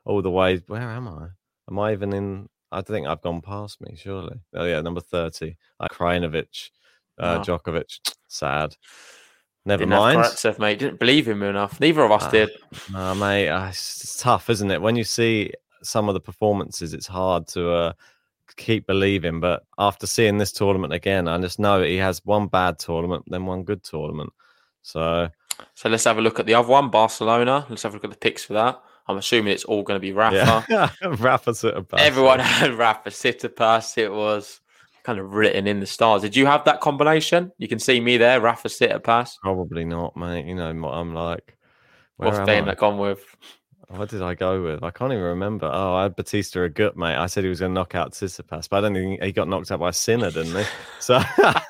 All 0.06 0.22
the 0.22 0.30
way. 0.30 0.62
Where 0.68 0.82
am 0.82 1.08
I? 1.08 1.28
Am 1.70 1.80
I 1.80 1.94
even 1.94 2.14
in? 2.14 2.48
I 2.72 2.82
think 2.82 3.08
I've 3.08 3.22
gone 3.22 3.42
past 3.42 3.80
me, 3.82 3.96
surely. 3.96 4.38
Oh, 4.54 4.66
yeah, 4.66 4.82
number 4.82 5.02
30. 5.02 5.56
Uh, 5.80 5.88
Krajinovic, 5.90 6.72
uh, 7.20 7.38
Oh. 7.40 7.44
Djokovic. 7.44 8.00
Sad. 8.28 8.76
Never 9.66 9.82
Didn't 9.86 9.98
mind. 9.98 10.20
Karatsev, 10.20 10.60
mate. 10.60 10.80
Didn't 10.80 11.00
believe 11.00 11.28
him 11.28 11.42
enough. 11.42 11.80
Neither 11.80 12.04
of 12.04 12.12
us 12.12 12.24
Ah, 12.26 12.30
did. 12.30 12.50
Nah, 12.92 13.14
mate, 13.16 13.50
uh, 13.50 13.68
it's 13.70 14.04
it's 14.04 14.18
tough, 14.22 14.50
isn't 14.50 14.70
it? 14.70 14.82
When 14.82 14.96
you 14.96 15.04
see 15.04 15.52
some 15.82 16.08
of 16.08 16.14
the 16.14 16.20
performances, 16.20 16.94
it's 16.94 17.08
hard 17.08 17.48
to 17.50 17.72
uh, 17.72 17.94
keep 18.58 18.86
believing. 18.86 19.40
But 19.40 19.64
after 19.80 20.06
seeing 20.06 20.38
this 20.38 20.52
tournament 20.52 20.94
again, 20.94 21.28
I 21.28 21.38
just 21.40 21.58
know 21.60 21.82
he 21.82 21.98
has 21.98 22.22
one 22.26 22.48
bad 22.48 22.78
tournament, 22.78 23.24
then 23.28 23.46
one 23.48 23.64
good 23.64 23.84
tournament. 23.84 24.32
So 24.84 25.30
So 25.74 25.90
let's 25.90 26.04
have 26.04 26.20
a 26.20 26.22
look 26.22 26.40
at 26.40 26.46
the 26.46 26.54
other 26.54 26.68
one, 26.70 26.90
Barcelona. 26.90 27.66
Let's 27.70 27.84
have 27.84 27.94
a 27.94 27.96
look 27.96 28.04
at 28.04 28.12
the 28.12 28.18
picks 28.18 28.44
for 28.44 28.54
that. 28.54 28.80
I'm 29.08 29.18
assuming 29.18 29.54
it's 29.54 29.66
all 29.66 29.84
going 29.84 29.98
to 29.98 30.02
be 30.02 30.12
Rafa. 30.12 30.66
yeah, 30.70 30.90
Rafa 31.20 31.52
of 31.76 31.88
Everyone 31.98 32.40
had 32.40 32.74
Rafa 32.74 33.10
Tsitsipas. 33.10 33.98
It 33.98 34.12
was 34.12 34.62
kind 35.04 35.20
of 35.20 35.34
written 35.34 35.68
in 35.68 35.80
the 35.80 35.86
stars. 35.86 36.24
Did 36.24 36.36
you 36.36 36.48
have 36.48 36.66
that 36.66 36.82
combination? 36.82 37.52
You 37.58 37.68
can 37.68 37.80
see 37.80 38.00
me 38.00 38.18
there, 38.18 38.42
Rafa 38.42 38.68
Tsitsipas. 38.68 39.34
Probably 39.42 39.86
not, 39.86 40.18
mate. 40.18 40.46
You 40.48 40.56
know 40.56 40.74
what 40.74 40.94
I'm 40.94 41.14
like. 41.14 41.56
Where 42.18 42.30
What's 42.30 42.40
I? 42.40 42.62
that 42.62 42.78
gone 42.78 42.98
with? 42.98 43.24
What 43.90 44.10
did 44.10 44.22
I 44.22 44.34
go 44.34 44.64
with? 44.64 44.84
I 44.84 44.90
can't 44.90 45.12
even 45.12 45.24
remember. 45.24 45.70
Oh, 45.72 45.94
I 45.94 46.04
had 46.04 46.16
Bautista 46.16 46.60
Agut, 46.60 46.96
mate. 46.96 47.16
I 47.16 47.28
said 47.28 47.44
he 47.44 47.50
was 47.50 47.60
going 47.60 47.72
to 47.72 47.74
knock 47.74 47.94
out 47.94 48.14
Tsitsipas, 48.14 48.68
but 48.70 48.78
I 48.78 48.82
don't 48.82 48.94
think 48.94 49.24
he 49.24 49.32
got 49.32 49.48
knocked 49.48 49.72
out 49.72 49.80
by 49.80 49.92
Sinner, 49.92 50.32
didn't 50.32 50.56
he? 50.58 50.64
So 51.00 51.22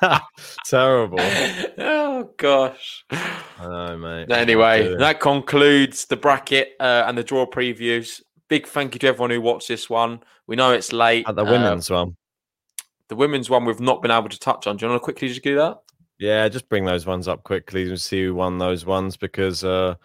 terrible. 0.66 1.18
oh 1.20 2.30
gosh. 2.38 3.04
I 3.10 3.36
know, 3.60 3.96
mate. 3.98 4.30
Anyway, 4.30 4.94
that 4.98 5.20
concludes 5.20 6.06
the 6.06 6.16
bracket 6.16 6.70
uh, 6.80 7.04
and 7.06 7.18
the 7.18 7.24
draw 7.24 7.46
previews. 7.46 8.22
Big 8.48 8.66
thank 8.66 8.94
you 8.94 8.98
to 9.00 9.08
everyone 9.08 9.30
who 9.30 9.40
watched 9.40 9.68
this 9.68 9.90
one. 9.90 10.20
We 10.46 10.56
know 10.56 10.72
it's 10.72 10.92
late. 10.92 11.28
At 11.28 11.36
the 11.36 11.44
women's 11.44 11.90
one. 11.90 12.16
the 13.08 13.16
women's 13.16 13.50
one 13.50 13.64
we've 13.64 13.80
not 13.80 14.00
been 14.00 14.10
able 14.10 14.28
to 14.28 14.38
touch 14.38 14.66
on. 14.66 14.76
Do 14.76 14.86
you 14.86 14.90
want 14.90 15.02
to 15.02 15.04
quickly 15.04 15.28
just 15.28 15.42
do 15.42 15.56
that? 15.56 15.78
Yeah, 16.18 16.48
just 16.48 16.68
bring 16.70 16.86
those 16.86 17.04
ones 17.04 17.28
up 17.28 17.42
quickly 17.42 17.86
and 17.88 18.00
see 18.00 18.24
who 18.24 18.34
won 18.34 18.56
those 18.56 18.86
ones 18.86 19.18
because 19.18 19.64
uh, 19.64 19.96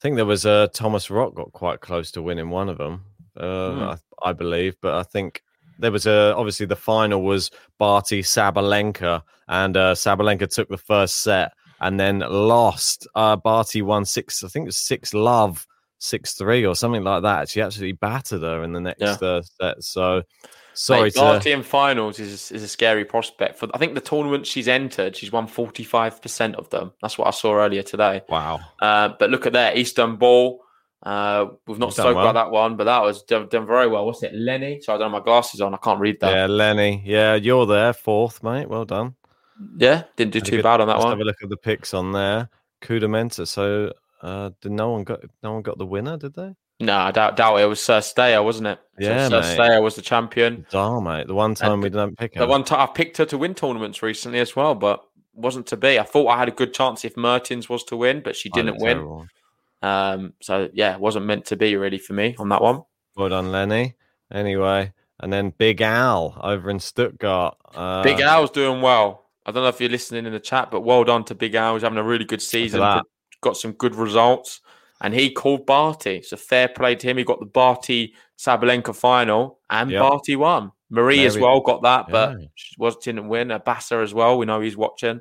think 0.00 0.16
there 0.16 0.26
was 0.26 0.46
uh, 0.46 0.68
Thomas 0.72 1.10
Rock 1.10 1.34
got 1.34 1.52
quite 1.52 1.80
close 1.80 2.10
to 2.12 2.22
winning 2.22 2.50
one 2.50 2.68
of 2.68 2.78
them, 2.78 3.04
uh, 3.36 3.70
Hmm. 3.72 3.82
I, 3.82 4.30
I 4.30 4.32
believe. 4.32 4.76
But 4.80 4.94
I 4.94 5.02
think 5.02 5.42
there 5.78 5.92
was 5.92 6.06
a 6.06 6.34
obviously 6.36 6.66
the 6.66 6.76
final 6.76 7.22
was 7.22 7.50
Barty 7.78 8.22
Sabalenka, 8.22 9.22
and 9.48 9.76
uh, 9.76 9.94
Sabalenka 9.94 10.48
took 10.52 10.68
the 10.68 10.78
first 10.78 11.22
set 11.22 11.52
and 11.80 11.98
then 11.98 12.18
lost. 12.20 13.06
Uh, 13.14 13.36
Barty 13.36 13.82
won 13.82 14.04
six, 14.04 14.44
I 14.44 14.48
think 14.48 14.64
it 14.64 14.66
was 14.66 14.76
six 14.76 15.14
love, 15.14 15.66
six 15.98 16.34
three 16.34 16.66
or 16.66 16.74
something 16.74 17.02
like 17.04 17.22
that. 17.22 17.48
She 17.48 17.60
absolutely 17.60 17.92
battered 17.92 18.42
her 18.42 18.62
in 18.64 18.72
the 18.72 18.80
next 18.80 19.00
Yeah. 19.00 19.16
uh, 19.22 19.42
set. 19.42 19.82
So 19.82 20.22
sorry 20.74 21.04
Mate. 21.04 21.14
Barty 21.14 21.52
in 21.52 21.62
finals 21.62 22.18
is 22.18 22.50
is 22.52 22.62
a 22.62 22.68
scary 22.68 23.04
prospect. 23.04 23.58
For 23.58 23.68
I 23.74 23.78
think 23.78 23.94
the 23.94 24.00
tournament 24.00 24.46
she's 24.46 24.68
entered, 24.68 25.16
she's 25.16 25.32
won 25.32 25.46
forty 25.46 25.84
five 25.84 26.20
percent 26.22 26.56
of 26.56 26.68
them. 26.70 26.92
That's 27.02 27.18
what 27.18 27.28
I 27.28 27.30
saw 27.30 27.54
earlier 27.54 27.82
today. 27.82 28.22
Wow. 28.28 28.60
Uh, 28.80 29.10
but 29.18 29.30
look 29.30 29.46
at 29.46 29.52
that, 29.54 29.76
Istanbul. 29.76 30.60
Uh, 31.02 31.46
we've 31.66 31.78
not 31.78 31.94
spoke 31.94 32.14
well. 32.14 32.28
about 32.28 32.34
that 32.34 32.50
one, 32.50 32.76
but 32.76 32.84
that 32.84 33.02
was 33.02 33.22
done, 33.22 33.48
done 33.48 33.66
very 33.66 33.86
well. 33.88 34.04
What's 34.04 34.22
it, 34.22 34.34
Lenny? 34.34 34.80
So 34.82 34.94
I 34.94 34.98
don't 34.98 35.10
have 35.10 35.20
my 35.20 35.24
glasses 35.24 35.62
on. 35.62 35.72
I 35.72 35.78
can't 35.78 35.98
read 35.98 36.20
that. 36.20 36.30
Yeah, 36.34 36.46
Lenny. 36.46 37.02
Yeah, 37.06 37.36
you're 37.36 37.64
there, 37.64 37.94
fourth, 37.94 38.42
mate. 38.42 38.68
Well 38.68 38.84
done. 38.84 39.14
Yeah, 39.78 40.04
didn't 40.16 40.32
do 40.32 40.40
too 40.40 40.56
good- 40.56 40.62
bad 40.62 40.80
on 40.80 40.88
that 40.88 40.94
let's 40.94 41.04
one. 41.04 41.12
Have 41.12 41.20
a 41.20 41.24
look 41.24 41.42
at 41.42 41.48
the 41.48 41.56
picks 41.56 41.94
on 41.94 42.12
there. 42.12 42.50
Kudamenta. 42.82 43.46
So, 43.46 43.92
uh, 44.20 44.50
did 44.60 44.72
no 44.72 44.90
one 44.90 45.04
got 45.04 45.20
no 45.42 45.52
one 45.52 45.62
got 45.62 45.78
the 45.78 45.86
winner? 45.86 46.18
Did 46.18 46.34
they? 46.34 46.54
No, 46.80 46.96
I 46.96 47.10
doubt, 47.10 47.36
doubt 47.36 47.56
it. 47.56 47.62
It 47.62 47.66
was 47.66 47.78
Cirstea, 47.78 48.42
wasn't 48.42 48.68
it? 48.68 48.78
Yeah, 48.98 49.28
so 49.28 49.42
Sir. 49.42 49.54
Stayer 49.54 49.82
was 49.82 49.96
the 49.96 50.02
champion. 50.02 50.66
Oh, 50.72 51.00
mate. 51.00 51.26
The 51.26 51.34
one 51.34 51.54
time 51.54 51.82
we 51.82 51.90
didn't 51.90 52.16
pick 52.16 52.34
her. 52.34 52.40
The 52.40 52.46
one 52.46 52.64
time 52.64 52.80
I 52.80 52.86
picked 52.86 53.18
her 53.18 53.26
to 53.26 53.38
win 53.38 53.54
tournaments 53.54 54.02
recently 54.02 54.38
as 54.38 54.56
well, 54.56 54.74
but 54.74 55.04
wasn't 55.34 55.66
to 55.68 55.76
be. 55.76 55.98
I 55.98 56.02
thought 56.02 56.28
I 56.28 56.38
had 56.38 56.48
a 56.48 56.52
good 56.52 56.72
chance 56.72 57.04
if 57.04 57.16
Mertens 57.16 57.68
was 57.68 57.84
to 57.84 57.96
win, 57.96 58.22
but 58.22 58.34
she 58.34 58.48
didn't 58.48 58.80
win. 58.80 59.26
Um, 59.82 60.34
so 60.40 60.68
yeah, 60.72 60.94
it 60.94 61.00
wasn't 61.00 61.26
meant 61.26 61.46
to 61.46 61.56
be 61.56 61.76
really 61.76 61.98
for 61.98 62.12
me 62.12 62.34
on 62.38 62.48
that 62.50 62.62
one. 62.62 62.82
Well 63.16 63.28
done, 63.28 63.52
Lenny. 63.52 63.94
Anyway, 64.32 64.92
and 65.18 65.32
then 65.32 65.52
Big 65.56 65.80
Al 65.80 66.38
over 66.42 66.70
in 66.70 66.78
Stuttgart. 66.78 67.56
Uh, 67.74 68.02
Big 68.02 68.20
Al's 68.20 68.50
doing 68.50 68.80
well. 68.80 69.26
I 69.44 69.52
don't 69.52 69.62
know 69.62 69.68
if 69.68 69.80
you're 69.80 69.90
listening 69.90 70.26
in 70.26 70.32
the 70.32 70.40
chat, 70.40 70.70
but 70.70 70.82
well 70.82 71.04
done 71.04 71.24
to 71.24 71.34
Big 71.34 71.54
Al. 71.54 71.74
He's 71.74 71.82
having 71.82 71.98
a 71.98 72.04
really 72.04 72.24
good 72.24 72.42
season. 72.42 72.80
Got 73.42 73.56
some 73.56 73.72
good 73.72 73.94
results, 73.94 74.60
and 75.00 75.14
he 75.14 75.30
called 75.30 75.66
Barty. 75.66 76.22
So 76.22 76.36
fair 76.36 76.68
play 76.68 76.94
to 76.96 77.06
him. 77.08 77.16
He 77.18 77.24
got 77.24 77.40
the 77.40 77.46
Barty 77.46 78.14
Sabalenka 78.38 78.94
final, 78.94 79.60
and 79.70 79.90
Yep. 79.90 80.00
Barty 80.02 80.36
won. 80.36 80.72
Marie 80.90 81.24
as 81.24 81.38
well 81.38 81.60
got 81.60 81.82
that, 81.82 82.06
but 82.10 82.40
Yeah. 82.40 82.46
she 82.54 82.74
was 82.78 82.96
didn't 82.96 83.28
win. 83.28 83.50
Uh, 83.52 83.58
Basser 83.60 84.02
as 84.02 84.12
well. 84.12 84.38
We 84.38 84.46
know 84.46 84.60
he's 84.60 84.76
watching. 84.76 85.20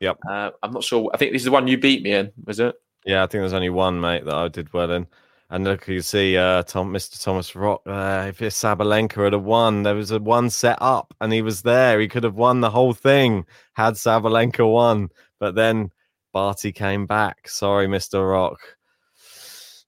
Yep. 0.00 0.18
Uh, 0.28 0.50
I'm 0.62 0.70
not 0.72 0.82
sure. 0.82 1.10
I 1.12 1.18
think 1.18 1.32
this 1.32 1.42
is 1.42 1.46
the 1.46 1.50
one 1.50 1.68
you 1.68 1.76
beat 1.76 2.02
me 2.02 2.12
in. 2.12 2.32
Was 2.46 2.58
it? 2.58 2.74
Yeah, 3.04 3.22
I 3.22 3.26
think 3.26 3.42
there's 3.42 3.52
only 3.52 3.68
one 3.70 4.00
mate 4.00 4.24
that 4.24 4.34
I 4.34 4.48
did 4.48 4.72
well 4.72 4.90
in. 4.90 5.06
And 5.50 5.64
look, 5.64 5.88
you 5.88 6.00
see, 6.00 6.36
uh, 6.36 6.62
Tom, 6.62 6.92
Mr. 6.92 7.22
Thomas 7.22 7.56
Rock. 7.56 7.82
Uh, 7.84 8.26
if 8.28 8.40
it's 8.40 8.62
Sabalenka 8.62 9.24
had 9.24 9.34
a 9.34 9.38
won, 9.38 9.82
there 9.82 9.96
was 9.96 10.10
a 10.12 10.20
one 10.20 10.48
set 10.48 10.78
up, 10.80 11.12
and 11.20 11.32
he 11.32 11.42
was 11.42 11.62
there. 11.62 11.98
He 12.00 12.08
could 12.08 12.22
have 12.24 12.36
won 12.36 12.60
the 12.60 12.70
whole 12.70 12.92
thing 12.94 13.44
had 13.74 13.94
Sabalenka 13.94 14.70
won, 14.70 15.08
but 15.40 15.54
then 15.56 15.90
Barty 16.32 16.70
came 16.72 17.04
back. 17.06 17.48
Sorry, 17.48 17.88
Mr. 17.88 18.30
Rock. 18.30 18.58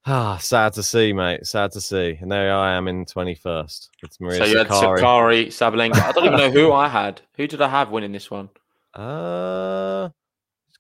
Ah, 0.05 0.37
sad 0.39 0.73
to 0.75 0.83
see, 0.83 1.13
mate. 1.13 1.47
Sad 1.47 1.71
to 1.73 1.81
see. 1.81 2.19
And 2.21 2.31
there 2.33 2.53
I 2.53 2.75
am 2.75 2.89
in 2.89 3.05
21st. 3.05 3.89
It's 4.03 4.21
Maria 4.21 4.39
so 4.39 4.45
you 4.47 4.59
had 4.59 4.67
Sakkari, 4.67 5.47
Sabalenka. 5.47 5.97
I 6.03 6.13
don't 6.13 6.25
even 6.25 6.39
know 6.39 6.51
who 6.51 6.73
I 6.85 6.89
had. 6.89 7.21
Who 7.37 7.47
did 7.47 7.63
I 7.63 7.69
have 7.69 7.91
winning 7.91 8.11
this 8.11 8.29
one? 8.31 8.49
Uh, 8.95 10.09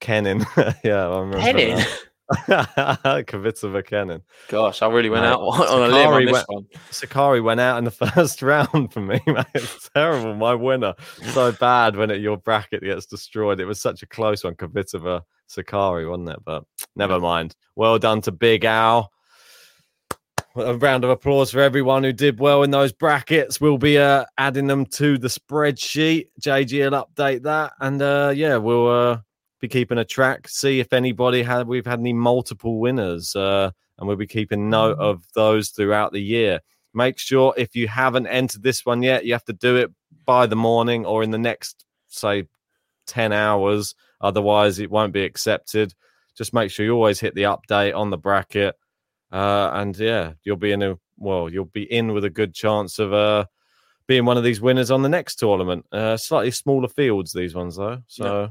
Kenin. 0.00 0.44
yeah, 0.84 1.08
I 1.08 1.18
remember. 1.20 1.38
Kenin? 1.38 1.84
Kvitova 2.32 3.86
Kenin. 3.86 4.22
Gosh, 4.48 4.82
I 4.82 4.88
really 4.88 5.10
went 5.10 5.22
Mate, 5.22 5.32
out 5.32 5.38
on 5.40 5.90
a 5.90 5.94
limb 5.94 6.08
on 6.08 6.24
this 6.24 6.32
went- 6.32 6.48
one. 6.48 6.66
Sakkari 6.90 7.42
went 7.44 7.60
out 7.60 7.78
in 7.78 7.84
the 7.84 7.90
first 7.92 8.42
round 8.42 8.92
for 8.92 9.00
me, 9.00 9.20
mate. 9.26 9.46
It's 9.54 9.88
terrible. 9.90 10.34
My 10.34 10.54
winner. 10.54 10.94
So 11.32 11.52
bad 11.52 11.94
when 11.94 12.10
it, 12.10 12.20
your 12.20 12.38
bracket 12.38 12.82
gets 12.82 13.06
destroyed. 13.06 13.60
It 13.60 13.66
was 13.66 13.80
such 13.80 14.02
a 14.02 14.06
close 14.06 14.42
one. 14.42 14.54
Kvitova 14.56 15.22
Sakkari, 15.48 16.10
wasn't 16.10 16.30
it? 16.30 16.38
But 16.44 16.64
never 16.96 17.20
mind. 17.20 17.54
Well 17.76 17.98
done 17.98 18.20
to 18.22 18.32
Big 18.32 18.64
Al. 18.64 19.12
a 20.56 20.76
round 20.76 21.04
of 21.04 21.10
applause 21.10 21.50
for 21.50 21.60
everyone 21.60 22.04
who 22.04 22.12
did 22.12 22.38
well 22.38 22.62
in 22.62 22.70
those 22.70 22.92
brackets. 22.92 23.60
We'll 23.60 23.78
be 23.78 23.98
uh, 23.98 24.24
adding 24.38 24.66
them 24.66 24.86
to 24.86 25.18
the 25.18 25.28
spreadsheet. 25.28 26.28
JG 26.40 26.90
will 26.90 27.04
update 27.04 27.42
that, 27.42 27.72
and 27.80 28.00
uh, 28.02 28.32
yeah, 28.34 28.56
we'll 28.56 28.88
uh, 28.88 29.20
be 29.60 29.68
keeping 29.68 29.98
a 29.98 30.04
track. 30.04 30.48
See 30.48 30.80
if 30.80 30.92
anybody 30.92 31.42
had 31.42 31.66
we've 31.66 31.86
had 31.86 32.00
any 32.00 32.12
multiple 32.12 32.80
winners, 32.80 33.34
uh, 33.34 33.70
and 33.98 34.06
we'll 34.08 34.16
be 34.16 34.26
keeping 34.26 34.68
note 34.68 34.98
of 34.98 35.24
those 35.34 35.70
throughout 35.70 36.12
the 36.12 36.22
year. 36.22 36.60
Make 36.94 37.18
sure 37.18 37.54
if 37.56 37.74
you 37.74 37.88
haven't 37.88 38.26
entered 38.26 38.62
this 38.62 38.84
one 38.84 39.02
yet, 39.02 39.24
you 39.24 39.32
have 39.32 39.44
to 39.46 39.54
do 39.54 39.76
it 39.76 39.90
by 40.26 40.46
the 40.46 40.56
morning 40.56 41.06
or 41.06 41.22
in 41.22 41.30
the 41.30 41.38
next, 41.38 41.86
say, 42.08 42.44
ten 43.06 43.32
hours. 43.32 43.94
Otherwise, 44.20 44.78
it 44.78 44.90
won't 44.90 45.12
be 45.12 45.24
accepted. 45.24 45.94
Just 46.36 46.54
make 46.54 46.70
sure 46.70 46.84
you 46.86 46.92
always 46.92 47.20
hit 47.20 47.34
the 47.34 47.42
update 47.42 47.96
on 47.96 48.10
the 48.10 48.18
bracket 48.18 48.76
uh, 49.32 49.70
and 49.72 49.98
yeah, 49.98 50.32
you'll 50.44 50.56
be 50.56 50.72
in 50.72 50.82
a 50.82 50.98
well, 51.16 51.48
you'll 51.48 51.64
be 51.64 51.90
in 51.90 52.12
with 52.12 52.24
a 52.24 52.30
good 52.30 52.54
chance 52.54 52.98
of 52.98 53.12
uh, 53.12 53.46
being 54.06 54.24
one 54.24 54.36
of 54.36 54.44
these 54.44 54.60
winners 54.60 54.90
on 54.90 55.02
the 55.02 55.08
next 55.08 55.36
tournament. 55.36 55.86
Uh, 55.90 56.16
slightly 56.16 56.50
smaller 56.50 56.88
fields, 56.88 57.32
these 57.32 57.54
ones 57.54 57.76
though, 57.76 58.02
so 58.06 58.42
Yeah. 58.42 58.48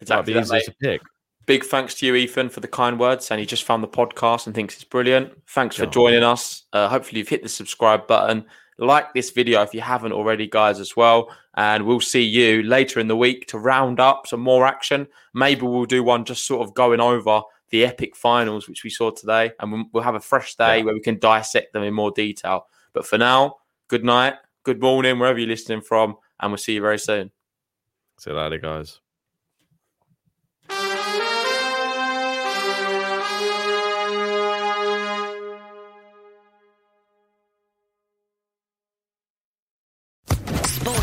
Exactly 0.00 0.34
might 0.34 0.40
be 0.40 0.44
easier 0.44 0.60
to 0.60 0.74
pick. 0.80 1.02
Big 1.46 1.64
thanks 1.64 1.94
to 1.94 2.06
you, 2.06 2.14
Ethan, 2.14 2.48
for 2.48 2.60
the 2.60 2.68
kind 2.68 2.98
words. 2.98 3.30
And 3.30 3.38
he 3.38 3.46
just 3.46 3.64
found 3.64 3.82
the 3.82 3.88
podcast 3.88 4.46
and 4.46 4.54
thinks 4.54 4.74
it's 4.74 4.84
brilliant. 4.84 5.32
Thanks 5.48 5.76
for 5.76 5.86
joining 5.86 6.22
us. 6.22 6.64
Uh, 6.72 6.88
hopefully, 6.88 7.18
you've 7.18 7.28
hit 7.28 7.42
the 7.42 7.48
subscribe 7.48 8.06
button. 8.06 8.44
Like 8.78 9.12
this 9.12 9.30
video 9.30 9.62
if 9.62 9.74
you 9.74 9.80
haven't 9.80 10.12
already, 10.12 10.46
guys, 10.48 10.80
as 10.80 10.96
well. 10.96 11.30
And 11.54 11.84
we'll 11.86 12.00
see 12.00 12.22
you 12.22 12.62
later 12.62 12.98
in 13.00 13.08
the 13.08 13.16
week 13.16 13.46
to 13.48 13.58
round 13.58 14.00
up 14.00 14.26
some 14.26 14.40
more 14.40 14.66
action. 14.66 15.06
Maybe 15.34 15.62
we'll 15.62 15.84
do 15.84 16.02
one 16.02 16.24
just 16.24 16.46
sort 16.46 16.66
of 16.66 16.74
going 16.74 17.00
over 17.00 17.42
the 17.70 17.84
epic 17.84 18.16
finals, 18.16 18.68
which 18.68 18.82
we 18.84 18.90
saw 18.90 19.10
today. 19.10 19.52
And 19.60 19.86
we'll- 19.92 20.02
have 20.02 20.14
a 20.14 20.20
fresh 20.20 20.54
day 20.56 20.82
where 20.82 20.94
we 20.94 21.00
can 21.00 21.18
dissect 21.18 21.72
them 21.74 21.82
in 21.82 21.92
more 21.94 22.10
detail. 22.10 22.66
But 22.94 23.06
for 23.06 23.18
now, 23.18 23.58
good 23.88 24.04
night, 24.04 24.34
good 24.64 24.80
morning, 24.80 25.18
wherever 25.18 25.38
you're 25.38 25.48
listening 25.48 25.82
from. 25.82 26.16
And 26.40 26.50
we'll 26.50 26.58
see 26.58 26.74
you 26.74 26.80
very 26.80 26.98
soon. 26.98 27.30
See 28.18 28.30
you 28.30 28.36
later, 28.36 28.58
guys. 28.58 29.01